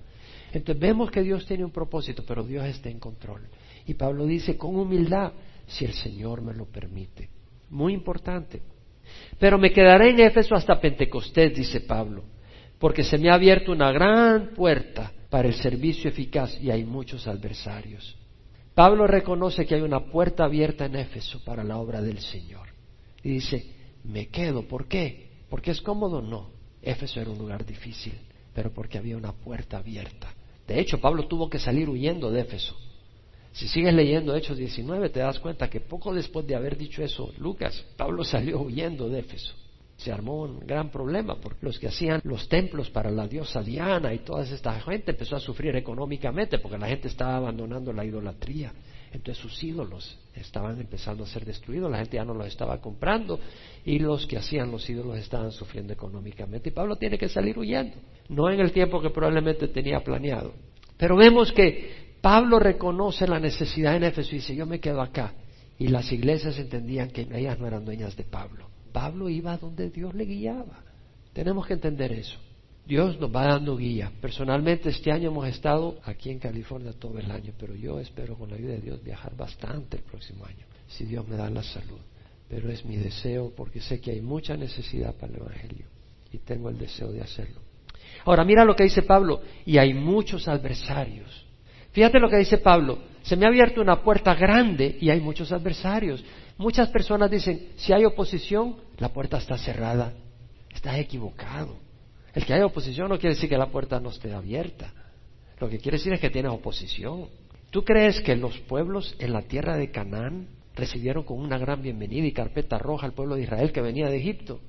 Entonces 0.52 0.80
vemos 0.80 1.10
que 1.10 1.22
Dios 1.22 1.44
tiene 1.44 1.64
un 1.64 1.72
propósito, 1.72 2.22
pero 2.26 2.44
Dios 2.44 2.64
está 2.64 2.88
en 2.88 3.00
control. 3.00 3.42
Y 3.86 3.94
Pablo 3.94 4.24
dice 4.24 4.56
con 4.56 4.76
humildad, 4.76 5.32
si 5.66 5.84
el 5.84 5.92
Señor 5.92 6.40
me 6.40 6.54
lo 6.54 6.66
permite. 6.66 7.28
Muy 7.70 7.92
importante. 7.92 8.62
Pero 9.38 9.58
me 9.58 9.72
quedaré 9.72 10.10
en 10.10 10.20
Éfeso 10.20 10.54
hasta 10.54 10.80
Pentecostés, 10.80 11.54
dice 11.54 11.80
Pablo, 11.80 12.22
porque 12.78 13.02
se 13.02 13.18
me 13.18 13.30
ha 13.30 13.34
abierto 13.34 13.72
una 13.72 13.90
gran 13.90 14.54
puerta 14.54 15.12
para 15.28 15.48
el 15.48 15.54
servicio 15.54 16.08
eficaz 16.08 16.56
y 16.60 16.70
hay 16.70 16.84
muchos 16.84 17.26
adversarios. 17.26 18.16
Pablo 18.76 19.06
reconoce 19.06 19.64
que 19.64 19.74
hay 19.74 19.80
una 19.80 20.00
puerta 20.00 20.44
abierta 20.44 20.84
en 20.84 20.96
Éfeso 20.96 21.42
para 21.42 21.64
la 21.64 21.78
obra 21.78 22.02
del 22.02 22.18
Señor. 22.18 22.68
Y 23.22 23.30
dice, 23.30 23.72
me 24.04 24.28
quedo, 24.28 24.68
¿por 24.68 24.86
qué? 24.86 25.30
¿Porque 25.48 25.70
es 25.70 25.80
cómodo? 25.80 26.20
No. 26.20 26.50
Éfeso 26.82 27.18
era 27.18 27.30
un 27.30 27.38
lugar 27.38 27.64
difícil, 27.64 28.12
pero 28.52 28.70
porque 28.74 28.98
había 28.98 29.16
una 29.16 29.32
puerta 29.32 29.78
abierta. 29.78 30.28
De 30.68 30.78
hecho, 30.78 31.00
Pablo 31.00 31.26
tuvo 31.26 31.48
que 31.48 31.58
salir 31.58 31.88
huyendo 31.88 32.30
de 32.30 32.42
Éfeso. 32.42 32.76
Si 33.52 33.66
sigues 33.66 33.94
leyendo 33.94 34.36
Hechos 34.36 34.58
19, 34.58 35.08
te 35.08 35.20
das 35.20 35.40
cuenta 35.40 35.70
que 35.70 35.80
poco 35.80 36.12
después 36.12 36.46
de 36.46 36.54
haber 36.54 36.76
dicho 36.76 37.02
eso, 37.02 37.32
Lucas, 37.38 37.82
Pablo 37.96 38.24
salió 38.24 38.60
huyendo 38.60 39.08
de 39.08 39.20
Éfeso. 39.20 39.54
Se 39.96 40.12
armó 40.12 40.42
un 40.42 40.60
gran 40.60 40.90
problema 40.90 41.36
porque 41.40 41.64
los 41.64 41.78
que 41.78 41.88
hacían 41.88 42.20
los 42.24 42.48
templos 42.48 42.90
para 42.90 43.10
la 43.10 43.26
diosa 43.26 43.62
Diana 43.62 44.12
y 44.12 44.18
toda 44.18 44.44
esta 44.44 44.78
gente 44.80 45.12
empezó 45.12 45.36
a 45.36 45.40
sufrir 45.40 45.74
económicamente 45.74 46.58
porque 46.58 46.78
la 46.78 46.88
gente 46.88 47.08
estaba 47.08 47.36
abandonando 47.36 47.92
la 47.92 48.04
idolatría. 48.04 48.72
Entonces 49.12 49.42
sus 49.42 49.62
ídolos 49.64 50.18
estaban 50.34 50.78
empezando 50.78 51.24
a 51.24 51.26
ser 51.26 51.44
destruidos, 51.44 51.90
la 51.90 51.98
gente 51.98 52.16
ya 52.16 52.24
no 52.24 52.34
los 52.34 52.46
estaba 52.46 52.80
comprando 52.80 53.40
y 53.84 53.98
los 53.98 54.26
que 54.26 54.36
hacían 54.36 54.70
los 54.70 54.88
ídolos 54.90 55.16
estaban 55.18 55.52
sufriendo 55.52 55.92
económicamente. 55.92 56.68
Y 56.68 56.72
Pablo 56.72 56.96
tiene 56.96 57.16
que 57.16 57.28
salir 57.28 57.58
huyendo, 57.58 57.96
no 58.28 58.50
en 58.50 58.60
el 58.60 58.72
tiempo 58.72 59.00
que 59.00 59.10
probablemente 59.10 59.68
tenía 59.68 60.00
planeado. 60.00 60.52
Pero 60.98 61.16
vemos 61.16 61.52
que 61.52 62.16
Pablo 62.20 62.58
reconoce 62.58 63.26
la 63.26 63.40
necesidad 63.40 63.96
en 63.96 64.04
Éfeso 64.04 64.30
y 64.32 64.38
dice, 64.38 64.54
yo 64.54 64.66
me 64.66 64.80
quedo 64.80 65.00
acá. 65.00 65.32
Y 65.78 65.88
las 65.88 66.10
iglesias 66.10 66.58
entendían 66.58 67.10
que 67.10 67.26
ellas 67.32 67.58
no 67.58 67.66
eran 67.66 67.84
dueñas 67.84 68.16
de 68.16 68.24
Pablo. 68.24 68.66
Pablo 68.96 69.28
iba 69.28 69.58
donde 69.58 69.90
Dios 69.90 70.14
le 70.14 70.24
guiaba. 70.24 70.82
Tenemos 71.34 71.66
que 71.66 71.74
entender 71.74 72.12
eso. 72.12 72.38
Dios 72.86 73.20
nos 73.20 73.30
va 73.30 73.44
dando 73.44 73.76
guía. 73.76 74.10
Personalmente 74.22 74.88
este 74.88 75.12
año 75.12 75.28
hemos 75.28 75.46
estado 75.48 75.98
aquí 76.04 76.30
en 76.30 76.38
California 76.38 76.94
todo 76.98 77.18
el 77.18 77.30
año, 77.30 77.52
pero 77.58 77.74
yo 77.74 78.00
espero 78.00 78.36
con 78.36 78.48
la 78.48 78.56
ayuda 78.56 78.72
de 78.72 78.80
Dios 78.80 79.04
viajar 79.04 79.36
bastante 79.36 79.98
el 79.98 80.02
próximo 80.02 80.46
año, 80.46 80.64
si 80.88 81.04
Dios 81.04 81.28
me 81.28 81.36
da 81.36 81.50
la 81.50 81.62
salud. 81.62 81.98
Pero 82.48 82.70
es 82.70 82.86
mi 82.86 82.96
deseo 82.96 83.52
porque 83.54 83.82
sé 83.82 84.00
que 84.00 84.12
hay 84.12 84.22
mucha 84.22 84.56
necesidad 84.56 85.14
para 85.14 85.34
el 85.34 85.40
Evangelio 85.40 85.84
y 86.32 86.38
tengo 86.38 86.70
el 86.70 86.78
deseo 86.78 87.12
de 87.12 87.20
hacerlo. 87.20 87.60
Ahora 88.24 88.46
mira 88.46 88.64
lo 88.64 88.74
que 88.74 88.84
dice 88.84 89.02
Pablo, 89.02 89.42
y 89.66 89.76
hay 89.76 89.92
muchos 89.92 90.48
adversarios. 90.48 91.44
Fíjate 91.92 92.18
lo 92.18 92.30
que 92.30 92.38
dice 92.38 92.56
Pablo, 92.56 92.98
se 93.26 93.34
me 93.34 93.44
ha 93.44 93.48
abierto 93.48 93.80
una 93.80 94.02
puerta 94.04 94.36
grande 94.36 94.98
y 95.00 95.10
hay 95.10 95.20
muchos 95.20 95.50
adversarios. 95.50 96.24
Muchas 96.58 96.88
personas 96.90 97.28
dicen, 97.28 97.70
si 97.74 97.92
hay 97.92 98.04
oposición, 98.04 98.76
la 98.98 99.08
puerta 99.08 99.38
está 99.38 99.58
cerrada. 99.58 100.12
Estás 100.72 100.96
equivocado. 100.98 101.76
El 102.32 102.46
que 102.46 102.54
haya 102.54 102.66
oposición 102.66 103.08
no 103.08 103.18
quiere 103.18 103.34
decir 103.34 103.48
que 103.48 103.58
la 103.58 103.66
puerta 103.66 103.98
no 103.98 104.10
esté 104.10 104.32
abierta. 104.32 104.92
Lo 105.58 105.68
que 105.68 105.78
quiere 105.78 105.98
decir 105.98 106.12
es 106.12 106.20
que 106.20 106.30
tienes 106.30 106.52
oposición. 106.52 107.26
¿Tú 107.70 107.82
crees 107.82 108.20
que 108.20 108.36
los 108.36 108.56
pueblos 108.60 109.16
en 109.18 109.32
la 109.32 109.42
tierra 109.42 109.76
de 109.76 109.90
Canaán 109.90 110.46
recibieron 110.76 111.24
con 111.24 111.40
una 111.40 111.58
gran 111.58 111.82
bienvenida 111.82 112.26
y 112.26 112.32
carpeta 112.32 112.78
roja 112.78 113.06
al 113.06 113.12
pueblo 113.12 113.34
de 113.34 113.42
Israel 113.42 113.72
que 113.72 113.80
venía 113.80 114.08
de 114.08 114.18
Egipto? 114.18 114.60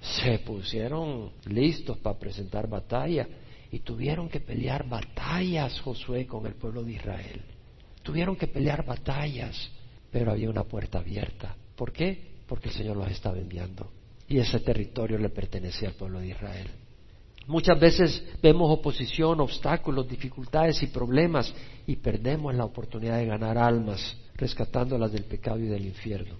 Se 0.00 0.38
pusieron 0.38 1.32
listos 1.44 1.98
para 1.98 2.18
presentar 2.18 2.70
batalla 2.70 3.28
y 3.70 3.80
tuvieron 3.80 4.30
que 4.30 4.40
pelear 4.40 4.88
batallas 4.88 5.78
Josué 5.82 6.26
con 6.26 6.46
el 6.46 6.54
pueblo 6.54 6.82
de 6.82 6.92
Israel. 6.92 7.42
Tuvieron 8.08 8.36
que 8.36 8.46
pelear 8.46 8.86
batallas, 8.86 9.70
pero 10.10 10.30
había 10.30 10.48
una 10.48 10.64
puerta 10.64 10.98
abierta. 10.98 11.54
¿Por 11.76 11.92
qué? 11.92 12.38
Porque 12.46 12.70
el 12.70 12.74
Señor 12.74 12.96
los 12.96 13.10
estaba 13.10 13.36
enviando. 13.36 13.90
Y 14.26 14.38
ese 14.38 14.60
territorio 14.60 15.18
le 15.18 15.28
pertenecía 15.28 15.90
al 15.90 15.94
pueblo 15.94 16.18
de 16.18 16.28
Israel. 16.28 16.68
Muchas 17.48 17.78
veces 17.78 18.24
vemos 18.42 18.70
oposición, 18.70 19.42
obstáculos, 19.42 20.08
dificultades 20.08 20.82
y 20.82 20.86
problemas 20.86 21.54
y 21.86 21.96
perdemos 21.96 22.54
la 22.54 22.64
oportunidad 22.64 23.18
de 23.18 23.26
ganar 23.26 23.58
almas, 23.58 24.16
rescatándolas 24.36 25.12
del 25.12 25.24
pecado 25.24 25.58
y 25.58 25.66
del 25.66 25.84
infierno. 25.84 26.36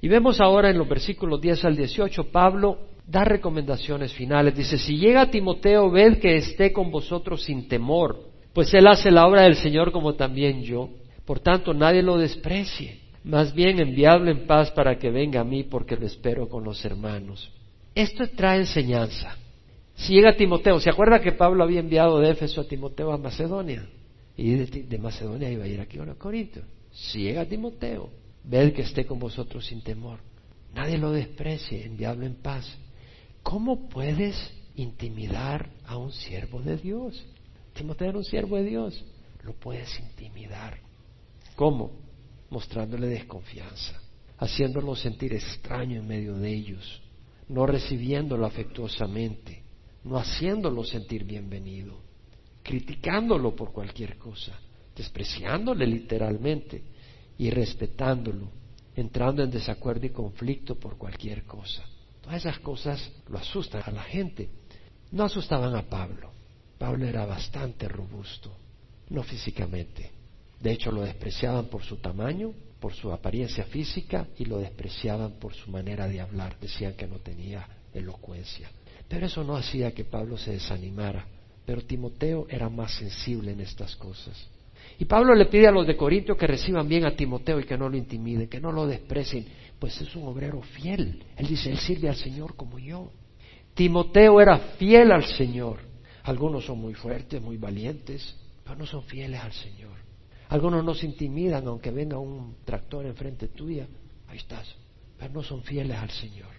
Y 0.00 0.06
vemos 0.06 0.40
ahora 0.40 0.70
en 0.70 0.78
los 0.78 0.88
versículos 0.88 1.40
10 1.40 1.64
al 1.64 1.76
18, 1.76 2.30
Pablo 2.30 2.78
da 3.04 3.24
recomendaciones 3.24 4.12
finales. 4.12 4.54
Dice, 4.54 4.78
si 4.78 4.96
llega 4.96 5.32
Timoteo, 5.32 5.90
ved 5.90 6.20
que 6.20 6.36
esté 6.36 6.72
con 6.72 6.92
vosotros 6.92 7.42
sin 7.42 7.66
temor, 7.66 8.20
pues 8.52 8.72
él 8.72 8.86
hace 8.86 9.10
la 9.10 9.26
obra 9.26 9.42
del 9.42 9.56
Señor 9.56 9.90
como 9.90 10.14
también 10.14 10.62
yo. 10.62 10.90
Por 11.28 11.40
tanto, 11.40 11.74
nadie 11.74 12.02
lo 12.02 12.16
desprecie. 12.16 13.00
Más 13.22 13.52
bien 13.52 13.78
enviadlo 13.80 14.30
en 14.30 14.46
paz 14.46 14.70
para 14.70 14.98
que 14.98 15.10
venga 15.10 15.42
a 15.42 15.44
mí, 15.44 15.62
porque 15.62 15.94
lo 15.94 16.06
espero 16.06 16.48
con 16.48 16.64
los 16.64 16.82
hermanos. 16.86 17.52
Esto 17.94 18.26
trae 18.30 18.60
enseñanza. 18.60 19.36
Si 19.94 20.14
llega 20.14 20.34
Timoteo, 20.38 20.80
¿se 20.80 20.88
acuerda 20.88 21.20
que 21.20 21.32
Pablo 21.32 21.64
había 21.64 21.80
enviado 21.80 22.18
de 22.18 22.30
Éfeso 22.30 22.62
a 22.62 22.64
Timoteo 22.66 23.12
a 23.12 23.18
Macedonia? 23.18 23.86
Y 24.38 24.54
de, 24.54 24.98
Macedonia 24.98 25.50
iba 25.50 25.64
a 25.64 25.68
ir 25.68 25.82
aquí 25.82 25.98
a 25.98 26.14
Corinto. 26.14 26.62
Si 26.92 27.24
llega 27.24 27.44
Timoteo, 27.44 28.08
ved 28.44 28.72
que 28.72 28.80
esté 28.80 29.04
con 29.04 29.18
vosotros 29.18 29.66
sin 29.66 29.82
temor. 29.82 30.20
Nadie 30.74 30.96
lo 30.96 31.12
desprecie, 31.12 31.84
enviadlo 31.84 32.24
en 32.24 32.36
paz. 32.36 32.66
¿Cómo 33.42 33.90
puedes 33.90 34.34
intimidar 34.76 35.68
a 35.84 35.98
un 35.98 36.10
siervo 36.10 36.62
de 36.62 36.78
Dios? 36.78 37.22
Timoteo 37.74 38.08
era 38.08 38.16
un 38.16 38.24
siervo 38.24 38.56
de 38.56 38.64
Dios. 38.64 39.04
Lo 39.44 39.52
puedes 39.52 40.00
intimidar. 40.00 40.87
¿Cómo? 41.58 41.90
Mostrándole 42.50 43.08
desconfianza, 43.08 44.00
haciéndolo 44.38 44.94
sentir 44.94 45.34
extraño 45.34 45.98
en 46.00 46.06
medio 46.06 46.34
de 46.38 46.54
ellos, 46.54 47.02
no 47.48 47.66
recibiéndolo 47.66 48.46
afectuosamente, 48.46 49.64
no 50.04 50.16
haciéndolo 50.16 50.84
sentir 50.84 51.24
bienvenido, 51.24 51.98
criticándolo 52.62 53.56
por 53.56 53.72
cualquier 53.72 54.16
cosa, 54.16 54.56
despreciándole 54.94 55.84
literalmente 55.86 56.84
y 57.36 57.50
respetándolo, 57.50 58.52
entrando 58.94 59.42
en 59.42 59.50
desacuerdo 59.50 60.06
y 60.06 60.10
conflicto 60.10 60.76
por 60.76 60.96
cualquier 60.96 61.44
cosa 61.44 61.84
esas 62.36 62.58
cosas 62.58 63.10
lo 63.28 63.38
asustan 63.38 63.82
a 63.84 63.90
la 63.90 64.02
gente. 64.02 64.50
No 65.12 65.24
asustaban 65.24 65.74
a 65.74 65.88
Pablo. 65.88 66.32
Pablo 66.76 67.06
era 67.06 67.26
bastante 67.26 67.88
robusto, 67.88 68.56
no 69.08 69.22
físicamente. 69.22 70.17
De 70.60 70.72
hecho, 70.72 70.90
lo 70.90 71.02
despreciaban 71.02 71.66
por 71.66 71.82
su 71.82 71.96
tamaño, 71.96 72.52
por 72.80 72.92
su 72.94 73.12
apariencia 73.12 73.64
física 73.64 74.26
y 74.38 74.44
lo 74.44 74.58
despreciaban 74.58 75.32
por 75.32 75.54
su 75.54 75.70
manera 75.70 76.08
de 76.08 76.20
hablar. 76.20 76.56
Decían 76.60 76.94
que 76.94 77.06
no 77.06 77.18
tenía 77.18 77.66
elocuencia. 77.92 78.70
Pero 79.08 79.26
eso 79.26 79.42
no 79.44 79.56
hacía 79.56 79.92
que 79.92 80.04
Pablo 80.04 80.36
se 80.36 80.52
desanimara. 80.52 81.26
Pero 81.64 81.82
Timoteo 81.82 82.46
era 82.48 82.68
más 82.68 82.94
sensible 82.94 83.52
en 83.52 83.60
estas 83.60 83.94
cosas. 83.96 84.48
Y 84.98 85.04
Pablo 85.04 85.34
le 85.34 85.46
pide 85.46 85.68
a 85.68 85.70
los 85.70 85.86
de 85.86 85.96
Corintio 85.96 86.36
que 86.36 86.46
reciban 86.46 86.88
bien 86.88 87.04
a 87.04 87.14
Timoteo 87.14 87.60
y 87.60 87.64
que 87.64 87.78
no 87.78 87.88
lo 87.88 87.96
intimiden, 87.96 88.48
que 88.48 88.60
no 88.60 88.72
lo 88.72 88.86
desprecien, 88.86 89.46
pues 89.78 90.00
es 90.00 90.14
un 90.16 90.26
obrero 90.26 90.60
fiel. 90.62 91.22
Él 91.36 91.46
dice, 91.46 91.70
él 91.70 91.78
sirve 91.78 92.08
al 92.08 92.16
Señor 92.16 92.56
como 92.56 92.78
yo. 92.78 93.12
Timoteo 93.74 94.40
era 94.40 94.58
fiel 94.78 95.12
al 95.12 95.24
Señor. 95.24 95.78
Algunos 96.24 96.64
son 96.64 96.80
muy 96.80 96.94
fuertes, 96.94 97.40
muy 97.40 97.58
valientes, 97.58 98.36
pero 98.64 98.76
no 98.76 98.86
son 98.86 99.04
fieles 99.04 99.40
al 99.40 99.52
Señor. 99.52 100.07
Algunos 100.48 100.84
no 100.84 100.94
se 100.94 101.06
intimidan 101.06 101.66
aunque 101.66 101.90
venga 101.90 102.18
un 102.18 102.56
tractor 102.64 103.06
enfrente 103.06 103.48
tuya. 103.48 103.86
Ahí 104.28 104.38
estás. 104.38 104.66
Pero 105.18 105.32
no 105.34 105.42
son 105.42 105.62
fieles 105.62 105.96
al 105.98 106.10
Señor. 106.10 106.50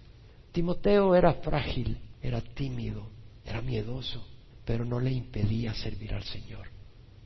Timoteo 0.51 1.15
era 1.15 1.33
frágil, 1.35 1.97
era 2.21 2.41
tímido, 2.41 3.07
era 3.45 3.61
miedoso, 3.61 4.25
pero 4.65 4.85
no 4.85 4.99
le 4.99 5.11
impedía 5.11 5.73
servir 5.73 6.13
al 6.13 6.23
Señor. 6.23 6.67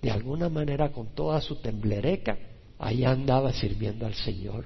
De 0.01 0.11
alguna 0.11 0.49
manera, 0.49 0.91
con 0.91 1.15
toda 1.15 1.39
su 1.41 1.55
temblereca, 1.55 2.37
ahí 2.77 3.05
andaba 3.05 3.53
sirviendo 3.53 4.05
al 4.05 4.13
Señor. 4.13 4.65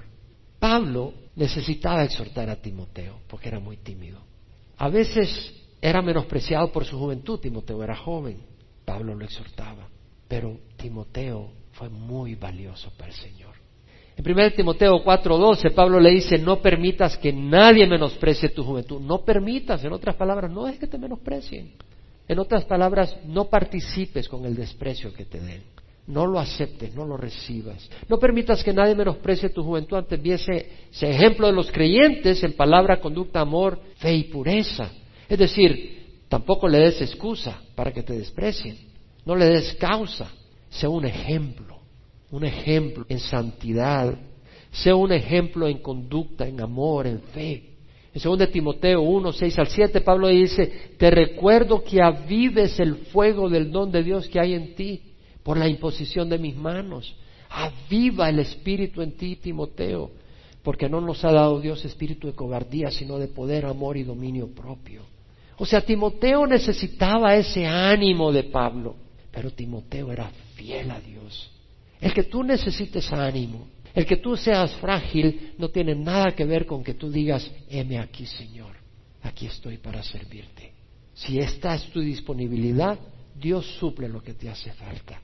Pablo 0.58 1.14
necesitaba 1.36 2.04
exhortar 2.04 2.50
a 2.50 2.56
Timoteo 2.56 3.20
porque 3.28 3.48
era 3.48 3.60
muy 3.60 3.76
tímido. 3.76 4.18
A 4.76 4.88
veces 4.88 5.28
era 5.80 6.02
menospreciado 6.02 6.72
por 6.72 6.84
su 6.84 6.98
juventud, 6.98 7.38
Timoteo 7.38 7.82
era 7.82 7.96
joven, 7.96 8.38
Pablo 8.84 9.14
lo 9.14 9.24
exhortaba, 9.24 9.88
pero 10.26 10.58
Timoteo 10.76 11.52
fue 11.78 11.88
muy 11.88 12.34
valioso 12.34 12.90
para 12.98 13.10
el 13.10 13.16
Señor. 13.16 13.54
En 14.16 14.24
1 14.28 14.50
Timoteo 14.50 15.04
4:12 15.04 15.72
Pablo 15.72 16.00
le 16.00 16.10
dice, 16.10 16.36
no 16.38 16.60
permitas 16.60 17.16
que 17.16 17.32
nadie 17.32 17.86
menosprecie 17.86 18.48
tu 18.48 18.64
juventud, 18.64 19.00
no 19.00 19.24
permitas, 19.24 19.84
en 19.84 19.92
otras 19.92 20.16
palabras, 20.16 20.50
no 20.50 20.66
es 20.66 20.76
que 20.76 20.88
te 20.88 20.98
menosprecien. 20.98 21.72
En 22.26 22.38
otras 22.40 22.64
palabras, 22.64 23.16
no 23.24 23.44
participes 23.44 24.28
con 24.28 24.44
el 24.44 24.54
desprecio 24.56 25.14
que 25.14 25.24
te 25.24 25.40
den. 25.40 25.62
No 26.08 26.26
lo 26.26 26.38
aceptes, 26.40 26.94
no 26.94 27.06
lo 27.06 27.16
recibas. 27.16 27.88
No 28.08 28.18
permitas 28.18 28.64
que 28.64 28.72
nadie 28.72 28.94
menosprecie 28.94 29.50
tu 29.50 29.62
juventud, 29.62 29.98
antes 29.98 30.20
bien 30.20 30.34
ese, 30.34 30.68
ejemplo 31.00 31.46
de 31.46 31.52
los 31.52 31.70
creyentes 31.70 32.42
en 32.42 32.54
palabra, 32.54 33.00
conducta, 33.00 33.40
amor, 33.40 33.78
fe 33.96 34.14
y 34.14 34.24
pureza. 34.24 34.90
Es 35.28 35.38
decir, 35.38 36.24
tampoco 36.28 36.66
le 36.66 36.78
des 36.78 37.00
excusa 37.02 37.62
para 37.74 37.92
que 37.92 38.02
te 38.02 38.14
desprecien. 38.14 38.76
No 39.24 39.36
le 39.36 39.46
des 39.46 39.74
causa. 39.74 40.28
Sea 40.70 40.88
un 40.88 41.04
ejemplo, 41.04 41.78
un 42.30 42.44
ejemplo 42.44 43.04
en 43.08 43.18
santidad. 43.18 44.14
Sea 44.70 44.94
un 44.94 45.12
ejemplo 45.12 45.66
en 45.66 45.78
conducta, 45.78 46.46
en 46.46 46.60
amor, 46.60 47.06
en 47.06 47.20
fe. 47.20 47.68
En 48.14 48.22
2 48.22 48.50
Timoteo 48.50 49.02
1, 49.02 49.32
6 49.32 49.58
al 49.58 49.68
7, 49.68 50.00
Pablo 50.00 50.28
dice, 50.28 50.92
te 50.96 51.10
recuerdo 51.10 51.82
que 51.82 52.02
avives 52.02 52.78
el 52.80 52.96
fuego 52.96 53.48
del 53.48 53.70
don 53.70 53.90
de 53.90 54.02
Dios 54.02 54.28
que 54.28 54.40
hay 54.40 54.54
en 54.54 54.74
ti 54.74 55.02
por 55.42 55.56
la 55.56 55.68
imposición 55.68 56.28
de 56.28 56.38
mis 56.38 56.56
manos. 56.56 57.14
Aviva 57.50 58.28
el 58.28 58.40
espíritu 58.40 59.02
en 59.02 59.12
ti, 59.12 59.36
Timoteo, 59.36 60.10
porque 60.62 60.88
no 60.88 61.00
nos 61.00 61.24
ha 61.24 61.32
dado 61.32 61.60
Dios 61.60 61.84
espíritu 61.84 62.26
de 62.26 62.34
cobardía, 62.34 62.90
sino 62.90 63.18
de 63.18 63.28
poder, 63.28 63.64
amor 63.64 63.96
y 63.96 64.02
dominio 64.02 64.48
propio. 64.48 65.02
O 65.56 65.66
sea, 65.66 65.80
Timoteo 65.80 66.46
necesitaba 66.46 67.34
ese 67.34 67.66
ánimo 67.66 68.32
de 68.32 68.44
Pablo, 68.44 68.96
pero 69.30 69.50
Timoteo 69.50 70.12
era 70.12 70.30
fiel 70.58 70.90
a 70.90 71.00
Dios. 71.00 71.50
El 72.00 72.12
que 72.12 72.24
tú 72.24 72.42
necesites 72.42 73.10
ánimo, 73.12 73.68
el 73.94 74.04
que 74.04 74.16
tú 74.16 74.36
seas 74.36 74.74
frágil, 74.76 75.54
no 75.58 75.68
tiene 75.68 75.94
nada 75.94 76.32
que 76.32 76.44
ver 76.44 76.66
con 76.66 76.84
que 76.84 76.94
tú 76.94 77.10
digas, 77.10 77.50
heme 77.70 77.98
aquí, 77.98 78.26
Señor, 78.26 78.76
aquí 79.22 79.46
estoy 79.46 79.78
para 79.78 80.02
servirte. 80.02 80.72
Si 81.14 81.38
esta 81.38 81.74
es 81.74 81.84
tu 81.90 82.00
disponibilidad, 82.00 82.98
Dios 83.34 83.66
suple 83.78 84.08
lo 84.08 84.22
que 84.22 84.34
te 84.34 84.48
hace 84.48 84.72
falta. 84.72 85.20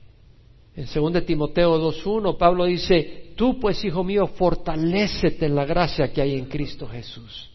En 0.75 0.85
2 0.93 1.25
Timoteo 1.25 1.79
2.1, 1.79 2.37
Pablo 2.37 2.65
dice, 2.65 3.31
tú 3.35 3.59
pues, 3.59 3.83
hijo 3.85 4.03
mío, 4.03 4.27
fortalécete 4.27 5.45
en 5.45 5.55
la 5.55 5.65
gracia 5.65 6.11
que 6.11 6.21
hay 6.21 6.35
en 6.35 6.45
Cristo 6.45 6.87
Jesús. 6.87 7.49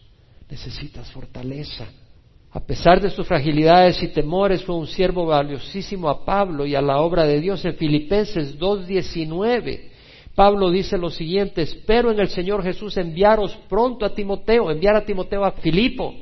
Necesitas 0.49 1.11
fortaleza. 1.11 1.87
A 2.53 2.59
pesar 2.59 2.99
de 2.99 3.09
sus 3.09 3.25
fragilidades 3.25 4.03
y 4.03 4.09
temores, 4.09 4.63
fue 4.63 4.75
un 4.75 4.87
siervo 4.87 5.25
valiosísimo 5.25 6.09
a 6.09 6.25
Pablo 6.25 6.65
y 6.65 6.75
a 6.75 6.81
la 6.81 6.99
obra 6.99 7.25
de 7.25 7.39
Dios 7.39 7.63
en 7.63 7.75
Filipenses 7.75 8.59
2.19. 8.59 9.79
Pablo 10.35 10.69
dice 10.69 10.97
lo 10.97 11.09
siguiente, 11.09 11.61
espero 11.61 12.11
en 12.11 12.19
el 12.19 12.27
Señor 12.27 12.61
Jesús 12.61 12.97
enviaros 12.97 13.57
pronto 13.69 14.05
a 14.05 14.13
Timoteo, 14.13 14.69
enviar 14.69 14.97
a 14.97 15.05
Timoteo 15.05 15.45
a 15.45 15.51
Filipo, 15.51 16.13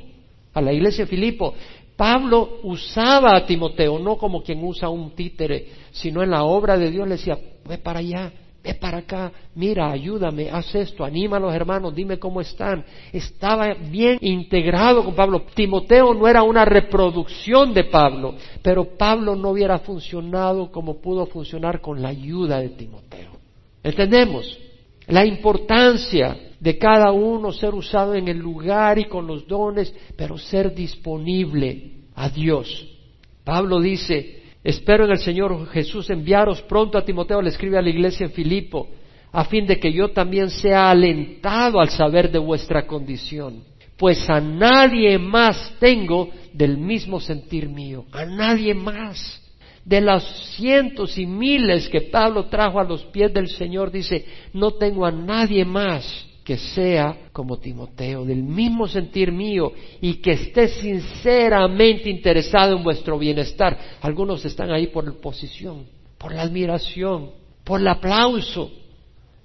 a 0.54 0.60
la 0.60 0.72
iglesia 0.72 1.04
de 1.04 1.10
Filipo. 1.10 1.54
Pablo 1.96 2.60
usaba 2.62 3.36
a 3.36 3.44
Timoteo, 3.44 3.98
no 3.98 4.16
como 4.16 4.42
quien 4.42 4.62
usa 4.64 4.88
un 4.88 5.10
títere, 5.16 5.66
sino 5.90 6.22
en 6.22 6.30
la 6.30 6.44
obra 6.44 6.78
de 6.78 6.92
Dios 6.92 7.08
le 7.08 7.16
decía, 7.16 7.38
ve 7.68 7.78
para 7.78 7.98
allá, 7.98 8.32
ve 8.62 8.74
para 8.74 8.98
acá, 8.98 9.32
mira, 9.54 9.90
ayúdame, 9.90 10.50
haz 10.50 10.74
esto, 10.74 11.04
anima 11.04 11.38
a 11.38 11.40
los 11.40 11.54
hermanos, 11.54 11.94
dime 11.94 12.18
cómo 12.18 12.40
están. 12.40 12.84
Estaba 13.12 13.74
bien 13.74 14.18
integrado 14.20 15.04
con 15.04 15.14
Pablo. 15.14 15.44
Timoteo 15.54 16.12
no 16.14 16.28
era 16.28 16.42
una 16.42 16.64
reproducción 16.64 17.72
de 17.72 17.84
Pablo, 17.84 18.34
pero 18.62 18.96
Pablo 18.96 19.34
no 19.34 19.50
hubiera 19.50 19.78
funcionado 19.78 20.70
como 20.70 21.00
pudo 21.00 21.26
funcionar 21.26 21.80
con 21.80 22.02
la 22.02 22.08
ayuda 22.08 22.60
de 22.60 22.70
Timoteo. 22.70 23.30
¿Entendemos? 23.82 24.58
La 25.06 25.24
importancia 25.24 26.36
de 26.60 26.78
cada 26.78 27.10
uno 27.10 27.52
ser 27.52 27.74
usado 27.74 28.14
en 28.14 28.28
el 28.28 28.38
lugar 28.38 28.98
y 28.98 29.06
con 29.06 29.26
los 29.26 29.46
dones, 29.46 29.92
pero 30.16 30.36
ser 30.36 30.74
disponible 30.74 31.92
a 32.14 32.28
Dios. 32.28 32.86
Pablo 33.42 33.80
dice, 33.80 34.39
Espero 34.62 35.06
en 35.06 35.12
el 35.12 35.18
Señor 35.18 35.68
Jesús 35.68 36.10
enviaros 36.10 36.60
pronto 36.62 36.98
a 36.98 37.04
Timoteo, 37.04 37.40
le 37.40 37.48
escribe 37.48 37.78
a 37.78 37.82
la 37.82 37.88
iglesia 37.88 38.26
en 38.26 38.32
Filipo, 38.32 38.88
a 39.32 39.44
fin 39.44 39.66
de 39.66 39.78
que 39.78 39.92
yo 39.92 40.10
también 40.10 40.50
sea 40.50 40.90
alentado 40.90 41.80
al 41.80 41.88
saber 41.88 42.30
de 42.30 42.38
vuestra 42.38 42.86
condición. 42.86 43.64
Pues 43.96 44.28
a 44.28 44.40
nadie 44.40 45.18
más 45.18 45.74
tengo 45.78 46.30
del 46.52 46.78
mismo 46.78 47.20
sentir 47.20 47.68
mío, 47.68 48.04
a 48.12 48.24
nadie 48.24 48.74
más. 48.74 49.40
De 49.84 50.00
los 50.00 50.22
cientos 50.56 51.16
y 51.16 51.26
miles 51.26 51.88
que 51.88 52.02
Pablo 52.02 52.46
trajo 52.46 52.78
a 52.78 52.84
los 52.84 53.04
pies 53.06 53.32
del 53.32 53.48
Señor, 53.48 53.90
dice, 53.90 54.26
no 54.52 54.72
tengo 54.72 55.06
a 55.06 55.10
nadie 55.10 55.64
más 55.64 56.29
que 56.44 56.56
sea 56.56 57.28
como 57.32 57.58
Timoteo, 57.58 58.24
del 58.24 58.42
mismo 58.42 58.88
sentir 58.88 59.30
mío 59.32 59.72
y 60.00 60.14
que 60.14 60.32
esté 60.32 60.68
sinceramente 60.68 62.08
interesado 62.08 62.76
en 62.76 62.82
vuestro 62.82 63.18
bienestar. 63.18 63.78
Algunos 64.00 64.44
están 64.44 64.70
ahí 64.70 64.88
por 64.88 65.04
la 65.04 65.12
posición, 65.12 65.86
por 66.18 66.34
la 66.34 66.42
admiración, 66.42 67.30
por 67.64 67.80
el 67.80 67.88
aplauso. 67.88 68.70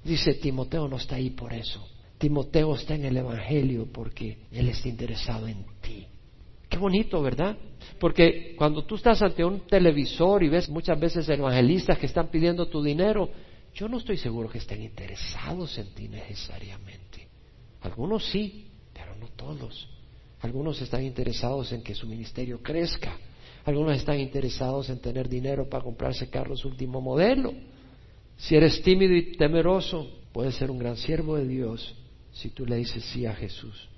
Dice 0.04 0.36
Timoteo 0.36 0.88
no 0.88 0.98
está 0.98 1.16
ahí 1.16 1.32
por 1.32 1.54
eso. 1.54 1.86
Timoteo 2.18 2.76
está 2.76 2.96
en 2.96 3.06
el 3.06 3.18
Evangelio 3.18 3.88
porque 3.92 4.38
él 4.52 4.70
está 4.70 4.88
interesado 4.88 5.48
en 5.48 5.66
ti. 5.82 6.08
Qué 6.70 6.78
bonito, 6.78 7.22
¿verdad? 7.22 7.58
Porque 8.00 8.56
cuando 8.58 8.84
tú 8.84 8.96
estás 8.96 9.22
ante 9.22 9.44
un 9.44 9.62
televisor 9.62 10.44
y 10.44 10.50
ves 10.50 10.70
muchas 10.70 11.00
veces 11.00 11.28
evangelistas 11.30 11.98
que 11.98 12.06
están 12.06 12.28
pidiendo 12.28 12.68
tu 12.68 12.82
dinero, 12.82 13.30
yo 13.76 13.90
no 13.90 13.98
estoy 13.98 14.18
seguro 14.18 14.50
que 14.50 14.60
estén 14.60 14.82
interesados 14.82 15.78
en 15.78 15.94
ti 15.94 16.08
necesariamente. 16.08 17.28
Algunos 17.82 18.26
sí, 18.26 18.68
pero 18.94 19.16
no 19.18 19.28
todos. 19.36 19.90
Algunos 20.40 20.82
están 20.82 21.04
interesados 21.04 21.74
en 21.74 21.84
que 21.84 21.94
su 21.94 22.08
ministerio 22.08 22.64
crezca. 22.64 23.18
Algunos 23.66 23.98
están 23.98 24.20
interesados 24.20 24.90
en 24.90 25.00
tener 25.00 25.28
dinero 25.28 25.68
para 25.70 25.84
comprarse 25.84 26.30
carros 26.30 26.64
último 26.64 27.02
modelo. 27.02 27.54
Si 28.38 28.56
eres 28.56 28.82
tímido 28.82 29.14
y 29.14 29.36
temeroso, 29.36 30.10
puedes 30.32 30.56
ser 30.56 30.72
un 30.72 30.80
gran 30.80 30.96
siervo 30.96 31.36
de 31.36 31.48
Dios 31.48 31.96
si 32.32 32.52
tú 32.52 32.66
le 32.66 32.78
dices 32.78 33.04
sí 33.06 33.26
a 33.26 33.34
Jesús. 33.34 33.90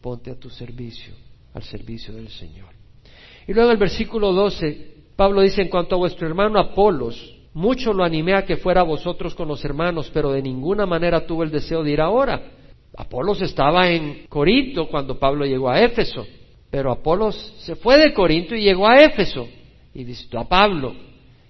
Ponte 0.00 0.30
a 0.30 0.38
tu 0.38 0.48
servicio, 0.48 1.12
al 1.52 1.64
servicio 1.64 2.14
del 2.14 2.28
Señor. 2.30 2.70
Y 3.46 3.52
luego 3.52 3.70
el 3.72 3.78
versículo 3.78 4.32
12, 4.32 4.94
Pablo 5.16 5.42
dice 5.42 5.62
en 5.62 5.68
cuanto 5.68 5.96
a 5.96 5.98
vuestro 5.98 6.26
hermano 6.26 6.58
Apolos, 6.58 7.37
mucho 7.58 7.92
lo 7.92 8.04
animé 8.04 8.34
a 8.34 8.44
que 8.44 8.56
fuera 8.56 8.84
vosotros 8.84 9.34
con 9.34 9.48
los 9.48 9.64
hermanos, 9.64 10.08
pero 10.14 10.30
de 10.30 10.40
ninguna 10.40 10.86
manera 10.86 11.26
tuvo 11.26 11.42
el 11.42 11.50
deseo 11.50 11.82
de 11.82 11.90
ir 11.90 12.00
ahora. 12.00 12.52
Apolos 12.96 13.42
estaba 13.42 13.90
en 13.90 14.26
Corinto 14.28 14.88
cuando 14.88 15.18
Pablo 15.18 15.44
llegó 15.44 15.68
a 15.68 15.82
Éfeso, 15.82 16.24
pero 16.70 16.92
Apolos 16.92 17.34
se 17.58 17.74
fue 17.74 17.98
de 17.98 18.14
Corinto 18.14 18.54
y 18.54 18.62
llegó 18.62 18.86
a 18.86 19.02
Éfeso 19.02 19.48
y 19.92 20.04
visitó 20.04 20.38
a 20.38 20.48
Pablo. 20.48 20.94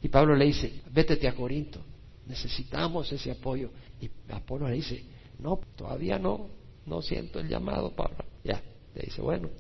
Y 0.03 0.09
Pablo 0.09 0.35
le 0.35 0.47
dice, 0.47 0.81
vétete 0.91 1.29
a 1.29 1.35
Corinto, 1.35 1.81
necesitamos 2.27 3.13
ese 3.13 3.31
apoyo. 3.31 3.69
Y 4.01 4.09
Apolos 4.33 4.71
le 4.71 4.77
dice, 4.77 5.05
no, 5.39 5.61
todavía 5.77 6.19
no, 6.19 6.49
no 6.87 7.03
siento 7.03 7.39
el 7.39 7.49
llamado, 7.49 7.91
Pablo. 7.91 8.25
Ya, 8.43 8.63
le 8.95 9.03
dice, 9.03 9.21
bueno, 9.21 9.51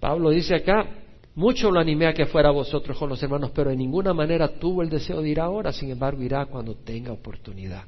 Pablo 0.00 0.30
dice 0.30 0.54
acá, 0.54 0.88
mucho 1.36 1.70
lo 1.70 1.80
animé 1.80 2.06
a 2.06 2.14
que 2.14 2.26
fuera 2.26 2.50
vosotros 2.50 2.96
con 2.96 3.08
los 3.08 3.22
hermanos, 3.22 3.50
pero 3.52 3.70
en 3.70 3.78
ninguna 3.78 4.14
manera 4.14 4.56
tuvo 4.58 4.82
el 4.82 4.88
deseo 4.88 5.20
de 5.20 5.30
ir 5.30 5.40
ahora, 5.40 5.72
sin 5.72 5.90
embargo 5.90 6.22
irá 6.22 6.46
cuando 6.46 6.76
tenga 6.76 7.12
oportunidad. 7.12 7.84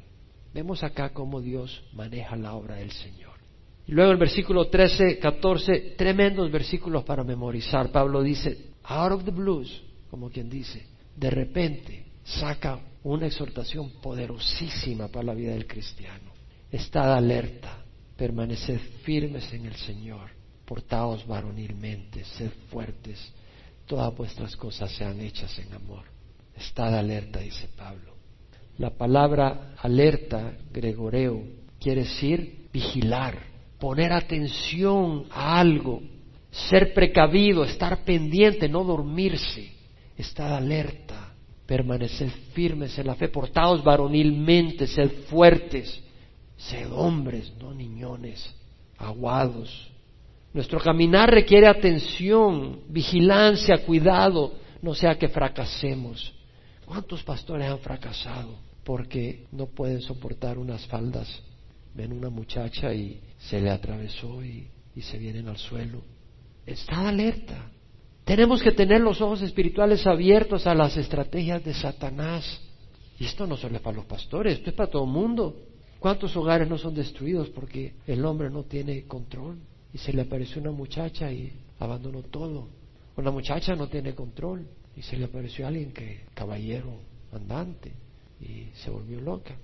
Vemos 0.53 0.83
acá 0.83 1.11
cómo 1.11 1.41
Dios 1.41 1.85
maneja 1.93 2.35
la 2.35 2.55
obra 2.55 2.77
del 2.77 2.91
Señor. 2.91 3.35
Y 3.87 3.93
luego 3.93 4.11
el 4.11 4.19
versículo 4.19 4.69
13, 4.69 5.21
14, 5.21 5.95
tremendos 5.97 6.51
versículos 6.51 7.05
para 7.05 7.23
memorizar. 7.23 7.93
Pablo 7.93 8.21
dice, 8.21 8.71
out 8.83 9.13
of 9.13 9.25
the 9.25 9.31
blues, 9.31 9.81
como 10.11 10.29
quien 10.29 10.51
dice, 10.51 10.85
de 11.15 11.31
repente 11.31 12.07
saca 12.25 12.81
una 13.05 13.27
exhortación 13.27 13.93
poderosísima 14.03 15.07
para 15.07 15.27
la 15.27 15.35
vida 15.35 15.53
del 15.53 15.69
cristiano. 15.69 16.33
Estad 16.73 17.15
alerta, 17.15 17.85
permaneced 18.17 18.81
firmes 19.05 19.53
en 19.53 19.67
el 19.67 19.77
Señor 19.77 20.36
portaos 20.67 21.27
varonilmente, 21.27 22.25
sed 22.25 22.51
fuertes, 22.69 23.33
todas 23.87 24.15
vuestras 24.15 24.57
cosas 24.57 24.91
sean 24.93 25.21
hechas 25.21 25.59
en 25.59 25.73
amor. 25.73 26.05
Estad 26.57 26.95
alerta, 26.95 27.41
dice 27.41 27.69
Pablo. 27.77 28.15
La 28.79 28.91
palabra 28.91 29.75
alerta, 29.79 30.53
gregoreo, 30.73 31.43
quiere 31.81 32.03
decir 32.03 32.69
vigilar, 32.73 33.39
poner 33.79 34.13
atención 34.13 35.27
a 35.31 35.59
algo, 35.59 36.03
ser 36.51 36.93
precavido, 36.93 37.65
estar 37.65 38.05
pendiente, 38.05 38.69
no 38.69 38.85
dormirse. 38.85 39.73
Estad 40.17 40.57
alerta, 40.57 41.33
permaneced 41.67 42.31
firmes 42.53 42.99
en 42.99 43.07
la 43.07 43.15
fe, 43.15 43.29
portaos 43.29 43.85
varonilmente, 43.85 44.87
sed 44.87 45.11
fuertes, 45.29 46.03
sed 46.57 46.91
hombres, 46.93 47.53
no 47.61 47.73
niñones, 47.73 48.55
aguados, 48.99 49.91
nuestro 50.57 50.81
caminar 50.81 51.31
requiere 51.31 51.67
atención, 51.67 52.81
vigilancia, 52.89 53.85
cuidado, 53.85 54.55
no 54.81 54.95
sea 54.95 55.19
que 55.19 55.29
fracasemos. 55.29 56.33
¿Cuántos 56.87 57.23
pastores 57.23 57.69
han 57.69 57.79
fracasado 57.81 58.57
porque 58.83 59.45
no 59.53 59.67
pueden 59.67 60.01
soportar 60.01 60.57
unas 60.57 60.87
faldas? 60.87 61.29
Ven 61.93 62.11
una 62.11 62.31
muchacha 62.31 62.95
y 62.95 63.21
se 63.37 63.61
le 63.61 63.69
atravesó 63.69 64.43
y, 64.43 64.71
se 64.99 65.19
vienen 65.19 65.47
al 65.49 65.59
suelo. 65.59 66.01
Está 66.65 67.07
alerta. 67.07 67.71
Tenemos 68.25 68.63
que 68.63 68.73
tener 68.73 69.03
los 69.03 69.21
ojos 69.21 69.43
espirituales 69.43 70.07
abiertos 70.07 70.67
a 70.67 70.75
las 70.75 70.97
estrategias 70.97 71.63
de 71.67 71.75
Satanás. 71.75 72.63
Y 73.21 73.27
esto 73.27 73.47
no 73.47 73.59
solo 73.59 73.77
es 73.77 73.83
para 73.83 73.97
los 73.97 74.07
pastores, 74.07 74.55
esto 74.55 74.71
es 74.71 74.77
para 74.77 74.89
todo 74.89 75.05
el 75.05 75.11
mundo. 75.11 75.55
¿Cuántos 75.99 76.35
hogares 76.35 76.67
no 76.67 76.79
son 76.79 76.95
destruidos 76.95 77.51
porque 77.51 77.97
el 78.07 78.25
hombre 78.25 78.49
no 78.49 78.63
tiene 78.63 79.05
control? 79.05 79.59
Y 79.97 79.99
se 79.99 80.13
le 80.13 80.21
apareció 80.21 80.61
una 80.61 80.73
muchacha 80.73 81.33
y 81.33 81.51
abandonó 81.79 82.21
todo. 82.21 82.69
Una 83.17 83.31
muchacha 83.31 83.75
no 83.75 83.89
tiene 83.89 84.15
control 84.15 84.69
y 84.95 85.01
se 85.01 85.17
le 85.17 85.25
apareció 85.25 85.67
alguien 85.67 85.91
que 85.91 86.27
caballero 86.35 86.99
andante 87.33 87.95
y 88.39 88.67
se 88.75 88.91
volvió 88.91 89.23
loca. 89.23 89.55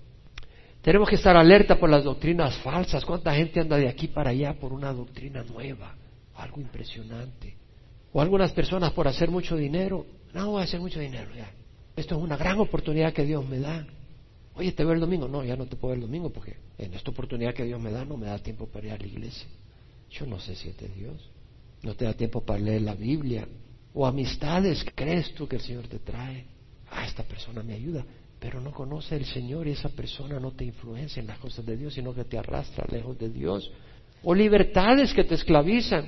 Tenemos 0.80 1.10
que 1.10 1.16
estar 1.16 1.36
alerta 1.36 1.78
por 1.78 1.90
las 1.90 2.02
doctrinas 2.02 2.56
falsas. 2.62 3.04
¿Cuánta 3.04 3.34
gente 3.34 3.60
anda 3.60 3.76
de 3.76 3.86
aquí 3.86 4.08
para 4.08 4.30
allá 4.30 4.54
por 4.54 4.72
una 4.72 4.90
doctrina 4.90 5.44
nueva? 5.44 5.94
Algo 6.36 6.62
impresionante. 6.62 7.54
O 8.14 8.22
algunas 8.22 8.52
personas 8.52 8.92
por 8.92 9.06
hacer 9.06 9.30
mucho 9.30 9.54
dinero. 9.54 10.06
No 10.32 10.52
voy 10.52 10.62
a 10.62 10.64
hacer 10.64 10.80
mucho 10.80 10.98
dinero 10.98 11.30
ya. 11.36 11.50
Esto 11.94 12.16
es 12.16 12.22
una 12.22 12.38
gran 12.38 12.58
oportunidad 12.58 13.12
que 13.12 13.26
Dios 13.26 13.46
me 13.46 13.58
da. 13.58 13.86
Oye, 14.54 14.72
¿te 14.72 14.82
veo 14.82 14.94
el 14.94 15.00
domingo? 15.00 15.28
No, 15.28 15.44
ya 15.44 15.56
no 15.56 15.66
te 15.66 15.76
puedo 15.76 15.90
ver 15.90 15.98
el 15.98 16.06
domingo 16.06 16.30
porque 16.30 16.56
en 16.78 16.94
esta 16.94 17.10
oportunidad 17.10 17.52
que 17.52 17.64
Dios 17.64 17.78
me 17.78 17.90
da 17.90 18.06
no 18.06 18.16
me 18.16 18.28
da 18.28 18.38
tiempo 18.38 18.66
para 18.66 18.86
ir 18.86 18.92
a 18.92 18.96
la 18.96 19.06
iglesia. 19.06 19.46
Yo 20.12 20.26
no 20.26 20.38
sé 20.38 20.54
si 20.54 20.68
este 20.68 20.86
es 20.86 20.94
Dios. 20.94 21.30
No 21.82 21.94
te 21.94 22.04
da 22.04 22.14
tiempo 22.14 22.42
para 22.42 22.60
leer 22.60 22.82
la 22.82 22.94
Biblia. 22.94 23.46
O 23.94 24.06
amistades, 24.06 24.84
¿crees 24.94 25.34
tú 25.34 25.46
que 25.48 25.56
el 25.56 25.62
Señor 25.62 25.88
te 25.88 25.98
trae? 25.98 26.46
Ah, 26.90 27.06
esta 27.06 27.22
persona 27.22 27.62
me 27.62 27.74
ayuda, 27.74 28.04
pero 28.38 28.60
no 28.60 28.72
conoce 28.72 29.16
el 29.16 29.24
Señor 29.24 29.66
y 29.66 29.72
esa 29.72 29.88
persona 29.88 30.38
no 30.38 30.52
te 30.52 30.64
influencia 30.64 31.20
en 31.20 31.26
las 31.26 31.38
cosas 31.38 31.64
de 31.64 31.76
Dios, 31.76 31.94
sino 31.94 32.14
que 32.14 32.24
te 32.24 32.38
arrastra 32.38 32.86
lejos 32.90 33.18
de 33.18 33.30
Dios. 33.30 33.70
O 34.22 34.34
libertades 34.34 35.12
que 35.12 35.24
te 35.24 35.34
esclavizan. 35.34 36.06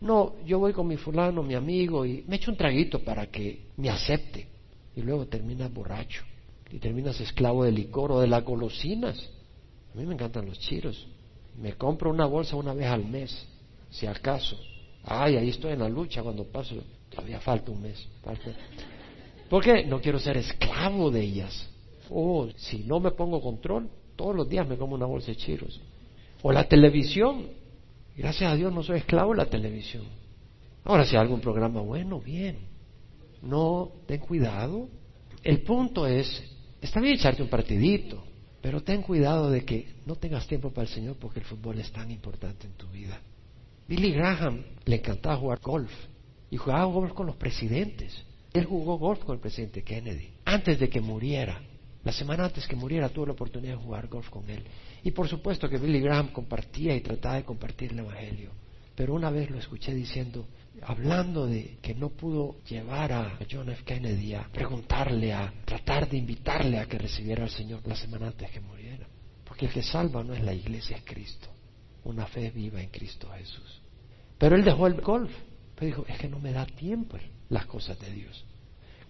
No, 0.00 0.36
yo 0.46 0.58
voy 0.58 0.72
con 0.72 0.86
mi 0.86 0.96
fulano, 0.96 1.42
mi 1.42 1.54
amigo, 1.54 2.06
y 2.06 2.24
me 2.26 2.36
echo 2.36 2.50
un 2.50 2.56
traguito 2.56 3.00
para 3.00 3.26
que 3.26 3.66
me 3.76 3.90
acepte. 3.90 4.46
Y 4.96 5.02
luego 5.02 5.26
terminas 5.26 5.72
borracho 5.72 6.24
y 6.72 6.78
terminas 6.78 7.20
esclavo 7.20 7.64
del 7.64 7.74
licor 7.74 8.12
o 8.12 8.20
de 8.20 8.28
las 8.28 8.44
golosinas. 8.44 9.18
A 9.92 9.98
mí 9.98 10.06
me 10.06 10.14
encantan 10.14 10.46
los 10.46 10.58
chiros. 10.58 11.06
Me 11.56 11.74
compro 11.74 12.10
una 12.10 12.26
bolsa 12.26 12.56
una 12.56 12.74
vez 12.74 12.86
al 12.86 13.04
mes, 13.04 13.46
si 13.90 14.06
acaso. 14.06 14.58
Ay, 15.04 15.36
ahí 15.36 15.50
estoy 15.50 15.72
en 15.72 15.80
la 15.80 15.88
lucha 15.88 16.22
cuando 16.22 16.44
paso. 16.44 16.76
Todavía 17.10 17.40
falta 17.40 17.70
un 17.70 17.82
mes. 17.82 18.06
¿Por 19.48 19.62
qué? 19.62 19.84
No 19.84 20.00
quiero 20.00 20.18
ser 20.18 20.36
esclavo 20.36 21.10
de 21.10 21.22
ellas. 21.22 21.68
Oh, 22.08 22.48
si 22.56 22.78
no 22.84 23.00
me 23.00 23.10
pongo 23.10 23.40
control, 23.40 23.88
todos 24.16 24.34
los 24.34 24.48
días 24.48 24.66
me 24.66 24.76
como 24.76 24.94
una 24.94 25.06
bolsa 25.06 25.28
de 25.28 25.36
chiros. 25.36 25.80
O 26.42 26.52
la 26.52 26.68
televisión. 26.68 27.48
Gracias 28.16 28.52
a 28.52 28.56
Dios 28.56 28.72
no 28.72 28.82
soy 28.82 28.98
esclavo 28.98 29.32
de 29.32 29.38
la 29.38 29.46
televisión. 29.46 30.04
Ahora, 30.84 31.04
si 31.04 31.16
hay 31.16 31.22
algún 31.22 31.40
programa 31.40 31.80
bueno, 31.80 32.20
bien. 32.20 32.58
No, 33.42 33.92
ten 34.06 34.20
cuidado. 34.20 34.88
El 35.42 35.62
punto 35.62 36.06
es, 36.06 36.42
está 36.80 37.00
bien 37.00 37.14
echarte 37.14 37.42
un 37.42 37.48
partidito, 37.48 38.22
pero 38.60 38.82
ten 38.82 39.02
cuidado 39.02 39.50
de 39.50 39.64
que 39.64 39.94
no 40.06 40.16
tengas 40.16 40.46
tiempo 40.46 40.70
para 40.70 40.86
el 40.86 40.92
Señor 40.92 41.16
porque 41.16 41.40
el 41.40 41.46
fútbol 41.46 41.78
es 41.78 41.90
tan 41.92 42.10
importante 42.10 42.66
en 42.66 42.74
tu 42.74 42.86
vida. 42.88 43.20
Billy 43.88 44.12
Graham 44.12 44.62
le 44.84 44.96
encantaba 44.96 45.36
jugar 45.36 45.60
golf 45.60 45.90
y 46.50 46.56
jugaba 46.56 46.84
golf 46.84 47.12
con 47.12 47.26
los 47.26 47.36
presidentes. 47.36 48.24
Él 48.52 48.64
jugó 48.64 48.98
golf 48.98 49.24
con 49.24 49.36
el 49.36 49.40
presidente 49.40 49.82
Kennedy 49.82 50.30
antes 50.44 50.78
de 50.78 50.88
que 50.88 51.00
muriera. 51.00 51.60
La 52.04 52.12
semana 52.12 52.44
antes 52.44 52.66
que 52.66 52.76
muriera 52.76 53.08
tuve 53.08 53.26
la 53.26 53.32
oportunidad 53.32 53.76
de 53.76 53.82
jugar 53.82 54.08
golf 54.08 54.28
con 54.28 54.48
él. 54.48 54.62
Y 55.02 55.10
por 55.10 55.28
supuesto 55.28 55.68
que 55.68 55.78
Billy 55.78 56.00
Graham 56.00 56.28
compartía 56.28 56.94
y 56.94 57.00
trataba 57.00 57.36
de 57.36 57.44
compartir 57.44 57.92
el 57.92 58.00
Evangelio. 58.00 58.50
Pero 59.00 59.14
una 59.14 59.30
vez 59.30 59.48
lo 59.48 59.58
escuché 59.58 59.94
diciendo, 59.94 60.46
hablando 60.82 61.46
de 61.46 61.78
que 61.80 61.94
no 61.94 62.10
pudo 62.10 62.56
llevar 62.68 63.10
a 63.12 63.38
John 63.50 63.70
F. 63.70 63.82
Kennedy 63.82 64.34
a 64.34 64.46
preguntarle, 64.52 65.32
a 65.32 65.50
tratar 65.64 66.06
de 66.06 66.18
invitarle 66.18 66.78
a 66.78 66.84
que 66.84 66.98
recibiera 66.98 67.44
al 67.44 67.48
Señor 67.48 67.80
la 67.86 67.96
semana 67.96 68.26
antes 68.26 68.50
que 68.50 68.60
muriera. 68.60 69.06
Porque 69.42 69.64
el 69.64 69.72
que 69.72 69.82
salva 69.82 70.22
no 70.22 70.34
es 70.34 70.44
la 70.44 70.52
iglesia, 70.52 70.98
es 70.98 71.04
Cristo. 71.06 71.48
Una 72.04 72.26
fe 72.26 72.50
viva 72.50 72.82
en 72.82 72.90
Cristo 72.90 73.30
Jesús. 73.30 73.80
Pero 74.36 74.54
él 74.54 74.64
dejó 74.64 74.86
el 74.86 75.00
golf. 75.00 75.32
Pero 75.76 75.86
dijo, 75.86 76.04
es 76.06 76.18
que 76.18 76.28
no 76.28 76.38
me 76.38 76.52
da 76.52 76.66
tiempo 76.66 77.16
las 77.48 77.64
cosas 77.64 77.98
de 78.00 78.10
Dios. 78.10 78.44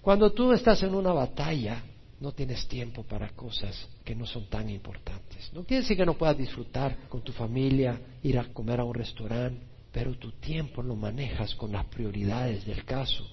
Cuando 0.00 0.30
tú 0.30 0.52
estás 0.52 0.84
en 0.84 0.94
una 0.94 1.12
batalla, 1.12 1.82
no 2.20 2.30
tienes 2.30 2.68
tiempo 2.68 3.02
para 3.02 3.30
cosas 3.30 3.88
que 4.04 4.14
no 4.14 4.24
son 4.24 4.48
tan 4.48 4.70
importantes. 4.70 5.50
No 5.52 5.64
quiere 5.64 5.82
decir 5.82 5.96
que 5.96 6.06
no 6.06 6.14
puedas 6.14 6.38
disfrutar 6.38 7.08
con 7.08 7.22
tu 7.22 7.32
familia, 7.32 8.00
ir 8.22 8.38
a 8.38 8.52
comer 8.52 8.78
a 8.78 8.84
un 8.84 8.94
restaurante, 8.94 9.69
pero 9.92 10.14
tu 10.14 10.32
tiempo 10.32 10.82
lo 10.82 10.94
manejas 10.94 11.54
con 11.54 11.72
las 11.72 11.86
prioridades 11.86 12.64
del 12.64 12.84
caso. 12.84 13.26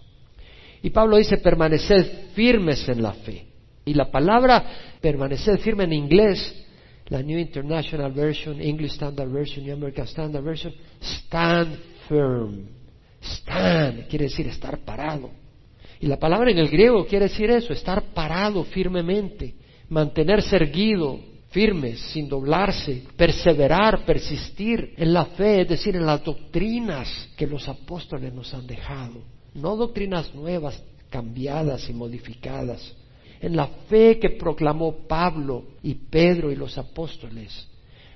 Y 0.82 0.90
Pablo 0.90 1.18
dice, 1.18 1.38
permaneced 1.38 2.32
firmes 2.34 2.88
en 2.90 3.02
la 3.02 3.14
fe. 3.14 3.46
Y 3.86 3.94
la 3.94 4.12
palabra 4.12 4.64
permanecer 5.02 5.60
firme 5.60 5.86
en 5.86 5.94
inglés, 5.94 6.66
la 7.08 7.22
New 7.22 7.40
International 7.40 8.12
Version, 8.12 8.62
English 8.62 8.94
Standard 8.94 9.32
Version, 9.32 9.66
New 9.66 9.76
American 9.76 10.06
Standard 10.08 10.44
Version, 10.44 10.74
stand 11.02 11.78
firm. 12.08 12.68
Stand 13.22 14.08
quiere 14.08 14.26
decir 14.26 14.48
estar 14.48 14.80
parado. 14.80 15.32
Y 16.00 16.08
la 16.08 16.18
palabra 16.18 16.52
en 16.52 16.60
el 16.60 16.70
griego 16.70 17.06
quiere 17.08 17.28
decir 17.28 17.50
eso, 17.50 17.74
estar 17.74 18.14
parado 18.14 18.64
firmemente, 18.66 19.56
mantenerse 19.90 20.56
erguido, 20.56 21.20
firmes, 21.50 22.00
sin 22.12 22.28
doblarse, 22.28 23.04
perseverar, 23.16 24.06
persistir 24.06 24.94
en 24.98 25.14
la 25.14 25.26
fe, 25.26 25.62
es 25.62 25.70
decir, 25.70 25.96
en 25.96 26.06
las 26.06 26.24
doctrinas 26.24 27.30
que 27.36 27.48
los 27.48 27.68
apóstoles 27.68 28.34
nos 28.34 28.54
han 28.54 28.68
dejado, 28.68 29.22
no 29.54 29.76
doctrinas 29.76 30.34
nuevas, 30.36 30.82
cambiadas 31.10 31.90
y 31.90 31.94
modificadas, 31.94 32.94
en 33.40 33.56
la 33.56 33.68
fe 33.88 34.20
que 34.20 34.32
proclamó 34.32 35.08
Pablo 35.08 35.64
y 35.84 35.94
Pedro 35.94 36.52
y 36.52 36.56
los 36.56 36.78
apóstoles. 36.78 37.68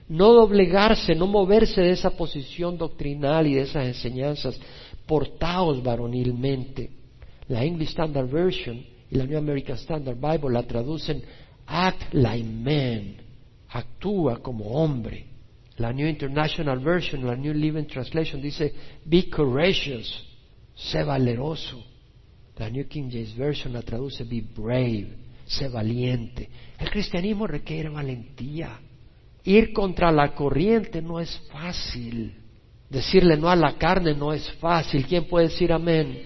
No 0.09 0.33
doblegarse, 0.33 1.15
no 1.15 1.27
moverse 1.27 1.79
de 1.79 1.91
esa 1.91 2.09
posición 2.11 2.77
doctrinal 2.77 3.47
y 3.47 3.53
de 3.55 3.61
esas 3.61 3.85
enseñanzas, 3.85 4.59
portaos 5.05 5.81
varonilmente. 5.81 6.89
La 7.47 7.63
English 7.63 7.89
Standard 7.89 8.29
Version 8.29 8.83
y 9.09 9.15
la 9.15 9.25
New 9.25 9.37
American 9.37 9.77
Standard 9.77 10.17
Bible 10.17 10.53
la 10.53 10.63
traducen 10.63 11.23
act 11.71 12.13
like 12.13 12.43
man, 12.43 13.15
actúa 13.69 14.41
como 14.41 14.65
hombre. 14.65 15.25
La 15.77 15.91
New 15.93 16.07
International 16.07 16.79
Version, 16.79 17.25
la 17.25 17.35
New 17.35 17.53
Living 17.53 17.85
Translation 17.85 18.41
dice, 18.41 18.73
be 19.05 19.29
courageous, 19.29 20.27
sé 20.75 21.03
valeroso. 21.03 21.81
La 22.57 22.69
New 22.69 22.87
King 22.87 23.09
James 23.09 23.35
Version 23.35 23.73
la 23.73 23.81
traduce, 23.81 24.23
be 24.25 24.41
brave, 24.41 25.07
sé 25.45 25.69
valiente. 25.69 26.49
El 26.77 26.89
cristianismo 26.91 27.47
requiere 27.47 27.89
valentía. 27.89 28.79
Ir 29.43 29.73
contra 29.73 30.11
la 30.11 30.35
corriente 30.35 31.01
no 31.01 31.19
es 31.19 31.39
fácil. 31.51 32.35
Decirle 32.89 33.37
no 33.37 33.49
a 33.49 33.55
la 33.55 33.77
carne 33.77 34.13
no 34.13 34.33
es 34.33 34.51
fácil. 34.59 35.07
¿Quién 35.07 35.25
puede 35.25 35.47
decir 35.47 35.71
amén? 35.71 36.21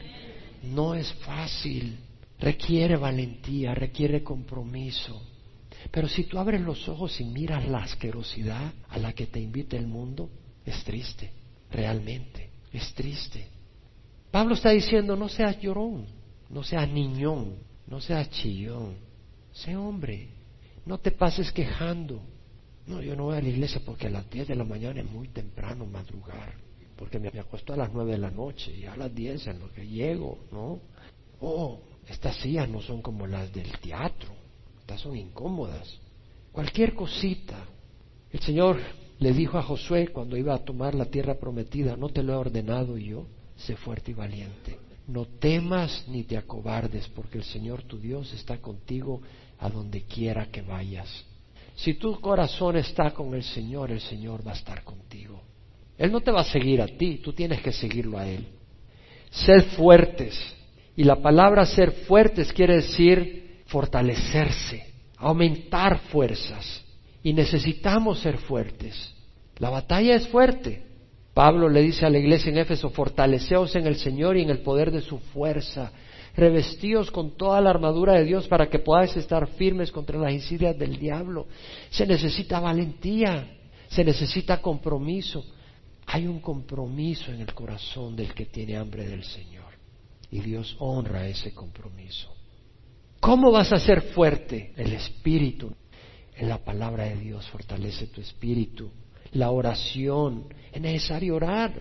No 0.63 0.95
es 0.95 1.13
fácil. 1.13 1.97
Requiere 2.39 2.97
valentía, 2.97 3.73
requiere 3.73 4.23
compromiso. 4.23 5.34
Pero 5.91 6.07
si 6.07 6.23
tú 6.23 6.39
abres 6.39 6.61
los 6.61 6.87
ojos 6.89 7.19
y 7.21 7.25
miras 7.25 7.67
la 7.67 7.79
asquerosidad 7.79 8.73
a 8.89 8.97
la 8.97 9.13
que 9.13 9.27
te 9.27 9.39
invita 9.39 9.77
el 9.77 9.87
mundo, 9.87 10.29
es 10.65 10.83
triste, 10.83 11.31
realmente, 11.71 12.49
es 12.73 12.93
triste. 12.93 13.47
Pablo 14.31 14.55
está 14.55 14.71
diciendo, 14.71 15.15
no 15.15 15.29
seas 15.29 15.59
llorón, 15.61 16.05
no 16.49 16.63
seas 16.63 16.89
niñón, 16.89 17.55
no 17.87 18.01
seas 18.01 18.29
chillón, 18.31 18.95
sé 19.53 19.75
hombre, 19.75 20.29
no 20.85 20.97
te 20.97 21.11
pases 21.11 21.51
quejando. 21.51 22.21
No, 22.87 23.01
yo 23.01 23.15
no 23.15 23.25
voy 23.25 23.37
a 23.37 23.41
la 23.41 23.49
iglesia 23.49 23.81
porque 23.83 24.07
a 24.07 24.11
las 24.11 24.29
10 24.29 24.49
de 24.49 24.55
la 24.55 24.63
mañana 24.63 25.01
es 25.01 25.09
muy 25.09 25.27
temprano 25.29 25.85
madrugar, 25.85 26.53
porque 26.95 27.19
me 27.19 27.29
acuesto 27.29 27.73
a 27.73 27.77
las 27.77 27.91
9 27.91 28.11
de 28.11 28.17
la 28.17 28.29
noche 28.29 28.71
y 28.75 28.85
a 28.85 28.95
las 28.95 29.13
10 29.13 29.47
en 29.47 29.59
lo 29.59 29.71
que 29.71 29.87
llego, 29.87 30.37
¿no? 30.51 30.79
Oh, 31.39 31.79
estas 32.07 32.35
sillas 32.37 32.69
no 32.69 32.81
son 32.81 33.01
como 33.01 33.25
las 33.25 33.51
del 33.51 33.71
teatro, 33.79 34.34
son 34.97 35.17
incómodas. 35.17 35.99
Cualquier 36.51 36.93
cosita. 36.93 37.57
El 38.31 38.39
Señor 38.39 38.77
le 39.19 39.33
dijo 39.33 39.57
a 39.57 39.63
Josué 39.63 40.09
cuando 40.09 40.37
iba 40.37 40.53
a 40.53 40.63
tomar 40.63 40.95
la 40.95 41.05
tierra 41.05 41.35
prometida, 41.35 41.95
no 41.95 42.09
te 42.09 42.23
lo 42.23 42.33
he 42.33 42.35
ordenado 42.35 42.97
yo, 42.97 43.25
sé 43.57 43.75
fuerte 43.75 44.11
y 44.11 44.13
valiente. 44.13 44.77
No 45.07 45.25
temas 45.25 46.05
ni 46.07 46.23
te 46.23 46.37
acobardes, 46.37 47.07
porque 47.09 47.37
el 47.37 47.43
Señor 47.43 47.83
tu 47.83 47.99
Dios 47.99 48.33
está 48.33 48.57
contigo 48.57 49.21
a 49.59 49.69
donde 49.69 50.03
quiera 50.03 50.47
que 50.47 50.61
vayas. 50.61 51.25
Si 51.75 51.95
tu 51.95 52.19
corazón 52.19 52.77
está 52.77 53.11
con 53.11 53.33
el 53.33 53.43
Señor, 53.43 53.91
el 53.91 54.01
Señor 54.01 54.45
va 54.45 54.51
a 54.51 54.55
estar 54.55 54.83
contigo. 54.83 55.41
Él 55.97 56.11
no 56.11 56.21
te 56.21 56.31
va 56.31 56.41
a 56.41 56.45
seguir 56.45 56.81
a 56.81 56.87
ti, 56.87 57.17
tú 57.23 57.33
tienes 57.33 57.61
que 57.61 57.71
seguirlo 57.71 58.17
a 58.17 58.27
Él. 58.27 58.47
Sed 59.29 59.63
fuertes. 59.75 60.37
Y 60.95 61.03
la 61.03 61.17
palabra 61.17 61.65
ser 61.65 61.91
fuertes 61.91 62.51
quiere 62.51 62.77
decir 62.77 63.44
fortalecerse, 63.75 64.85
aumentar 65.17 65.99
fuerzas. 66.07 66.81
Y 67.21 67.33
necesitamos 67.33 68.21
ser 68.21 68.37
fuertes. 68.37 69.13
La 69.57 69.69
batalla 69.69 70.15
es 70.15 70.29
fuerte. 70.29 70.85
Pablo 71.33 71.67
le 71.67 71.81
dice 71.81 72.05
a 72.05 72.09
la 72.09 72.17
iglesia 72.17 72.51
en 72.51 72.59
Éfeso, 72.59 72.89
fortaleceos 72.91 73.75
en 73.75 73.85
el 73.85 73.97
Señor 73.97 74.37
y 74.37 74.43
en 74.43 74.49
el 74.49 74.59
poder 74.59 74.91
de 74.91 75.01
su 75.01 75.19
fuerza. 75.19 75.91
Revestíos 76.37 77.11
con 77.11 77.35
toda 77.35 77.59
la 77.59 77.69
armadura 77.69 78.13
de 78.13 78.23
Dios 78.23 78.47
para 78.47 78.69
que 78.69 78.79
podáis 78.79 79.17
estar 79.17 79.45
firmes 79.45 79.91
contra 79.91 80.17
las 80.17 80.31
insidias 80.31 80.77
del 80.77 80.97
diablo. 80.97 81.47
Se 81.89 82.07
necesita 82.07 82.61
valentía, 82.61 83.57
se 83.89 84.05
necesita 84.05 84.61
compromiso. 84.61 85.43
Hay 86.05 86.27
un 86.27 86.39
compromiso 86.39 87.29
en 87.29 87.41
el 87.41 87.53
corazón 87.53 88.15
del 88.15 88.33
que 88.33 88.45
tiene 88.45 88.77
hambre 88.77 89.05
del 89.05 89.25
Señor. 89.25 89.73
Y 90.31 90.39
Dios 90.39 90.77
honra 90.79 91.27
ese 91.27 91.53
compromiso. 91.53 92.34
¿Cómo 93.25 93.51
vas 93.51 93.73
a 93.73 93.79
ser 93.79 94.01
fuerte? 94.13 94.71
El 94.77 94.93
Espíritu. 94.93 95.71
en 96.37 96.47
la 96.47 96.59
palabra 96.59 97.05
de 97.05 97.15
Dios 97.15 97.49
fortalece 97.49 98.05
tu 98.05 98.21
espíritu. 98.21 98.91
La 99.31 99.49
oración, 99.49 100.43
es 100.71 100.79
necesario 100.79 101.35
orar. 101.35 101.73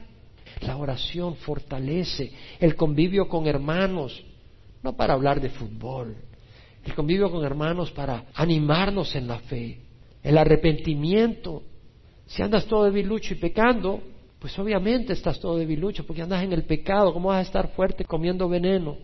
La 0.62 0.78
oración 0.78 1.36
fortalece 1.36 2.32
el 2.58 2.74
convivio 2.76 3.28
con 3.28 3.46
hermanos, 3.46 4.24
no 4.82 4.96
para 4.96 5.12
hablar 5.12 5.38
de 5.38 5.50
fútbol, 5.50 6.16
el 6.82 6.94
convivio 6.94 7.30
con 7.30 7.44
hermanos 7.44 7.90
para 7.90 8.24
animarnos 8.32 9.14
en 9.14 9.26
la 9.26 9.40
fe, 9.40 9.80
el 10.22 10.38
arrepentimiento. 10.38 11.62
Si 12.24 12.40
andas 12.40 12.64
todo 12.64 12.84
debilucho 12.84 13.34
y 13.34 13.36
pecando, 13.36 14.00
pues 14.38 14.58
obviamente 14.58 15.12
estás 15.12 15.38
todo 15.38 15.58
debilucho 15.58 16.06
porque 16.06 16.22
andas 16.22 16.42
en 16.42 16.54
el 16.54 16.64
pecado, 16.64 17.12
¿cómo 17.12 17.28
vas 17.28 17.40
a 17.40 17.48
estar 17.48 17.68
fuerte 17.74 18.06
comiendo 18.06 18.48
veneno? 18.48 18.96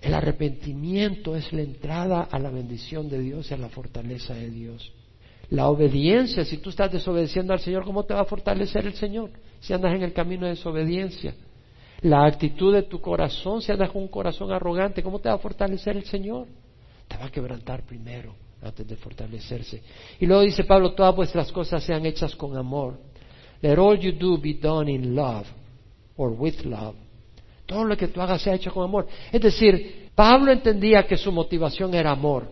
El 0.00 0.14
arrepentimiento 0.14 1.34
es 1.34 1.52
la 1.52 1.62
entrada 1.62 2.22
a 2.30 2.38
la 2.38 2.50
bendición 2.50 3.08
de 3.08 3.18
Dios 3.18 3.50
y 3.50 3.54
a 3.54 3.58
la 3.58 3.68
fortaleza 3.68 4.34
de 4.34 4.50
Dios. 4.50 4.92
La 5.50 5.68
obediencia, 5.68 6.44
si 6.44 6.58
tú 6.58 6.70
estás 6.70 6.92
desobedeciendo 6.92 7.52
al 7.52 7.60
Señor, 7.60 7.84
¿cómo 7.84 8.04
te 8.04 8.14
va 8.14 8.20
a 8.20 8.26
fortalecer 8.26 8.86
el 8.86 8.94
Señor? 8.94 9.30
Si 9.60 9.72
andas 9.72 9.94
en 9.94 10.02
el 10.02 10.12
camino 10.12 10.44
de 10.44 10.50
desobediencia. 10.50 11.34
La 12.02 12.26
actitud 12.26 12.72
de 12.72 12.82
tu 12.82 13.00
corazón, 13.00 13.60
si 13.60 13.72
andas 13.72 13.90
con 13.90 14.02
un 14.02 14.08
corazón 14.08 14.52
arrogante, 14.52 15.02
¿cómo 15.02 15.18
te 15.18 15.28
va 15.28 15.34
a 15.34 15.38
fortalecer 15.38 15.96
el 15.96 16.04
Señor? 16.04 16.46
Te 17.08 17.16
va 17.16 17.26
a 17.26 17.30
quebrantar 17.30 17.82
primero 17.84 18.34
antes 18.62 18.86
de 18.86 18.94
fortalecerse. 18.96 19.82
Y 20.20 20.26
luego 20.26 20.42
dice 20.42 20.64
Pablo, 20.64 20.92
todas 20.92 21.16
vuestras 21.16 21.50
cosas 21.50 21.82
sean 21.82 22.06
hechas 22.06 22.36
con 22.36 22.56
amor. 22.56 22.98
Let 23.62 23.78
all 23.78 23.98
you 23.98 24.12
do 24.12 24.38
be 24.38 24.54
done 24.54 24.88
in 24.90 25.16
love 25.16 25.46
or 26.16 26.30
with 26.30 26.60
love. 26.64 26.94
Todo 27.68 27.84
lo 27.84 27.98
que 27.98 28.08
tú 28.08 28.22
hagas 28.22 28.40
sea 28.40 28.54
hecho 28.54 28.72
con 28.72 28.84
amor. 28.84 29.06
Es 29.30 29.42
decir, 29.42 30.08
Pablo 30.14 30.50
entendía 30.50 31.06
que 31.06 31.18
su 31.18 31.30
motivación 31.30 31.92
era 31.92 32.12
amor. 32.12 32.50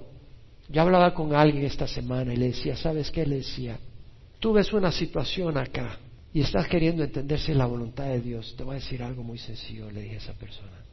Yo 0.68 0.82
hablaba 0.82 1.14
con 1.14 1.34
alguien 1.34 1.64
esta 1.64 1.86
semana 1.86 2.34
y 2.34 2.36
le 2.36 2.48
decía, 2.48 2.76
¿sabes 2.76 3.10
qué? 3.10 3.24
Le 3.24 3.36
decía, 3.36 3.78
tú 4.40 4.52
ves 4.52 4.70
una 4.74 4.92
situación 4.92 5.56
acá 5.56 5.98
y 6.34 6.42
estás 6.42 6.68
queriendo 6.68 7.02
entender 7.02 7.40
si 7.40 7.52
es 7.52 7.56
la 7.56 7.64
voluntad 7.64 8.04
de 8.04 8.20
Dios. 8.20 8.54
Te 8.58 8.62
voy 8.62 8.76
a 8.76 8.78
decir 8.78 9.02
algo 9.02 9.22
muy 9.22 9.38
sencillo, 9.38 9.90
le 9.90 10.02
dije 10.02 10.16
a 10.16 10.18
esa 10.18 10.34
persona. 10.34 10.84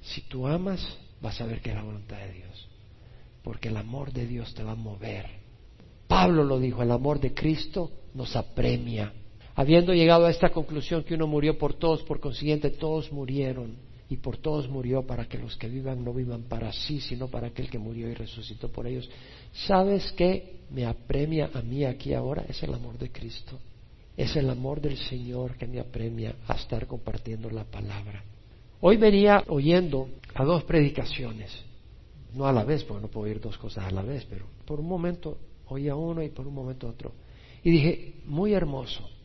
Si 0.00 0.22
tú 0.22 0.48
amas, 0.48 0.84
vas 1.22 1.40
a 1.40 1.46
ver 1.46 1.60
que 1.60 1.70
es 1.70 1.76
la 1.76 1.84
voluntad 1.84 2.16
de 2.16 2.32
Dios. 2.32 2.68
Porque 3.44 3.68
el 3.68 3.76
amor 3.76 4.12
de 4.12 4.26
Dios 4.26 4.52
te 4.54 4.64
va 4.64 4.72
a 4.72 4.74
mover. 4.74 5.24
Pablo 6.08 6.42
lo 6.42 6.58
dijo, 6.58 6.82
el 6.82 6.90
amor 6.90 7.20
de 7.20 7.32
Cristo 7.32 7.92
nos 8.14 8.34
apremia. 8.34 9.12
Habiendo 9.58 9.92
llegado 9.92 10.26
a 10.26 10.30
esta 10.30 10.50
conclusión 10.50 11.02
que 11.02 11.14
uno 11.14 11.26
murió 11.26 11.58
por 11.58 11.74
todos, 11.74 12.04
por 12.04 12.20
consiguiente 12.20 12.70
todos 12.70 13.10
murieron 13.10 13.74
y 14.08 14.16
por 14.18 14.36
todos 14.36 14.68
murió 14.68 15.04
para 15.04 15.24
que 15.24 15.36
los 15.36 15.56
que 15.56 15.68
vivan 15.68 16.04
no 16.04 16.14
vivan 16.14 16.44
para 16.44 16.72
sí, 16.72 17.00
sino 17.00 17.26
para 17.26 17.48
aquel 17.48 17.68
que 17.68 17.76
murió 17.76 18.08
y 18.08 18.14
resucitó 18.14 18.68
por 18.68 18.86
ellos. 18.86 19.10
¿Sabes 19.66 20.12
qué 20.12 20.60
me 20.70 20.86
apremia 20.86 21.50
a 21.52 21.60
mí 21.60 21.84
aquí 21.84 22.14
ahora? 22.14 22.44
Es 22.48 22.62
el 22.62 22.72
amor 22.72 22.98
de 22.98 23.10
Cristo. 23.10 23.58
Es 24.16 24.36
el 24.36 24.48
amor 24.48 24.80
del 24.80 24.96
Señor 24.96 25.56
que 25.56 25.66
me 25.66 25.80
apremia 25.80 26.36
a 26.46 26.54
estar 26.54 26.86
compartiendo 26.86 27.50
la 27.50 27.64
palabra. 27.64 28.22
Hoy 28.80 28.96
venía 28.96 29.42
oyendo 29.48 30.08
a 30.36 30.44
dos 30.44 30.62
predicaciones, 30.62 31.50
no 32.32 32.46
a 32.46 32.52
la 32.52 32.62
vez, 32.62 32.84
porque 32.84 33.02
no 33.02 33.08
puedo 33.08 33.26
oír 33.26 33.40
dos 33.40 33.58
cosas 33.58 33.86
a 33.86 33.90
la 33.90 34.02
vez, 34.02 34.24
pero 34.30 34.46
por 34.64 34.78
un 34.78 34.86
momento 34.86 35.36
oía 35.66 35.96
uno 35.96 36.22
y 36.22 36.28
por 36.28 36.46
un 36.46 36.54
momento 36.54 36.86
otro. 36.86 37.10
Y 37.64 37.72
dije, 37.72 38.14
muy 38.24 38.52
hermoso, 38.52 39.17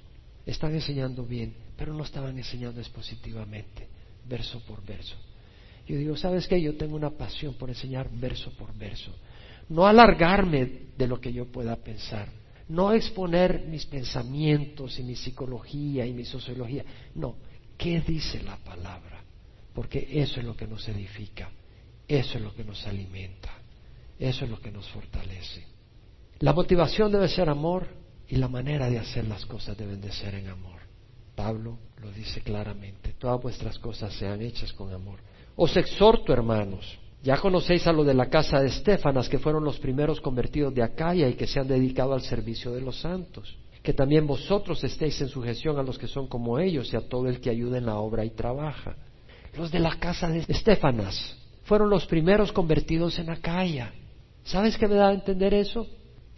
están 0.46 0.74
enseñando 0.74 1.26
bien, 1.26 1.56
pero 1.78 1.94
no 1.94 2.04
estaban 2.04 2.38
enseñando 2.38 2.80
expositivamente, 2.80 3.88
verso 4.28 4.60
por 4.66 4.84
verso. 4.86 5.16
Yo 5.88 5.98
digo, 5.98 6.16
¿sabes 6.16 6.48
qué? 6.48 6.62
Yo 6.62 6.76
tengo 6.76 6.96
una 6.96 7.10
pasión 7.10 7.56
por 7.56 7.70
enseñar 7.70 8.10
verso 8.12 8.52
por 8.52 8.74
verso. 8.78 9.12
No 9.70 9.86
alargarme 9.86 10.70
de 10.98 11.08
lo 11.08 11.20
que 11.20 11.34
yo 11.34 11.46
pueda 11.46 11.76
pensar. 11.76 12.30
No 12.70 12.94
exponer 12.94 13.66
mis 13.68 13.86
pensamientos 13.86 14.98
y 15.00 15.04
mi 15.04 15.16
psicología 15.16 16.06
y 16.06 16.14
mi 16.14 16.24
sociología. 16.24 16.86
No, 17.16 17.36
¿qué 17.78 18.02
dice 18.02 18.41
la 18.44 18.58
palabra? 18.58 19.24
Porque 19.74 20.08
eso 20.10 20.39
es 20.39 20.46
lo 20.46 20.56
que 20.56 20.68
nos 20.68 20.88
edifica. 20.88 21.50
Eso 22.08 22.38
es 22.38 22.44
lo 22.44 22.54
que 22.54 22.64
nos 22.64 22.86
alimenta. 22.86 23.52
Eso 24.20 24.46
es 24.46 24.52
lo 24.52 24.60
que 24.60 24.72
nos 24.72 24.88
fortalece. 24.89 25.66
La 26.39 26.54
motivación 26.54 27.12
debe 27.12 27.28
ser 27.28 27.50
amor, 27.50 27.88
y 28.28 28.36
la 28.38 28.47
manera 28.47 28.89
de 28.89 28.99
hacer 28.99 29.28
las 29.28 29.45
cosas 29.45 29.78
deben 29.78 30.01
de 30.01 30.11
ser 30.11 30.36
en 30.36 30.47
amor. 30.47 30.82
Pablo 31.36 31.80
lo 32.01 32.11
dice 32.11 32.41
claramente, 32.41 33.15
todas 33.17 33.41
vuestras 33.41 33.80
cosas 33.80 34.13
sean 34.13 34.41
hechas 34.41 34.74
con 34.74 34.93
amor. 34.93 35.19
Os 35.55 35.76
exhorto, 35.78 36.34
hermanos, 36.34 36.99
ya 37.24 37.38
conocéis 37.38 37.88
a 37.88 37.93
lo 37.93 38.03
de 38.03 38.13
la 38.13 38.30
casa 38.30 38.59
de 38.59 38.67
Estefanas, 38.67 39.30
que 39.30 39.39
fueron 39.39 39.63
los 39.63 39.80
primeros 39.80 40.19
convertidos 40.19 40.74
de 40.76 40.84
Acaya 40.84 41.30
y 41.30 41.36
que 41.36 41.47
se 41.47 41.59
han 41.59 41.67
dedicado 41.67 42.13
al 42.13 42.21
servicio 42.21 42.71
de 42.71 42.82
los 42.82 42.99
santos, 42.99 43.57
que 43.82 43.93
también 43.93 44.28
vosotros 44.28 44.84
estéis 44.84 45.19
en 45.21 45.30
sujeción 45.30 45.80
a 45.80 45.84
los 45.84 45.97
que 45.97 46.07
son 46.07 46.28
como 46.28 46.59
ellos 46.59 46.91
y 46.91 46.97
a 46.97 47.07
todo 47.07 47.30
el 47.30 47.39
que 47.39 47.49
ayuda 47.49 47.78
en 47.78 47.86
la 47.86 47.97
obra 47.97 48.26
y 48.26 48.32
trabaja. 48.32 48.97
Los 49.57 49.71
de 49.71 49.80
la 49.80 49.97
casa 49.99 50.28
de 50.28 50.45
Estefanas 50.47 51.38
fueron 51.63 51.89
los 51.89 52.05
primeros 52.05 52.51
convertidos 52.51 53.17
en 53.19 53.30
Acaya. 53.30 53.93
¿Sabes 54.43 54.78
qué 54.78 54.88
me 54.88 54.95
da 54.95 55.09
a 55.09 55.13
entender 55.13 55.53
eso? 55.53 55.88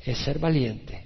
Es 0.06 0.20
ser 0.20 0.38
valiente, 0.38 1.04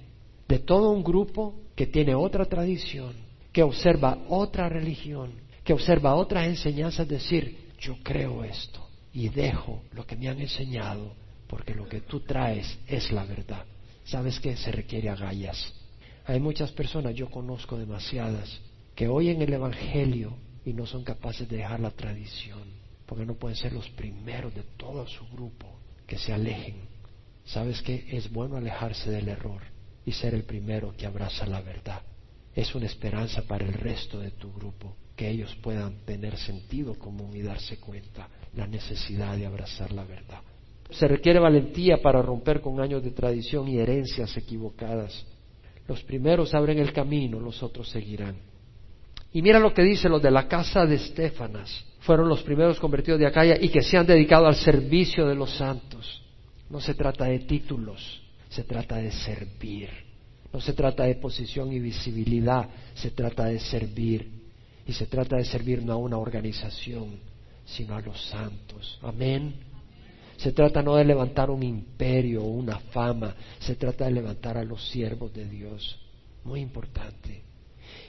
de 0.50 0.58
todo 0.58 0.90
un 0.90 1.04
grupo 1.04 1.54
que 1.76 1.86
tiene 1.86 2.12
otra 2.12 2.44
tradición, 2.44 3.14
que 3.52 3.62
observa 3.62 4.18
otra 4.28 4.68
religión, 4.68 5.30
que 5.62 5.72
observa 5.72 6.16
otras 6.16 6.48
enseñanzas, 6.48 7.06
decir, 7.06 7.70
yo 7.78 7.96
creo 8.02 8.42
esto 8.42 8.84
y 9.12 9.28
dejo 9.28 9.84
lo 9.92 10.04
que 10.04 10.16
me 10.16 10.28
han 10.28 10.40
enseñado, 10.40 11.14
porque 11.46 11.72
lo 11.72 11.88
que 11.88 12.00
tú 12.00 12.18
traes 12.20 12.80
es 12.88 13.12
la 13.12 13.24
verdad. 13.24 13.64
¿Sabes 14.02 14.40
qué? 14.40 14.56
Se 14.56 14.72
requiere 14.72 15.08
agallas. 15.08 15.72
Hay 16.26 16.40
muchas 16.40 16.72
personas, 16.72 17.14
yo 17.14 17.30
conozco 17.30 17.78
demasiadas, 17.78 18.60
que 18.96 19.06
oyen 19.06 19.40
el 19.42 19.52
Evangelio 19.52 20.34
y 20.64 20.72
no 20.72 20.84
son 20.84 21.04
capaces 21.04 21.48
de 21.48 21.58
dejar 21.58 21.78
la 21.78 21.92
tradición, 21.92 22.64
porque 23.06 23.24
no 23.24 23.34
pueden 23.34 23.56
ser 23.56 23.72
los 23.72 23.88
primeros 23.90 24.52
de 24.52 24.64
todo 24.76 25.06
su 25.06 25.24
grupo 25.28 25.78
que 26.08 26.18
se 26.18 26.32
alejen. 26.32 26.74
¿Sabes 27.44 27.80
qué? 27.82 28.04
Es 28.10 28.28
bueno 28.32 28.56
alejarse 28.56 29.12
del 29.12 29.28
error 29.28 29.62
y 30.04 30.12
ser 30.12 30.34
el 30.34 30.44
primero 30.44 30.94
que 30.96 31.06
abraza 31.06 31.46
la 31.46 31.60
verdad. 31.60 32.02
Es 32.54 32.74
una 32.74 32.86
esperanza 32.86 33.42
para 33.42 33.64
el 33.64 33.72
resto 33.72 34.18
de 34.18 34.32
tu 34.32 34.52
grupo, 34.52 34.96
que 35.16 35.28
ellos 35.28 35.54
puedan 35.62 36.04
tener 36.04 36.36
sentido 36.36 36.98
común 36.98 37.34
y 37.34 37.42
darse 37.42 37.78
cuenta 37.78 38.28
la 38.54 38.66
necesidad 38.66 39.36
de 39.36 39.46
abrazar 39.46 39.92
la 39.92 40.04
verdad. 40.04 40.40
Se 40.90 41.06
requiere 41.06 41.38
valentía 41.38 42.02
para 42.02 42.20
romper 42.20 42.60
con 42.60 42.80
años 42.80 43.04
de 43.04 43.12
tradición 43.12 43.68
y 43.68 43.78
herencias 43.78 44.36
equivocadas. 44.36 45.24
Los 45.86 46.02
primeros 46.02 46.54
abren 46.54 46.78
el 46.78 46.92
camino, 46.92 47.38
los 47.38 47.62
otros 47.62 47.88
seguirán. 47.88 48.36
Y 49.32 49.42
mira 49.42 49.60
lo 49.60 49.72
que 49.72 49.82
dice 49.82 50.08
los 50.08 50.20
de 50.20 50.30
la 50.30 50.48
casa 50.48 50.84
de 50.86 50.96
Estefanas. 50.96 51.84
Fueron 52.00 52.28
los 52.28 52.42
primeros 52.42 52.80
convertidos 52.80 53.20
de 53.20 53.26
Acaya 53.26 53.56
y 53.60 53.68
que 53.68 53.82
se 53.82 53.96
han 53.96 54.06
dedicado 54.06 54.46
al 54.46 54.56
servicio 54.56 55.28
de 55.28 55.36
los 55.36 55.56
santos. 55.56 56.22
No 56.68 56.80
se 56.80 56.94
trata 56.94 57.26
de 57.26 57.40
títulos, 57.40 58.22
se 58.50 58.64
trata 58.64 58.96
de 58.96 59.10
servir. 59.12 59.88
No 60.52 60.60
se 60.60 60.72
trata 60.72 61.04
de 61.04 61.14
posición 61.14 61.72
y 61.72 61.78
visibilidad, 61.78 62.68
se 62.94 63.12
trata 63.12 63.46
de 63.46 63.60
servir. 63.60 64.28
Y 64.86 64.92
se 64.92 65.06
trata 65.06 65.36
de 65.36 65.44
servir 65.44 65.84
no 65.84 65.92
a 65.92 65.96
una 65.96 66.18
organización, 66.18 67.20
sino 67.64 67.94
a 67.94 68.00
los 68.00 68.20
santos. 68.26 68.98
Amén. 69.02 69.54
Se 70.36 70.52
trata 70.52 70.82
no 70.82 70.96
de 70.96 71.04
levantar 71.04 71.50
un 71.50 71.62
imperio 71.62 72.42
o 72.42 72.48
una 72.48 72.78
fama, 72.78 73.36
se 73.60 73.76
trata 73.76 74.06
de 74.06 74.12
levantar 74.12 74.58
a 74.58 74.64
los 74.64 74.88
siervos 74.88 75.32
de 75.32 75.44
Dios. 75.48 75.98
Muy 76.42 76.60
importante. 76.60 77.44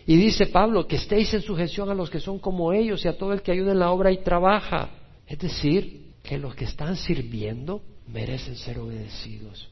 Y 0.07 0.15
dice 0.15 0.47
Pablo, 0.47 0.87
que 0.87 0.95
estéis 0.95 1.31
en 1.35 1.41
sujeción 1.41 1.89
a 1.89 1.93
los 1.93 2.09
que 2.09 2.19
son 2.19 2.39
como 2.39 2.73
ellos 2.73 3.05
y 3.05 3.07
a 3.07 3.17
todo 3.17 3.33
el 3.33 3.43
que 3.43 3.51
ayuda 3.51 3.73
en 3.73 3.79
la 3.79 3.91
obra 3.91 4.11
y 4.11 4.23
trabaja. 4.23 4.89
Es 5.27 5.37
decir, 5.37 6.13
que 6.23 6.39
los 6.39 6.55
que 6.55 6.65
están 6.65 6.95
sirviendo 6.95 7.83
merecen 8.07 8.55
ser 8.55 8.79
obedecidos. 8.79 9.70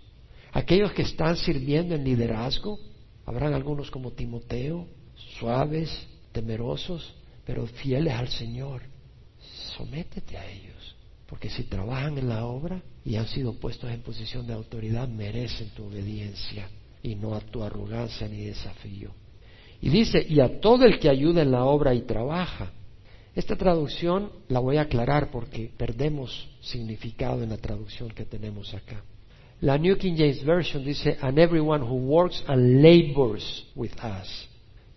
Aquellos 0.51 0.91
que 0.93 1.03
están 1.03 1.37
sirviendo 1.37 1.95
en 1.95 2.03
liderazgo, 2.03 2.79
habrán 3.25 3.53
algunos 3.53 3.91
como 3.91 4.11
Timoteo, 4.11 4.87
suaves, 5.37 5.89
temerosos, 6.31 7.13
pero 7.45 7.65
fieles 7.67 8.13
al 8.13 8.29
Señor. 8.29 8.81
Sométete 9.77 10.37
a 10.37 10.49
ellos, 10.49 10.95
porque 11.27 11.49
si 11.49 11.63
trabajan 11.63 12.17
en 12.17 12.29
la 12.29 12.45
obra 12.45 12.81
y 13.05 13.15
han 13.15 13.27
sido 13.27 13.53
puestos 13.53 13.91
en 13.91 14.01
posición 14.01 14.47
de 14.47 14.53
autoridad, 14.53 15.07
merecen 15.07 15.69
tu 15.69 15.85
obediencia 15.85 16.69
y 17.01 17.15
no 17.15 17.35
a 17.35 17.41
tu 17.41 17.63
arrogancia 17.63 18.27
ni 18.27 18.45
desafío. 18.45 19.11
Y 19.81 19.89
dice, 19.89 20.25
y 20.27 20.41
a 20.41 20.59
todo 20.59 20.85
el 20.85 20.99
que 20.99 21.09
ayuda 21.09 21.41
en 21.41 21.51
la 21.51 21.63
obra 21.65 21.93
y 21.93 22.01
trabaja. 22.01 22.73
Esta 23.35 23.55
traducción 23.55 24.31
la 24.49 24.59
voy 24.59 24.77
a 24.77 24.81
aclarar 24.81 25.31
porque 25.31 25.71
perdemos 25.77 26.49
significado 26.61 27.43
en 27.43 27.49
la 27.49 27.57
traducción 27.57 28.09
que 28.09 28.25
tenemos 28.25 28.73
acá. 28.73 29.01
La 29.61 29.77
New 29.77 29.97
King 29.97 30.15
James 30.15 30.43
Version 30.43 30.83
dice, 30.83 31.17
and 31.21 31.37
everyone 31.37 31.81
who 31.81 31.95
works 31.95 32.43
and 32.47 32.81
labors 32.81 33.65
with 33.75 33.93
us. 34.03 34.47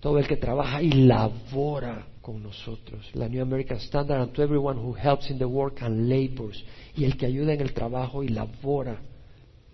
Todo 0.00 0.18
el 0.18 0.26
que 0.26 0.36
trabaja 0.36 0.82
y 0.82 0.90
labora 0.90 2.06
con 2.20 2.42
nosotros. 2.42 3.10
La 3.14 3.28
New 3.28 3.42
American 3.42 3.78
Standard, 3.78 4.20
and 4.20 4.32
to 4.32 4.42
everyone 4.42 4.76
who 4.76 4.92
helps 4.92 5.30
in 5.30 5.38
the 5.38 5.46
work 5.46 5.82
and 5.82 6.08
labors. 6.08 6.62
Y 6.96 7.04
el 7.04 7.16
que 7.16 7.26
ayuda 7.26 7.54
en 7.54 7.60
el 7.60 7.72
trabajo 7.72 8.22
y 8.22 8.28
labora. 8.28 9.00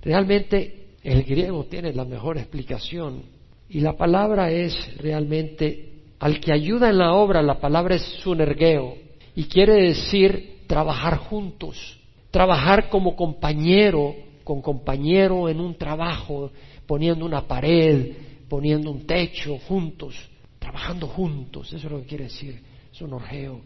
Realmente 0.00 0.88
el 1.02 1.24
griego 1.24 1.64
tiene 1.64 1.92
la 1.92 2.04
mejor 2.04 2.38
explicación 2.38 3.22
y 3.68 3.80
la 3.80 3.96
palabra 3.96 4.50
es 4.50 4.74
realmente 4.98 5.92
al 6.18 6.40
que 6.40 6.52
ayuda 6.52 6.88
en 6.90 6.98
la 6.98 7.12
obra, 7.12 7.42
la 7.42 7.60
palabra 7.60 7.94
es 7.96 8.02
sunergeo 8.22 8.96
y 9.36 9.44
quiere 9.44 9.74
decir 9.74 10.62
trabajar 10.66 11.18
juntos, 11.18 11.98
trabajar 12.30 12.88
como 12.88 13.14
compañero, 13.14 14.14
con 14.48 14.62
compañero 14.62 15.50
en 15.50 15.60
un 15.60 15.74
trabajo, 15.74 16.50
poniendo 16.86 17.26
una 17.26 17.46
pared, 17.46 18.14
poniendo 18.48 18.90
un 18.90 19.06
techo 19.06 19.58
juntos, 19.58 20.14
trabajando 20.58 21.06
juntos, 21.06 21.70
eso 21.74 21.86
es 21.86 21.92
lo 21.92 22.00
que 22.00 22.06
quiere 22.06 22.24
decir 22.24 22.62
sunergeo, 22.90 23.60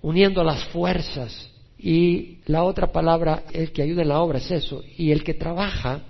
uniendo 0.00 0.42
las 0.42 0.64
fuerzas. 0.68 1.50
Y 1.78 2.38
la 2.46 2.64
otra 2.64 2.90
palabra, 2.90 3.44
el 3.52 3.72
que 3.72 3.82
ayuda 3.82 4.00
en 4.00 4.08
la 4.08 4.22
obra, 4.22 4.38
es 4.38 4.50
eso. 4.50 4.82
Y 4.96 5.10
el 5.10 5.22
que 5.22 5.34
trabaja, 5.34 6.00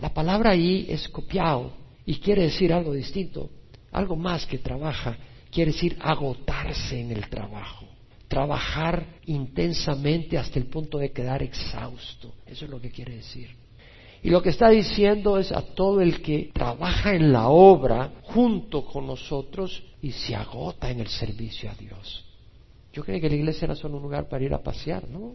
la 0.00 0.12
palabra 0.12 0.50
ahí 0.50 0.86
es 0.88 1.08
copiado 1.08 1.70
y 2.04 2.16
quiere 2.16 2.42
decir 2.42 2.72
algo 2.72 2.92
distinto, 2.92 3.48
algo 3.92 4.16
más 4.16 4.44
que 4.44 4.58
trabaja, 4.58 5.16
quiere 5.52 5.70
decir 5.70 5.96
agotarse 6.00 7.00
en 7.00 7.12
el 7.12 7.28
trabajo, 7.28 7.86
trabajar 8.26 9.06
intensamente 9.26 10.36
hasta 10.36 10.58
el 10.58 10.66
punto 10.66 10.98
de 10.98 11.12
quedar 11.12 11.44
exhausto. 11.44 12.34
Eso 12.44 12.64
es 12.64 12.70
lo 12.72 12.80
que 12.80 12.90
quiere 12.90 13.14
decir. 13.14 13.67
Y 14.22 14.30
lo 14.30 14.42
que 14.42 14.50
está 14.50 14.68
diciendo 14.68 15.38
es 15.38 15.52
a 15.52 15.62
todo 15.62 16.00
el 16.00 16.22
que 16.22 16.50
trabaja 16.52 17.14
en 17.14 17.32
la 17.32 17.48
obra 17.48 18.12
junto 18.24 18.84
con 18.84 19.06
nosotros 19.06 19.82
y 20.02 20.12
se 20.12 20.34
agota 20.34 20.90
en 20.90 21.00
el 21.00 21.08
servicio 21.08 21.70
a 21.70 21.74
Dios. 21.74 22.24
Yo 22.92 23.04
creo 23.04 23.20
que 23.20 23.28
la 23.28 23.36
iglesia 23.36 23.66
era 23.66 23.76
solo 23.76 23.96
un 23.96 24.02
lugar 24.02 24.28
para 24.28 24.44
ir 24.44 24.52
a 24.54 24.62
pasear, 24.62 25.08
¿no? 25.08 25.34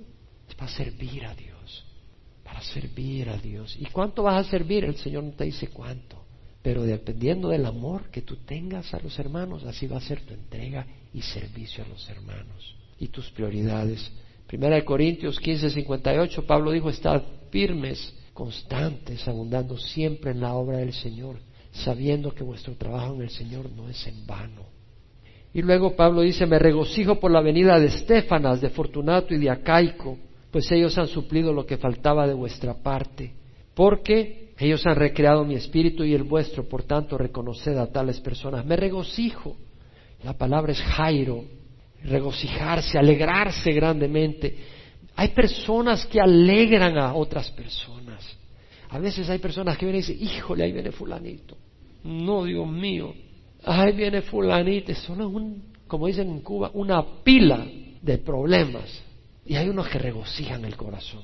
Es 0.49 0.55
para 0.55 0.71
servir 0.71 1.25
a 1.25 1.33
Dios, 1.33 1.85
para 2.43 2.61
servir 2.61 3.29
a 3.29 3.37
Dios. 3.37 3.77
¿Y 3.79 3.85
cuánto 3.85 4.23
vas 4.23 4.45
a 4.45 4.49
servir? 4.49 4.83
El 4.83 4.97
Señor 4.97 5.23
no 5.23 5.31
te 5.31 5.45
dice 5.45 5.67
cuánto. 5.67 6.23
Pero 6.61 6.83
dependiendo 6.83 7.49
del 7.49 7.65
amor 7.65 8.09
que 8.09 8.21
tú 8.21 8.37
tengas 8.37 8.93
a 8.93 8.99
los 8.99 9.17
hermanos, 9.19 9.63
así 9.65 9.85
va 9.85 9.97
a 9.97 10.01
ser 10.01 10.21
tu 10.21 10.33
entrega 10.33 10.85
y 11.13 11.21
servicio 11.21 11.83
a 11.83 11.87
los 11.87 12.09
hermanos 12.09 12.75
y 12.99 13.09
tus 13.09 13.29
prioridades. 13.31 14.11
Primera 14.47 14.75
de 14.75 14.85
Corintios 14.85 15.39
15, 15.39 15.69
58, 15.69 16.45
Pablo 16.45 16.71
dijo, 16.71 16.89
estad 16.89 17.21
firmes, 17.51 18.13
constantes, 18.33 19.27
abundando 19.27 19.77
siempre 19.77 20.31
en 20.31 20.41
la 20.41 20.53
obra 20.53 20.77
del 20.77 20.93
Señor, 20.93 21.37
sabiendo 21.71 22.33
que 22.33 22.43
vuestro 22.43 22.75
trabajo 22.75 23.13
en 23.15 23.21
el 23.21 23.29
Señor 23.29 23.69
no 23.71 23.89
es 23.89 24.05
en 24.07 24.25
vano. 24.25 24.63
Y 25.53 25.61
luego 25.61 25.95
Pablo 25.95 26.21
dice, 26.21 26.45
me 26.47 26.57
regocijo 26.57 27.19
por 27.19 27.31
la 27.31 27.41
venida 27.41 27.79
de 27.79 27.87
Estefanas, 27.87 28.59
de 28.59 28.69
Fortunato 28.69 29.33
y 29.35 29.37
de 29.37 29.51
Acaico, 29.51 30.17
pues 30.49 30.71
ellos 30.71 30.97
han 30.97 31.07
suplido 31.07 31.53
lo 31.53 31.65
que 31.65 31.77
faltaba 31.77 32.27
de 32.27 32.33
vuestra 32.33 32.75
parte, 32.75 33.33
porque 33.75 34.51
ellos 34.57 34.85
han 34.85 34.95
recreado 34.95 35.43
mi 35.43 35.55
espíritu 35.55 36.03
y 36.03 36.13
el 36.13 36.23
vuestro, 36.23 36.63
por 36.63 36.83
tanto 36.83 37.17
reconoced 37.17 37.77
a 37.77 37.91
tales 37.91 38.19
personas. 38.19 38.65
Me 38.65 38.75
regocijo. 38.75 39.55
La 40.23 40.33
palabra 40.33 40.71
es 40.71 40.81
Jairo, 40.81 41.43
regocijarse, 42.03 42.97
alegrarse 42.97 43.71
grandemente. 43.71 44.55
Hay 45.15 45.29
personas 45.29 46.05
que 46.05 46.19
alegran 46.19 46.97
a 46.97 47.13
otras 47.13 47.49
personas. 47.51 48.23
A 48.89 48.99
veces 48.99 49.29
hay 49.29 49.39
personas 49.39 49.77
que 49.77 49.85
vienen 49.85 50.03
y 50.03 50.05
dicen, 50.05 50.27
híjole, 50.27 50.63
ahí 50.63 50.71
viene 50.71 50.91
fulanito. 50.91 51.57
No, 52.03 52.43
Dios 52.43 52.67
mío, 52.67 53.13
ahí 53.63 53.93
viene 53.93 54.21
fulanito. 54.21 54.91
Es 54.91 55.07
un, 55.09 55.73
como 55.87 56.07
dicen 56.07 56.29
en 56.29 56.41
Cuba, 56.41 56.71
una 56.73 57.23
pila 57.23 57.65
de 58.01 58.17
problemas. 58.17 59.01
Y 59.45 59.55
hay 59.55 59.69
unos 59.69 59.87
que 59.87 59.99
regocijan 59.99 60.63
el 60.65 60.75
corazón. 60.75 61.23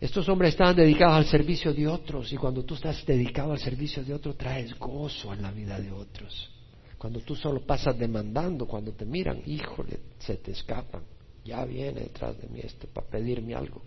Estos 0.00 0.28
hombres 0.28 0.50
estaban 0.50 0.76
dedicados 0.76 1.16
al 1.16 1.26
servicio 1.26 1.72
de 1.72 1.88
otros 1.88 2.30
y 2.32 2.36
cuando 2.36 2.64
tú 2.64 2.74
estás 2.74 3.04
dedicado 3.06 3.52
al 3.52 3.58
servicio 3.58 4.04
de 4.04 4.12
otros 4.12 4.36
traes 4.36 4.78
gozo 4.78 5.32
en 5.32 5.42
la 5.42 5.50
vida 5.50 5.80
de 5.80 5.90
otros. 5.90 6.50
Cuando 6.98 7.20
tú 7.20 7.34
solo 7.34 7.60
pasas 7.60 7.98
demandando, 7.98 8.66
cuando 8.66 8.92
te 8.92 9.04
miran, 9.04 9.40
híjole, 9.46 10.00
se 10.18 10.36
te 10.36 10.52
escapan. 10.52 11.02
Ya 11.46 11.64
viene 11.64 12.00
detrás 12.00 12.36
de 12.40 12.48
mí 12.48 12.60
este 12.62 12.88
para 12.88 13.06
pedirme 13.06 13.54
algo. 13.54 13.80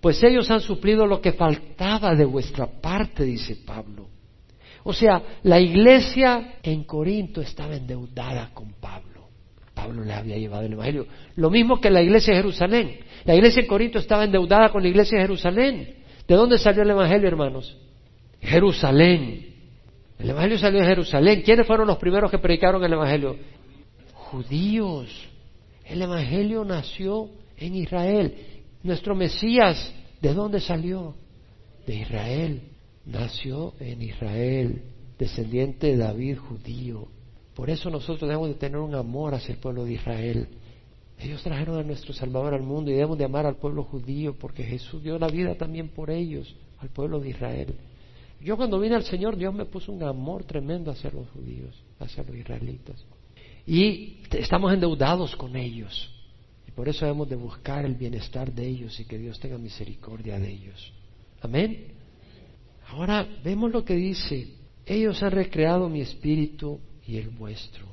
Pues 0.00 0.22
ellos 0.22 0.50
han 0.50 0.60
suplido 0.60 1.06
lo 1.06 1.20
que 1.22 1.32
faltaba 1.32 2.14
de 2.14 2.26
vuestra 2.26 2.66
parte, 2.66 3.24
dice 3.24 3.56
Pablo. 3.66 4.08
O 4.84 4.92
sea, 4.92 5.22
la 5.42 5.58
iglesia 5.58 6.58
en 6.62 6.84
Corinto 6.84 7.40
estaba 7.40 7.74
endeudada 7.74 8.50
con 8.52 8.74
Pablo. 8.74 9.28
Pablo 9.74 10.04
le 10.04 10.12
había 10.12 10.36
llevado 10.36 10.66
el 10.66 10.74
Evangelio. 10.74 11.06
Lo 11.34 11.50
mismo 11.50 11.80
que 11.80 11.90
la 11.90 12.02
iglesia 12.02 12.34
de 12.34 12.40
Jerusalén. 12.40 12.98
La 13.24 13.34
iglesia 13.34 13.62
en 13.62 13.66
Corinto 13.66 13.98
estaba 13.98 14.24
endeudada 14.24 14.68
con 14.68 14.82
la 14.82 14.88
iglesia 14.88 15.18
de 15.18 15.24
Jerusalén. 15.24 15.96
¿De 16.28 16.34
dónde 16.34 16.58
salió 16.58 16.82
el 16.82 16.90
Evangelio, 16.90 17.26
hermanos? 17.26 17.76
Jerusalén. 18.40 19.54
El 20.18 20.30
Evangelio 20.30 20.58
salió 20.58 20.80
de 20.80 20.86
Jerusalén. 20.86 21.42
¿Quiénes 21.42 21.66
fueron 21.66 21.86
los 21.86 21.98
primeros 21.98 22.30
que 22.30 22.38
predicaron 22.38 22.84
el 22.84 22.92
Evangelio? 22.92 23.36
Judíos. 24.12 25.28
El 25.88 26.02
Evangelio 26.02 26.64
nació 26.64 27.30
en 27.56 27.76
Israel. 27.76 28.34
Nuestro 28.82 29.14
Mesías, 29.14 29.92
¿de 30.20 30.34
dónde 30.34 30.60
salió? 30.60 31.14
De 31.86 31.94
Israel. 31.94 32.62
Nació 33.04 33.74
en 33.78 34.02
Israel, 34.02 34.82
descendiente 35.16 35.86
de 35.86 35.96
David 35.96 36.38
judío. 36.38 37.06
Por 37.54 37.70
eso 37.70 37.88
nosotros 37.88 38.28
debemos 38.28 38.48
de 38.48 38.54
tener 38.54 38.78
un 38.78 38.96
amor 38.96 39.34
hacia 39.34 39.52
el 39.52 39.60
pueblo 39.60 39.84
de 39.84 39.92
Israel. 39.92 40.48
Ellos 41.18 41.42
trajeron 41.42 41.78
a 41.78 41.82
nuestro 41.84 42.12
Salvador 42.12 42.52
al 42.52 42.62
mundo 42.62 42.90
y 42.90 42.94
debemos 42.94 43.16
de 43.16 43.24
amar 43.24 43.46
al 43.46 43.56
pueblo 43.56 43.84
judío 43.84 44.34
porque 44.38 44.64
Jesús 44.64 45.02
dio 45.02 45.18
la 45.18 45.28
vida 45.28 45.54
también 45.54 45.88
por 45.88 46.10
ellos, 46.10 46.54
al 46.78 46.88
pueblo 46.88 47.20
de 47.20 47.30
Israel. 47.30 47.74
Yo 48.40 48.56
cuando 48.56 48.78
vine 48.80 48.96
al 48.96 49.04
Señor, 49.04 49.36
Dios 49.36 49.54
me 49.54 49.64
puso 49.64 49.92
un 49.92 50.02
amor 50.02 50.44
tremendo 50.44 50.90
hacia 50.90 51.10
los 51.10 51.30
judíos, 51.30 51.80
hacia 52.00 52.24
los 52.24 52.36
israelitas. 52.36 53.02
Y 53.66 54.20
estamos 54.30 54.72
endeudados 54.72 55.34
con 55.34 55.56
ellos. 55.56 56.12
Y 56.66 56.70
por 56.70 56.88
eso 56.88 57.04
debemos 57.04 57.28
de 57.28 57.36
buscar 57.36 57.84
el 57.84 57.94
bienestar 57.94 58.52
de 58.52 58.66
ellos 58.66 58.98
y 59.00 59.04
que 59.04 59.18
Dios 59.18 59.40
tenga 59.40 59.58
misericordia 59.58 60.38
de 60.38 60.50
ellos. 60.50 60.92
Amén. 61.40 61.88
Ahora 62.88 63.26
vemos 63.42 63.72
lo 63.72 63.84
que 63.84 63.94
dice. 63.94 64.54
Ellos 64.84 65.20
han 65.22 65.32
recreado 65.32 65.88
mi 65.88 66.00
espíritu 66.00 66.78
y 67.06 67.16
el 67.16 67.30
vuestro. 67.30 67.84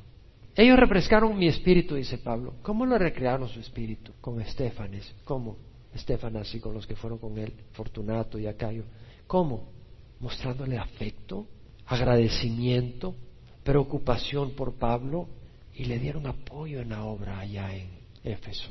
Ellos 0.56 0.78
refrescaron 0.78 1.36
mi 1.36 1.48
espíritu, 1.48 1.96
dice 1.96 2.20
Pablo. 2.20 2.54
¿Cómo 2.62 2.86
lo 2.86 2.98
recrearon 3.00 3.50
su 3.50 3.60
espíritu? 3.60 4.12
Con 4.22 4.40
Estefanes. 4.40 5.12
¿Cómo? 5.26 5.58
Estefanas 5.96 6.54
y 6.54 6.60
con 6.60 6.76
los 6.76 6.86
que 6.86 6.96
fueron 6.96 7.18
con 7.18 7.38
él, 7.40 7.54
Fortunato 7.72 8.38
y 8.38 8.46
Acayo. 8.46 8.84
¿Cómo? 9.26 9.70
Mostrándole 10.20 10.78
afecto, 10.78 11.48
agradecimiento, 11.88 13.16
preocupación 13.64 14.52
por 14.52 14.74
Pablo 14.74 15.28
y 15.76 15.86
le 15.86 16.00
dieron 16.00 16.28
apoyo 16.28 16.82
en 16.82 16.90
la 16.90 17.04
obra 17.04 17.40
allá 17.40 17.76
en 17.76 17.90
Éfeso. 18.24 18.70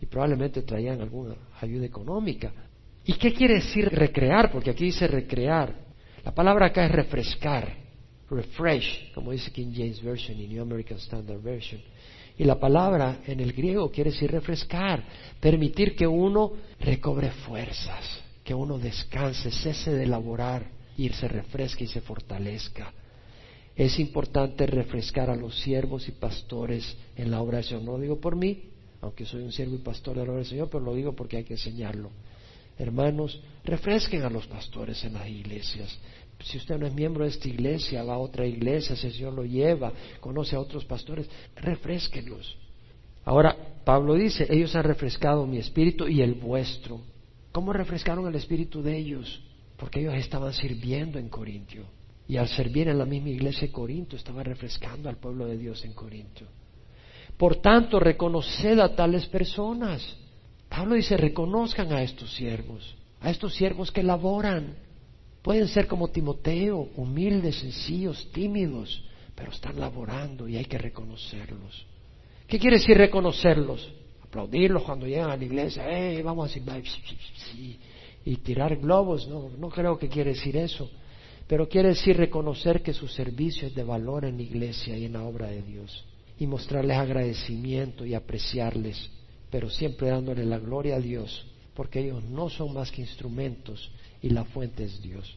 Y 0.00 0.06
probablemente 0.06 0.62
traían 0.62 1.00
alguna 1.00 1.34
ayuda 1.60 1.86
económica. 1.86 2.52
¿Y 3.04 3.14
qué 3.14 3.32
quiere 3.32 3.54
decir 3.54 3.88
recrear? 3.88 4.50
Porque 4.50 4.70
aquí 4.70 4.84
dice 4.84 5.06
recrear. 5.06 5.74
La 6.24 6.34
palabra 6.34 6.66
acá 6.66 6.86
es 6.86 6.92
refrescar 6.92 7.84
refresh, 8.30 9.12
como 9.12 9.32
dice 9.32 9.50
King 9.50 9.72
James 9.74 10.02
Version 10.02 10.38
y 10.40 10.46
New 10.46 10.62
American 10.62 10.98
Standard 10.98 11.40
Version. 11.42 11.80
Y 12.36 12.44
la 12.44 12.58
palabra 12.58 13.20
en 13.26 13.40
el 13.40 13.52
griego 13.52 13.90
quiere 13.90 14.10
decir 14.10 14.30
refrescar, 14.30 15.04
permitir 15.40 15.94
que 15.94 16.06
uno 16.06 16.52
recobre 16.80 17.30
fuerzas, 17.30 18.20
que 18.42 18.54
uno 18.54 18.78
descanse, 18.78 19.50
cese 19.50 19.92
de 19.92 20.06
laborar 20.06 20.66
y 20.96 21.08
se 21.10 21.28
refresque 21.28 21.84
y 21.84 21.88
se 21.88 22.00
fortalezca. 22.00 22.92
Es 23.76 23.98
importante 23.98 24.66
refrescar 24.66 25.30
a 25.30 25.36
los 25.36 25.60
siervos 25.60 26.08
y 26.08 26.12
pastores 26.12 26.96
en 27.16 27.30
la 27.30 27.40
obra 27.40 27.58
del. 27.58 27.84
No 27.84 27.92
lo 27.92 28.00
digo 28.00 28.20
por 28.20 28.36
mí, 28.36 28.70
aunque 29.00 29.26
soy 29.26 29.42
un 29.42 29.52
siervo 29.52 29.74
y 29.74 29.78
pastor 29.78 30.16
de 30.16 30.24
la 30.24 30.30
obra 30.30 30.38
del 30.38 30.46
Señor, 30.46 30.68
pero 30.70 30.84
lo 30.84 30.94
digo 30.94 31.12
porque 31.14 31.38
hay 31.38 31.44
que 31.44 31.54
enseñarlo. 31.54 32.10
Hermanos, 32.78 33.40
refresquen 33.64 34.22
a 34.22 34.30
los 34.30 34.46
pastores 34.46 35.04
en 35.04 35.14
las 35.14 35.28
iglesias, 35.28 35.96
si 36.42 36.58
usted 36.58 36.78
no 36.78 36.86
es 36.86 36.94
miembro 36.94 37.24
de 37.24 37.30
esta 37.30 37.48
iglesia, 37.48 38.02
va 38.02 38.14
a 38.14 38.18
otra 38.18 38.46
iglesia, 38.46 38.96
si 38.96 39.06
el 39.06 39.12
Señor 39.12 39.32
lo 39.34 39.44
lleva, 39.44 39.92
conoce 40.20 40.56
a 40.56 40.60
otros 40.60 40.84
pastores, 40.84 41.28
refresquenlos. 41.56 42.56
Ahora, 43.24 43.56
Pablo 43.84 44.14
dice, 44.14 44.46
ellos 44.50 44.74
han 44.74 44.84
refrescado 44.84 45.46
mi 45.46 45.58
espíritu 45.58 46.06
y 46.06 46.20
el 46.20 46.34
vuestro. 46.34 47.00
¿Cómo 47.52 47.72
refrescaron 47.72 48.26
el 48.26 48.34
espíritu 48.34 48.82
de 48.82 48.96
ellos? 48.96 49.42
Porque 49.76 50.00
ellos 50.00 50.14
estaban 50.14 50.52
sirviendo 50.52 51.18
en 51.18 51.28
Corintio. 51.28 51.84
Y 52.26 52.36
al 52.36 52.48
servir 52.48 52.88
en 52.88 52.98
la 52.98 53.04
misma 53.04 53.30
iglesia 53.30 53.66
de 53.68 53.72
Corinto, 53.72 54.16
estaban 54.16 54.44
refrescando 54.44 55.08
al 55.08 55.16
pueblo 55.16 55.46
de 55.46 55.58
Dios 55.58 55.84
en 55.84 55.92
Corinto. 55.92 56.46
Por 57.36 57.56
tanto, 57.56 58.00
reconoced 58.00 58.78
a 58.78 58.94
tales 58.94 59.26
personas. 59.26 60.16
Pablo 60.68 60.94
dice, 60.94 61.16
reconozcan 61.16 61.92
a 61.92 62.02
estos 62.02 62.34
siervos, 62.34 62.96
a 63.20 63.30
estos 63.30 63.54
siervos 63.54 63.92
que 63.92 64.02
laboran, 64.02 64.74
Pueden 65.44 65.68
ser 65.68 65.86
como 65.86 66.08
Timoteo, 66.08 66.88
humildes, 66.96 67.56
sencillos, 67.56 68.32
tímidos, 68.32 69.04
pero 69.34 69.52
están 69.52 69.78
laborando 69.78 70.48
y 70.48 70.56
hay 70.56 70.64
que 70.64 70.78
reconocerlos. 70.78 71.84
¿Qué 72.46 72.58
quiere 72.58 72.78
decir 72.78 72.96
reconocerlos? 72.96 73.92
Aplaudirlos 74.22 74.84
cuando 74.84 75.06
llegan 75.06 75.30
a 75.30 75.36
la 75.36 75.44
iglesia, 75.44 75.84
¡eh, 75.86 76.22
vamos 76.22 76.50
a 76.50 76.54
decir, 76.54 77.78
y 78.24 78.36
tirar 78.36 78.76
globos, 78.76 79.28
no, 79.28 79.50
no 79.58 79.68
creo 79.68 79.98
que 79.98 80.08
quiere 80.08 80.30
decir 80.30 80.56
eso, 80.56 80.90
pero 81.46 81.68
quiere 81.68 81.90
decir 81.90 82.16
reconocer 82.16 82.82
que 82.82 82.94
su 82.94 83.08
servicio 83.08 83.68
es 83.68 83.74
de 83.74 83.84
valor 83.84 84.24
en 84.24 84.36
la 84.36 84.42
iglesia 84.42 84.96
y 84.96 85.04
en 85.04 85.12
la 85.14 85.22
obra 85.22 85.48
de 85.48 85.62
Dios 85.62 86.04
y 86.38 86.46
mostrarles 86.46 86.96
agradecimiento 86.96 88.04
y 88.04 88.14
apreciarles, 88.14 89.10
pero 89.50 89.70
siempre 89.70 90.08
dándole 90.08 90.44
la 90.44 90.58
gloria 90.58 90.96
a 90.96 91.00
Dios, 91.00 91.46
porque 91.74 92.00
ellos 92.00 92.24
no 92.24 92.48
son 92.48 92.74
más 92.74 92.90
que 92.90 93.02
instrumentos 93.02 93.90
y 94.22 94.30
la 94.30 94.44
fuente 94.44 94.84
es 94.84 95.00
Dios. 95.00 95.36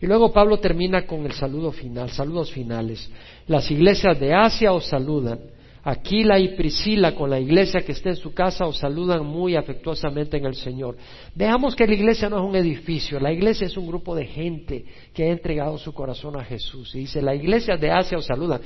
Y 0.00 0.06
luego 0.06 0.32
Pablo 0.32 0.58
termina 0.58 1.06
con 1.06 1.24
el 1.24 1.32
saludo 1.32 1.72
final, 1.72 2.10
saludos 2.10 2.50
finales. 2.52 3.08
Las 3.46 3.70
iglesias 3.70 4.18
de 4.20 4.34
Asia 4.34 4.72
os 4.72 4.86
saludan. 4.86 5.40
Aquila 5.88 6.36
y 6.40 6.56
Priscila 6.56 7.14
con 7.14 7.30
la 7.30 7.38
iglesia 7.38 7.82
que 7.82 7.92
está 7.92 8.08
en 8.08 8.16
su 8.16 8.34
casa 8.34 8.66
os 8.66 8.76
saludan 8.76 9.24
muy 9.24 9.54
afectuosamente 9.54 10.36
en 10.36 10.44
el 10.44 10.56
Señor. 10.56 10.96
Veamos 11.32 11.76
que 11.76 11.86
la 11.86 11.94
iglesia 11.94 12.28
no 12.28 12.38
es 12.38 12.44
un 12.44 12.56
edificio, 12.56 13.20
la 13.20 13.32
iglesia 13.32 13.68
es 13.68 13.76
un 13.76 13.86
grupo 13.86 14.16
de 14.16 14.26
gente 14.26 14.84
que 15.14 15.22
ha 15.22 15.28
entregado 15.28 15.78
su 15.78 15.94
corazón 15.94 16.40
a 16.40 16.44
Jesús. 16.44 16.92
Y 16.96 16.98
dice, 16.98 17.22
la 17.22 17.36
iglesia 17.36 17.76
de 17.76 17.92
Asia 17.92 18.18
os 18.18 18.26
saludan. 18.26 18.60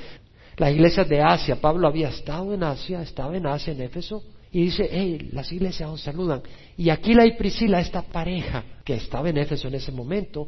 Las 0.57 0.71
iglesias 0.71 1.07
de 1.07 1.21
Asia, 1.21 1.61
Pablo 1.61 1.87
había 1.87 2.09
estado 2.09 2.55
en 2.55 2.63
Asia, 2.63 3.03
estaba 3.03 3.37
en 3.37 3.45
Asia, 3.45 3.71
en 3.71 3.81
Éfeso, 3.81 4.23
y 4.51 4.63
dice, 4.63 4.89
hey, 4.91 5.29
las 5.31 5.51
iglesias 5.51 5.91
os 5.91 6.01
saludan. 6.01 6.41
Y 6.75 6.89
Aquila 6.89 7.23
y 7.27 7.37
Priscila, 7.37 7.81
esta 7.81 8.01
pareja 8.01 8.63
que 8.83 8.95
estaba 8.95 9.29
en 9.29 9.37
Éfeso 9.37 9.67
en 9.67 9.75
ese 9.75 9.91
momento, 9.91 10.47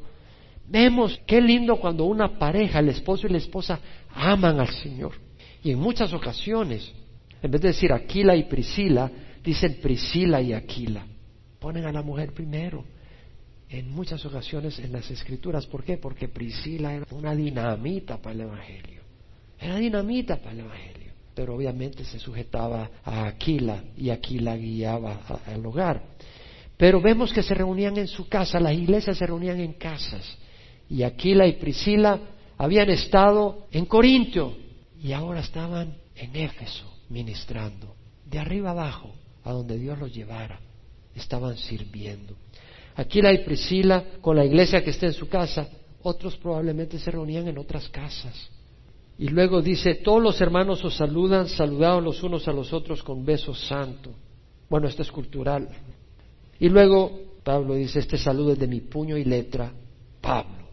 vemos 0.67 1.21
qué 1.27 1.39
lindo 1.39 1.75
cuando 1.75 2.05
una 2.05 2.39
pareja, 2.39 2.79
el 2.79 2.89
esposo 2.89 3.27
y 3.27 3.29
la 3.29 3.37
esposa, 3.37 3.79
aman 4.15 4.59
al 4.59 4.69
Señor. 4.69 5.11
Y 5.63 5.71
en 5.71 5.79
muchas 5.79 6.13
ocasiones, 6.13 6.91
en 7.41 7.49
vez 7.49 7.61
de 7.61 7.69
decir 7.69 7.93
Aquila 7.93 8.35
y 8.35 8.43
Priscila, 8.43 9.09
dicen 9.43 9.79
Priscila 9.81 10.41
y 10.41 10.53
Aquila. 10.53 11.05
Ponen 11.59 11.85
a 11.85 11.91
la 11.91 12.01
mujer 12.01 12.33
primero. 12.33 12.83
En 13.69 13.89
muchas 13.89 14.23
ocasiones 14.25 14.77
en 14.79 14.91
las 14.91 15.09
escrituras, 15.09 15.65
¿por 15.65 15.83
qué? 15.83 15.97
Porque 15.97 16.27
Priscila 16.27 16.93
era 16.93 17.07
una 17.11 17.33
dinamita 17.33 18.17
para 18.17 18.35
el 18.35 18.41
Evangelio. 18.41 19.01
Era 19.59 19.77
dinamita 19.77 20.37
para 20.37 20.51
el 20.51 20.59
Evangelio. 20.59 21.13
Pero 21.33 21.55
obviamente 21.55 22.03
se 22.03 22.19
sujetaba 22.19 22.91
a 23.03 23.25
Aquila 23.25 23.83
y 23.97 24.09
Aquila 24.09 24.55
guiaba 24.57 25.21
al 25.47 25.65
hogar. 25.65 26.03
Pero 26.77 27.01
vemos 27.01 27.31
que 27.31 27.41
se 27.41 27.53
reunían 27.53 27.97
en 27.97 28.07
su 28.07 28.27
casa, 28.27 28.59
las 28.59 28.73
iglesias 28.73 29.17
se 29.17 29.25
reunían 29.25 29.59
en 29.59 29.73
casas. 29.73 30.37
Y 30.89 31.03
Aquila 31.03 31.47
y 31.47 31.53
Priscila 31.53 32.19
habían 32.57 32.89
estado 32.89 33.67
en 33.71 33.85
Corintio, 33.85 34.62
y 35.03 35.11
ahora 35.11 35.41
estaban 35.41 35.97
en 36.15 36.35
Éfeso 36.35 36.85
ministrando, 37.09 37.93
de 38.25 38.39
arriba 38.39 38.71
abajo, 38.71 39.13
a 39.43 39.51
donde 39.51 39.77
Dios 39.77 39.99
los 39.99 40.13
llevara, 40.13 40.61
estaban 41.13 41.57
sirviendo. 41.57 42.35
Aquila 42.95 43.33
y 43.33 43.43
Priscila, 43.43 44.03
con 44.21 44.37
la 44.37 44.45
iglesia 44.45 44.81
que 44.81 44.91
está 44.91 45.05
en 45.05 45.13
su 45.13 45.27
casa, 45.27 45.67
otros 46.03 46.37
probablemente 46.37 46.97
se 46.97 47.11
reunían 47.11 47.49
en 47.49 47.57
otras 47.57 47.89
casas. 47.89 48.49
Y 49.17 49.27
luego 49.27 49.61
dice, 49.61 49.95
todos 49.95 50.23
los 50.23 50.39
hermanos 50.39 50.83
os 50.85 50.95
saludan, 50.95 51.49
saludados 51.49 52.01
los 52.01 52.23
unos 52.23 52.47
a 52.47 52.53
los 52.53 52.71
otros 52.71 53.03
con 53.03 53.25
beso 53.25 53.53
santo. 53.53 54.11
Bueno, 54.69 54.87
esto 54.87 55.01
es 55.01 55.11
cultural. 55.11 55.67
Y 56.59 56.69
luego 56.69 57.11
Pablo 57.43 57.75
dice, 57.75 57.99
este 57.99 58.17
saludo 58.17 58.53
es 58.53 58.59
de 58.59 58.67
mi 58.67 58.79
puño 58.79 59.17
y 59.17 59.25
letra, 59.25 59.69
Pablo. 60.21 60.63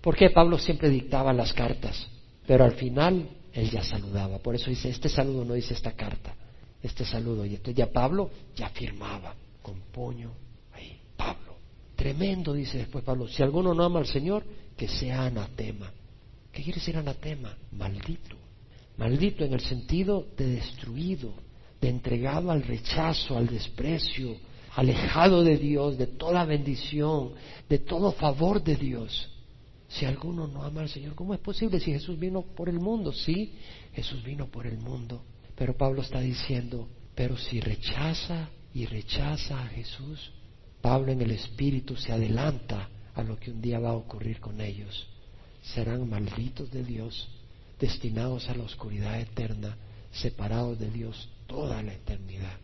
¿Por 0.00 0.16
qué 0.16 0.30
Pablo 0.30 0.58
siempre 0.58 0.88
dictaba 0.88 1.34
las 1.34 1.52
cartas? 1.52 2.08
Pero 2.46 2.64
al 2.64 2.72
final 2.72 3.28
él 3.54 3.70
ya 3.70 3.82
saludaba. 3.84 4.38
Por 4.38 4.56
eso 4.56 4.68
dice, 4.68 4.88
este 4.88 5.08
saludo 5.08 5.44
no 5.44 5.54
dice 5.54 5.74
esta 5.74 5.92
carta, 5.92 6.34
este 6.82 7.04
saludo. 7.04 7.46
Y 7.46 7.50
entonces 7.50 7.76
ya 7.76 7.90
Pablo 7.90 8.30
ya 8.56 8.68
firmaba 8.70 9.34
con 9.62 9.80
puño 9.92 10.32
ahí, 10.72 11.00
Pablo. 11.16 11.56
Tremendo, 11.94 12.52
dice 12.52 12.78
después 12.78 13.04
Pablo. 13.04 13.28
Si 13.28 13.42
alguno 13.42 13.72
no 13.72 13.84
ama 13.84 14.00
al 14.00 14.06
Señor, 14.06 14.44
que 14.76 14.88
sea 14.88 15.26
anatema. 15.26 15.90
¿Qué 16.52 16.62
quiere 16.62 16.78
decir 16.78 16.96
anatema? 16.96 17.56
Maldito. 17.72 18.36
Maldito 18.96 19.44
en 19.44 19.52
el 19.52 19.60
sentido 19.60 20.26
de 20.36 20.46
destruido, 20.46 21.32
de 21.80 21.88
entregado 21.88 22.50
al 22.50 22.62
rechazo, 22.62 23.36
al 23.36 23.46
desprecio, 23.46 24.36
alejado 24.74 25.44
de 25.44 25.56
Dios, 25.56 25.96
de 25.96 26.08
toda 26.08 26.44
bendición, 26.44 27.32
de 27.68 27.78
todo 27.78 28.12
favor 28.12 28.62
de 28.62 28.76
Dios. 28.76 29.28
Si 29.94 30.04
alguno 30.04 30.48
no 30.48 30.64
ama 30.64 30.80
al 30.80 30.88
Señor, 30.88 31.14
¿cómo 31.14 31.34
es 31.34 31.40
posible 31.40 31.78
si 31.78 31.92
Jesús 31.92 32.18
vino 32.18 32.42
por 32.42 32.68
el 32.68 32.80
mundo? 32.80 33.12
Sí, 33.12 33.54
Jesús 33.92 34.24
vino 34.24 34.46
por 34.46 34.66
el 34.66 34.76
mundo. 34.76 35.22
Pero 35.54 35.76
Pablo 35.76 36.02
está 36.02 36.20
diciendo, 36.20 36.88
pero 37.14 37.36
si 37.36 37.60
rechaza 37.60 38.48
y 38.72 38.86
rechaza 38.86 39.62
a 39.62 39.68
Jesús, 39.68 40.32
Pablo 40.82 41.12
en 41.12 41.22
el 41.22 41.30
Espíritu 41.30 41.94
se 41.96 42.12
adelanta 42.12 42.88
a 43.14 43.22
lo 43.22 43.38
que 43.38 43.52
un 43.52 43.62
día 43.62 43.78
va 43.78 43.90
a 43.90 43.96
ocurrir 43.96 44.40
con 44.40 44.60
ellos. 44.60 45.06
Serán 45.62 46.08
malditos 46.08 46.72
de 46.72 46.82
Dios, 46.82 47.28
destinados 47.78 48.48
a 48.48 48.56
la 48.56 48.64
oscuridad 48.64 49.20
eterna, 49.20 49.76
separados 50.10 50.76
de 50.80 50.90
Dios 50.90 51.28
toda 51.46 51.80
la 51.84 51.94
eternidad. 51.94 52.58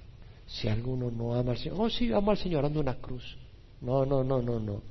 Si 0.49 0.67
alguno 0.67 1.13
no 1.13 1.35
ama 1.35 1.53
al 1.53 1.59
Señor, 1.59 1.81
oh 1.81 1.91
sí, 1.91 2.13
amo 2.13 2.33
al 2.33 2.39
Señor, 2.39 2.65
ando 2.65 2.81
una 2.81 2.97
cruz. 2.97 3.37
No, 3.81 4.05
no, 4.05 4.25
no, 4.25 4.43
no, 4.43 4.59
no. 4.59 4.83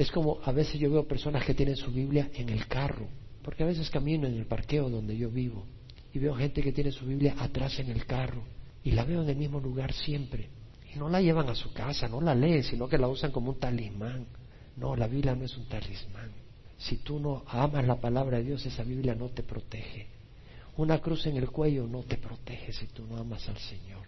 Es 0.00 0.10
como 0.10 0.40
a 0.42 0.50
veces 0.50 0.80
yo 0.80 0.90
veo 0.90 1.06
personas 1.06 1.44
que 1.44 1.52
tienen 1.52 1.76
su 1.76 1.92
Biblia 1.92 2.30
en 2.32 2.48
el 2.48 2.66
carro, 2.66 3.06
porque 3.42 3.64
a 3.64 3.66
veces 3.66 3.90
camino 3.90 4.26
en 4.26 4.34
el 4.34 4.46
parqueo 4.46 4.88
donde 4.88 5.14
yo 5.14 5.28
vivo 5.28 5.66
y 6.10 6.18
veo 6.18 6.34
gente 6.34 6.62
que 6.62 6.72
tiene 6.72 6.90
su 6.90 7.04
Biblia 7.04 7.34
atrás 7.38 7.78
en 7.80 7.90
el 7.90 8.06
carro 8.06 8.42
y 8.82 8.92
la 8.92 9.04
veo 9.04 9.22
en 9.22 9.28
el 9.28 9.36
mismo 9.36 9.60
lugar 9.60 9.92
siempre. 9.92 10.48
Y 10.94 10.98
no 10.98 11.10
la 11.10 11.20
llevan 11.20 11.50
a 11.50 11.54
su 11.54 11.74
casa, 11.74 12.08
no 12.08 12.22
la 12.22 12.34
leen, 12.34 12.62
sino 12.62 12.88
que 12.88 12.96
la 12.96 13.08
usan 13.08 13.30
como 13.30 13.50
un 13.50 13.58
talismán. 13.58 14.26
No, 14.78 14.96
la 14.96 15.06
Biblia 15.06 15.34
no 15.34 15.44
es 15.44 15.54
un 15.58 15.68
talismán. 15.68 16.32
Si 16.78 16.96
tú 16.96 17.20
no 17.20 17.44
amas 17.46 17.86
la 17.86 18.00
palabra 18.00 18.38
de 18.38 18.44
Dios, 18.44 18.64
esa 18.64 18.84
Biblia 18.84 19.14
no 19.14 19.28
te 19.28 19.42
protege. 19.42 20.06
Una 20.78 20.98
cruz 21.00 21.26
en 21.26 21.36
el 21.36 21.50
cuello 21.50 21.86
no 21.86 22.04
te 22.04 22.16
protege 22.16 22.72
si 22.72 22.86
tú 22.86 23.04
no 23.06 23.18
amas 23.18 23.46
al 23.50 23.58
Señor. 23.58 24.06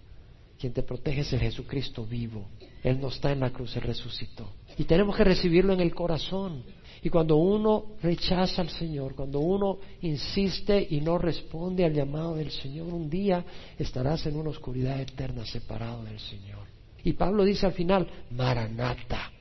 Quien 0.62 0.72
te 0.72 0.84
protege 0.84 1.22
es 1.22 1.32
el 1.32 1.40
Jesucristo 1.40 2.06
vivo. 2.06 2.46
Él 2.84 3.00
no 3.00 3.08
está 3.08 3.32
en 3.32 3.40
la 3.40 3.50
cruz, 3.50 3.74
Él 3.74 3.82
resucitó. 3.82 4.48
Y 4.78 4.84
tenemos 4.84 5.16
que 5.16 5.24
recibirlo 5.24 5.72
en 5.72 5.80
el 5.80 5.92
corazón. 5.92 6.62
Y 7.02 7.10
cuando 7.10 7.34
uno 7.34 7.96
rechaza 8.00 8.62
al 8.62 8.68
Señor, 8.68 9.16
cuando 9.16 9.40
uno 9.40 9.78
insiste 10.02 10.86
y 10.88 11.00
no 11.00 11.18
responde 11.18 11.84
al 11.84 11.92
llamado 11.92 12.36
del 12.36 12.52
Señor, 12.52 12.94
un 12.94 13.10
día 13.10 13.44
estarás 13.76 14.24
en 14.26 14.36
una 14.36 14.50
oscuridad 14.50 15.00
eterna 15.00 15.44
separado 15.44 16.04
del 16.04 16.20
Señor. 16.20 16.68
Y 17.02 17.14
Pablo 17.14 17.42
dice 17.42 17.66
al 17.66 17.72
final, 17.72 18.06
Maranata. 18.30 19.32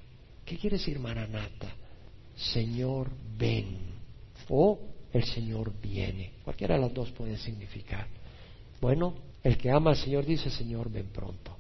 ¿Qué 0.43 0.57
quiere 0.57 0.77
decir 0.77 0.97
Maranata? 0.97 1.71
Señor, 2.35 3.11
ven. 3.37 3.77
O 4.49 4.79
el 5.13 5.23
Señor 5.25 5.71
viene. 5.79 6.31
Cualquiera 6.43 6.73
de 6.73 6.81
las 6.81 6.93
dos 6.95 7.11
puede 7.11 7.37
significar. 7.37 8.07
Bueno, 8.81 9.13
el 9.43 9.57
que 9.57 9.71
ama 9.71 9.91
al 9.91 9.95
Señor 9.95 10.25
dice, 10.25 10.49
Señor, 10.49 10.91
ven 10.91 11.07
pronto. 11.11 11.55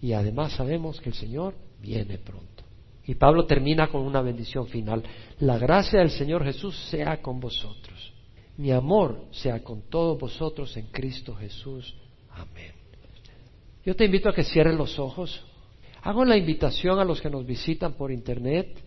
Y 0.00 0.12
además 0.12 0.52
sabemos 0.52 1.00
que 1.00 1.10
el 1.10 1.14
Señor 1.14 1.54
viene 1.80 2.18
pronto. 2.18 2.64
Y 3.04 3.14
Pablo 3.14 3.46
termina 3.46 3.88
con 3.88 4.02
una 4.02 4.22
bendición 4.22 4.66
final. 4.66 5.02
La 5.40 5.58
gracia 5.58 6.00
del 6.00 6.10
Señor 6.10 6.44
Jesús 6.44 6.76
sea 6.90 7.20
con 7.20 7.40
vosotros. 7.40 8.12
Mi 8.56 8.72
amor 8.72 9.26
sea 9.30 9.62
con 9.62 9.82
todos 9.88 10.18
vosotros 10.18 10.76
en 10.76 10.86
Cristo 10.86 11.34
Jesús. 11.34 11.94
Amén. 12.30 12.72
Yo 13.84 13.96
te 13.96 14.04
invito 14.04 14.28
a 14.28 14.34
que 14.34 14.44
cierres 14.44 14.76
los 14.76 14.98
ojos. 14.98 15.42
Hago 16.02 16.24
la 16.24 16.36
invitación 16.36 16.98
a 16.98 17.04
los 17.04 17.20
que 17.20 17.30
nos 17.30 17.46
visitan 17.46 17.94
por 17.94 18.10
internet, 18.12 18.82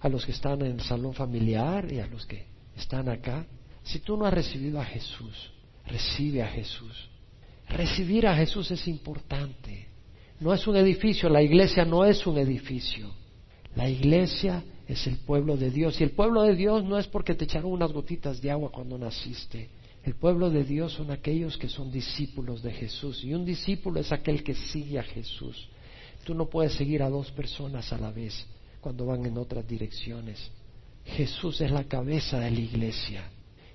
a 0.00 0.08
los 0.08 0.24
que 0.24 0.32
están 0.32 0.60
en 0.62 0.72
el 0.72 0.80
salón 0.80 1.14
familiar 1.14 1.90
y 1.90 2.00
a 2.00 2.06
los 2.06 2.26
que 2.26 2.46
están 2.76 3.08
acá. 3.08 3.46
Si 3.82 4.00
tú 4.00 4.16
no 4.16 4.26
has 4.26 4.34
recibido 4.34 4.80
a 4.80 4.84
Jesús, 4.84 5.52
recibe 5.86 6.42
a 6.42 6.48
Jesús. 6.48 7.08
Recibir 7.68 8.26
a 8.26 8.36
Jesús 8.36 8.70
es 8.70 8.86
importante. 8.88 9.88
No 10.40 10.52
es 10.52 10.66
un 10.66 10.76
edificio, 10.76 11.28
la 11.28 11.42
iglesia 11.42 11.84
no 11.84 12.04
es 12.04 12.26
un 12.26 12.38
edificio. 12.38 13.10
La 13.76 13.88
iglesia 13.88 14.62
es 14.86 15.06
el 15.06 15.16
pueblo 15.18 15.56
de 15.56 15.70
Dios. 15.70 16.00
Y 16.00 16.04
el 16.04 16.10
pueblo 16.10 16.42
de 16.42 16.54
Dios 16.54 16.84
no 16.84 16.98
es 16.98 17.06
porque 17.06 17.34
te 17.34 17.44
echaron 17.44 17.72
unas 17.72 17.92
gotitas 17.92 18.40
de 18.40 18.50
agua 18.50 18.70
cuando 18.70 18.98
naciste. 18.98 19.68
El 20.04 20.14
pueblo 20.14 20.50
de 20.50 20.64
Dios 20.64 20.92
son 20.92 21.10
aquellos 21.10 21.56
que 21.56 21.68
son 21.68 21.90
discípulos 21.90 22.62
de 22.62 22.72
Jesús. 22.72 23.24
Y 23.24 23.32
un 23.32 23.44
discípulo 23.44 24.00
es 24.00 24.12
aquel 24.12 24.44
que 24.44 24.54
sigue 24.54 24.98
a 24.98 25.02
Jesús. 25.02 25.68
Tú 26.24 26.34
no 26.34 26.46
puedes 26.46 26.74
seguir 26.74 27.02
a 27.02 27.08
dos 27.08 27.30
personas 27.32 27.92
a 27.92 27.98
la 27.98 28.10
vez 28.10 28.46
cuando 28.80 29.06
van 29.06 29.24
en 29.24 29.38
otras 29.38 29.66
direcciones. 29.66 30.50
Jesús 31.04 31.60
es 31.60 31.70
la 31.70 31.84
cabeza 31.84 32.38
de 32.38 32.50
la 32.50 32.60
iglesia. 32.60 33.24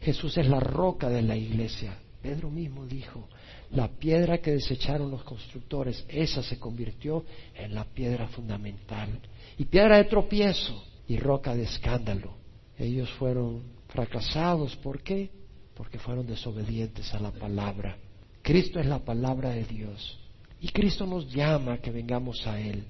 Jesús 0.02 0.38
es 0.38 0.48
la 0.48 0.60
roca 0.60 1.10
de 1.10 1.22
la 1.22 1.36
iglesia. 1.36 1.98
Pedro 2.22 2.50
mismo 2.50 2.86
dijo, 2.86 3.28
la 3.72 3.88
piedra 3.88 4.40
que 4.40 4.52
desecharon 4.52 5.12
los 5.12 5.24
constructores, 5.24 6.04
esa 6.08 6.42
se 6.42 6.58
convirtió 6.58 7.24
en 7.56 7.76
la 7.76 7.86
piedra 7.86 8.28
fundamental 8.28 9.10
y 9.58 9.66
piedra 9.66 9.98
de 9.98 10.06
tropiezo 10.06 10.84
y 11.08 11.18
roca 11.18 11.56
de 11.56 11.64
escándalo. 11.64 12.34
Ellos 12.78 13.10
fueron 13.12 13.64
fracasados. 13.90 14.76
¿Por 14.78 15.04
qué? 15.04 15.30
Porque 15.76 16.00
fueron 16.00 16.26
desobedientes 16.26 17.14
a 17.14 17.20
la 17.20 17.32
palabra. 17.32 17.98
Cristo 18.42 18.80
es 18.80 18.86
la 18.86 19.00
palabra 19.00 19.50
de 19.50 19.66
Dios. 19.66 20.18
Y 20.62 20.70
Cristo 20.70 21.06
nos 21.06 21.32
llama 21.32 21.74
a 21.74 21.78
que 21.78 21.92
vengamos 21.92 22.46
a 22.48 22.60
Él. 22.60 22.84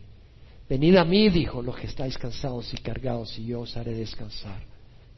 Venid 0.69 0.95
a 0.97 1.05
mí, 1.05 1.29
dijo, 1.29 1.61
los 1.61 1.75
que 1.75 1.87
estáis 1.87 2.17
cansados 2.17 2.71
y 2.73 2.77
cargados, 2.77 3.37
y 3.39 3.47
yo 3.47 3.61
os 3.61 3.75
haré 3.75 3.93
descansar. 3.93 4.61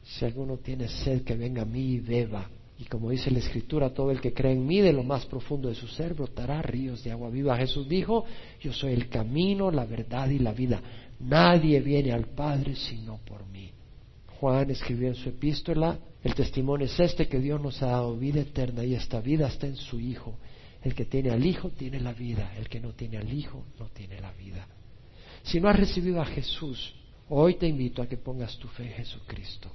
Si 0.02 0.24
alguno 0.24 0.56
tiene 0.56 0.88
sed, 0.88 1.22
que 1.22 1.36
venga 1.36 1.62
a 1.62 1.66
mí 1.66 1.92
y 1.92 2.00
beba. 2.00 2.48
Y 2.82 2.84
como 2.86 3.10
dice 3.10 3.30
la 3.30 3.38
Escritura, 3.38 3.94
todo 3.94 4.10
el 4.10 4.20
que 4.20 4.34
cree 4.34 4.54
en 4.54 4.66
mí, 4.66 4.80
de 4.80 4.92
lo 4.92 5.04
más 5.04 5.24
profundo 5.26 5.68
de 5.68 5.76
su 5.76 5.86
ser, 5.86 6.14
brotará 6.14 6.60
ríos 6.62 7.04
de 7.04 7.12
agua 7.12 7.30
viva. 7.30 7.56
Jesús 7.56 7.88
dijo, 7.88 8.24
yo 8.60 8.72
soy 8.72 8.92
el 8.92 9.08
camino, 9.08 9.70
la 9.70 9.84
verdad 9.84 10.28
y 10.28 10.40
la 10.40 10.52
vida. 10.52 10.82
Nadie 11.20 11.80
viene 11.80 12.10
al 12.10 12.26
Padre 12.26 12.74
sino 12.74 13.18
por 13.18 13.46
mí. 13.46 13.70
Juan 14.40 14.68
escribió 14.72 15.06
en 15.06 15.14
su 15.14 15.28
epístola, 15.28 15.96
el 16.24 16.34
testimonio 16.34 16.86
es 16.86 16.98
este, 16.98 17.28
que 17.28 17.38
Dios 17.38 17.60
nos 17.60 17.80
ha 17.84 17.86
dado 17.86 18.16
vida 18.16 18.40
eterna 18.40 18.84
y 18.84 18.96
esta 18.96 19.20
vida 19.20 19.46
está 19.46 19.68
en 19.68 19.76
su 19.76 20.00
Hijo. 20.00 20.34
El 20.82 20.96
que 20.96 21.04
tiene 21.04 21.30
al 21.30 21.46
Hijo 21.46 21.70
tiene 21.70 22.00
la 22.00 22.12
vida, 22.12 22.52
el 22.58 22.68
que 22.68 22.80
no 22.80 22.94
tiene 22.94 23.18
al 23.18 23.32
Hijo 23.32 23.64
no 23.78 23.86
tiene 23.90 24.20
la 24.20 24.32
vida. 24.32 24.66
Si 25.44 25.60
no 25.60 25.68
has 25.68 25.76
recibido 25.76 26.20
a 26.20 26.26
Jesús, 26.26 26.96
hoy 27.28 27.54
te 27.54 27.68
invito 27.68 28.02
a 28.02 28.08
que 28.08 28.16
pongas 28.16 28.58
tu 28.58 28.66
fe 28.66 28.86
en 28.86 28.94
Jesucristo. 28.94 29.70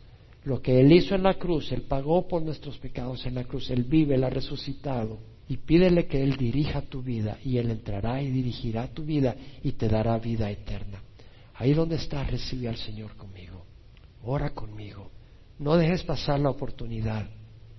Lo 0.47 0.61
que 0.61 0.79
Él 0.79 0.93
hizo 0.93 1.13
en 1.13 1.23
la 1.23 1.33
cruz, 1.33 1.73
Él 1.73 1.81
pagó 1.81 2.25
por 2.25 2.41
nuestros 2.41 2.77
pecados 2.77 3.25
en 3.25 3.35
la 3.35 3.43
cruz, 3.43 3.69
Él 3.69 3.83
vive, 3.83 4.15
Él 4.15 4.23
ha 4.23 4.29
resucitado. 4.29 5.19
Y 5.49 5.57
pídele 5.57 6.07
que 6.07 6.23
Él 6.23 6.37
dirija 6.37 6.83
tu 6.83 7.01
vida 7.01 7.37
y 7.43 7.57
Él 7.57 7.69
entrará 7.69 8.21
y 8.21 8.31
dirigirá 8.31 8.87
tu 8.87 9.03
vida 9.03 9.35
y 9.61 9.73
te 9.73 9.89
dará 9.89 10.17
vida 10.19 10.49
eterna. 10.49 11.03
Ahí 11.55 11.73
donde 11.73 11.97
estás, 11.97 12.31
recibe 12.31 12.69
al 12.69 12.77
Señor 12.77 13.17
conmigo. 13.17 13.65
Ora 14.23 14.51
conmigo. 14.51 15.11
No 15.59 15.75
dejes 15.75 16.03
pasar 16.03 16.39
la 16.39 16.51
oportunidad. 16.51 17.29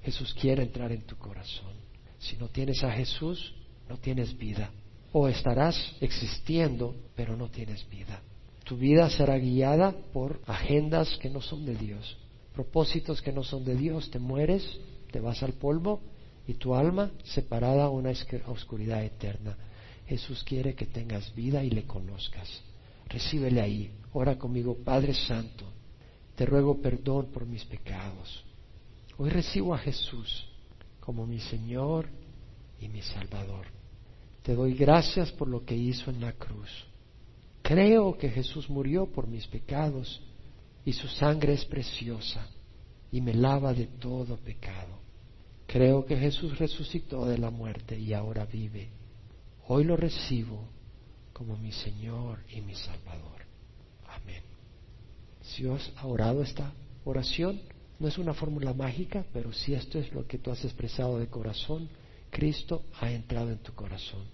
Jesús 0.03 0.35
quiere 0.39 0.63
entrar 0.63 0.93
en 0.93 1.07
tu 1.07 1.17
corazón. 1.17 1.73
Si 2.19 2.37
no 2.37 2.49
tienes 2.49 2.85
a 2.85 2.93
Jesús, 2.93 3.55
no 3.89 3.97
tienes 3.97 4.37
vida. 4.37 4.71
O 5.13 5.27
estarás 5.27 5.97
existiendo, 6.03 6.95
pero 7.17 7.35
no 7.35 7.49
tienes 7.49 7.89
vida. 7.89 8.21
Tu 8.65 8.77
vida 8.77 9.09
será 9.09 9.39
guiada 9.39 9.95
por 10.13 10.43
agendas 10.47 11.17
que 11.17 11.31
no 11.31 11.41
son 11.41 11.65
de 11.65 11.75
Dios, 11.75 12.19
propósitos 12.59 13.23
que 13.23 13.31
no 13.31 13.45
son 13.45 13.65
de 13.65 13.77
Dios. 13.77 14.11
Te 14.11 14.19
mueres, 14.19 14.65
te 15.13 15.21
vas 15.21 15.45
al 15.45 15.53
polvo 15.53 16.01
y 16.45 16.55
tu 16.55 16.75
alma 16.75 17.13
separada 17.23 17.85
a 17.85 17.89
una 17.89 18.11
oscuridad 18.49 19.05
eterna. 19.05 19.57
Jesús 20.09 20.43
quiere 20.43 20.75
que 20.75 20.87
tengas 20.87 21.33
vida 21.37 21.63
y 21.63 21.71
le 21.71 21.85
conozcas. 21.85 22.49
Recíbele 23.09 23.61
ahí. 23.61 23.93
Ora 24.13 24.37
conmigo, 24.37 24.77
Padre 24.85 25.15
Santo. 25.15 25.67
Te 26.35 26.47
ruego 26.47 26.83
perdón 26.83 27.27
por 27.27 27.47
mis 27.47 27.65
pecados. 27.65 28.43
Hoy 29.19 29.31
recibo 29.31 29.73
a 29.73 29.79
Jesús 29.79 30.49
como 30.99 31.29
mi 31.29 31.39
Señor 31.39 32.09
y 32.81 32.89
mi 32.89 33.03
Salvador. 33.03 33.67
Te 34.43 34.57
doy 34.57 34.75
gracias 34.75 35.31
por 35.31 35.47
lo 35.47 35.65
que 35.65 35.77
hizo 35.77 36.11
en 36.11 36.23
la 36.23 36.33
cruz. 36.33 36.71
Creo 37.63 38.19
que 38.19 38.29
Jesús 38.31 38.69
murió 38.69 39.07
por 39.07 39.29
mis 39.29 39.47
pecados 39.47 40.21
y 40.89 40.95
su 40.95 41.07
sangre 41.07 41.53
es 41.53 41.67
preciosa 41.67 42.49
y 43.13 43.21
me 43.21 43.35
lava 43.35 43.75
de 43.75 43.85
todo 43.85 44.39
pecado. 44.39 44.99
Creo 45.67 46.07
que 46.07 46.17
Jesús 46.17 46.59
resucitó 46.59 47.27
de 47.27 47.37
la 47.37 47.51
muerte 47.51 47.99
y 47.99 48.15
ahora 48.15 48.47
vive. 48.47 48.89
Hoy 49.67 49.85
lo 49.85 49.99
recibo 49.99 50.67
como 51.35 51.59
mi 51.59 51.73
Señor 51.73 52.39
y 52.49 52.63
mi 52.63 52.75
Salvador. 52.75 53.43
Amén. 54.09 54.41
Si 55.43 55.69
has 55.69 55.93
orado 56.03 56.43
esta 56.43 56.73
oración, 57.05 57.61
no 57.99 58.09
es 58.09 58.17
una 58.17 58.33
fórmula 58.33 58.73
mágica, 58.73 59.27
pero 59.35 59.53
si 59.53 59.75
esto 59.75 59.99
es 59.99 60.11
lo 60.15 60.27
que 60.27 60.39
tú 60.39 60.51
has 60.51 60.65
expresado 60.65 61.19
de 61.19 61.27
corazón, 61.27 61.91
Cristo 62.31 62.83
ha 62.99 63.13
entrado 63.13 63.51
en 63.51 63.59
tu 63.59 63.75
corazón. 63.75 64.25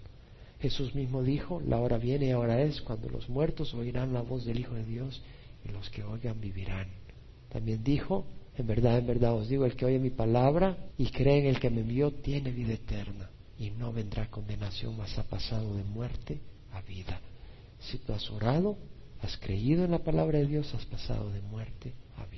Jesús 0.61 0.95
mismo 0.95 1.21
dijo, 1.21 1.59
la 1.59 1.81
hora 1.81 1.97
viene 1.97 2.27
y 2.27 2.31
ahora 2.31 2.61
es 2.61 2.81
cuando 2.81 3.09
los 3.09 3.27
muertos 3.27 3.73
oirán 3.73 4.13
la 4.13 4.21
voz 4.21 4.45
del 4.45 4.61
Hijo 4.61 4.73
de 4.73 4.85
Dios 4.85 5.21
y 5.65 5.71
los 5.71 5.89
que 5.89 6.03
oigan 6.03 6.39
vivirán. 6.39 6.87
También 7.49 7.83
dijo, 7.83 8.25
en 8.55 8.67
verdad, 8.67 8.97
en 8.97 9.07
verdad 9.07 9.33
os 9.33 9.49
digo, 9.49 9.65
el 9.65 9.75
que 9.75 9.85
oye 9.85 9.99
mi 9.99 10.09
palabra 10.11 10.77
y 10.97 11.07
cree 11.07 11.39
en 11.39 11.47
el 11.47 11.59
que 11.59 11.69
me 11.69 11.81
envió 11.81 12.11
tiene 12.11 12.51
vida 12.51 12.73
eterna 12.73 13.29
y 13.57 13.69
no 13.71 13.91
vendrá 13.93 14.29
condenación, 14.29 14.97
mas 14.97 15.17
ha 15.17 15.23
pasado 15.23 15.75
de 15.75 15.83
muerte 15.83 16.39
a 16.73 16.81
vida. 16.81 17.19
Si 17.79 17.97
tú 17.99 18.13
has 18.13 18.29
orado, 18.29 18.77
has 19.21 19.37
creído 19.37 19.85
en 19.85 19.91
la 19.91 19.99
palabra 19.99 20.39
de 20.39 20.47
Dios, 20.47 20.73
has 20.73 20.85
pasado 20.85 21.31
de 21.31 21.41
muerte 21.41 21.93
a 22.17 22.25
vida. 22.25 22.34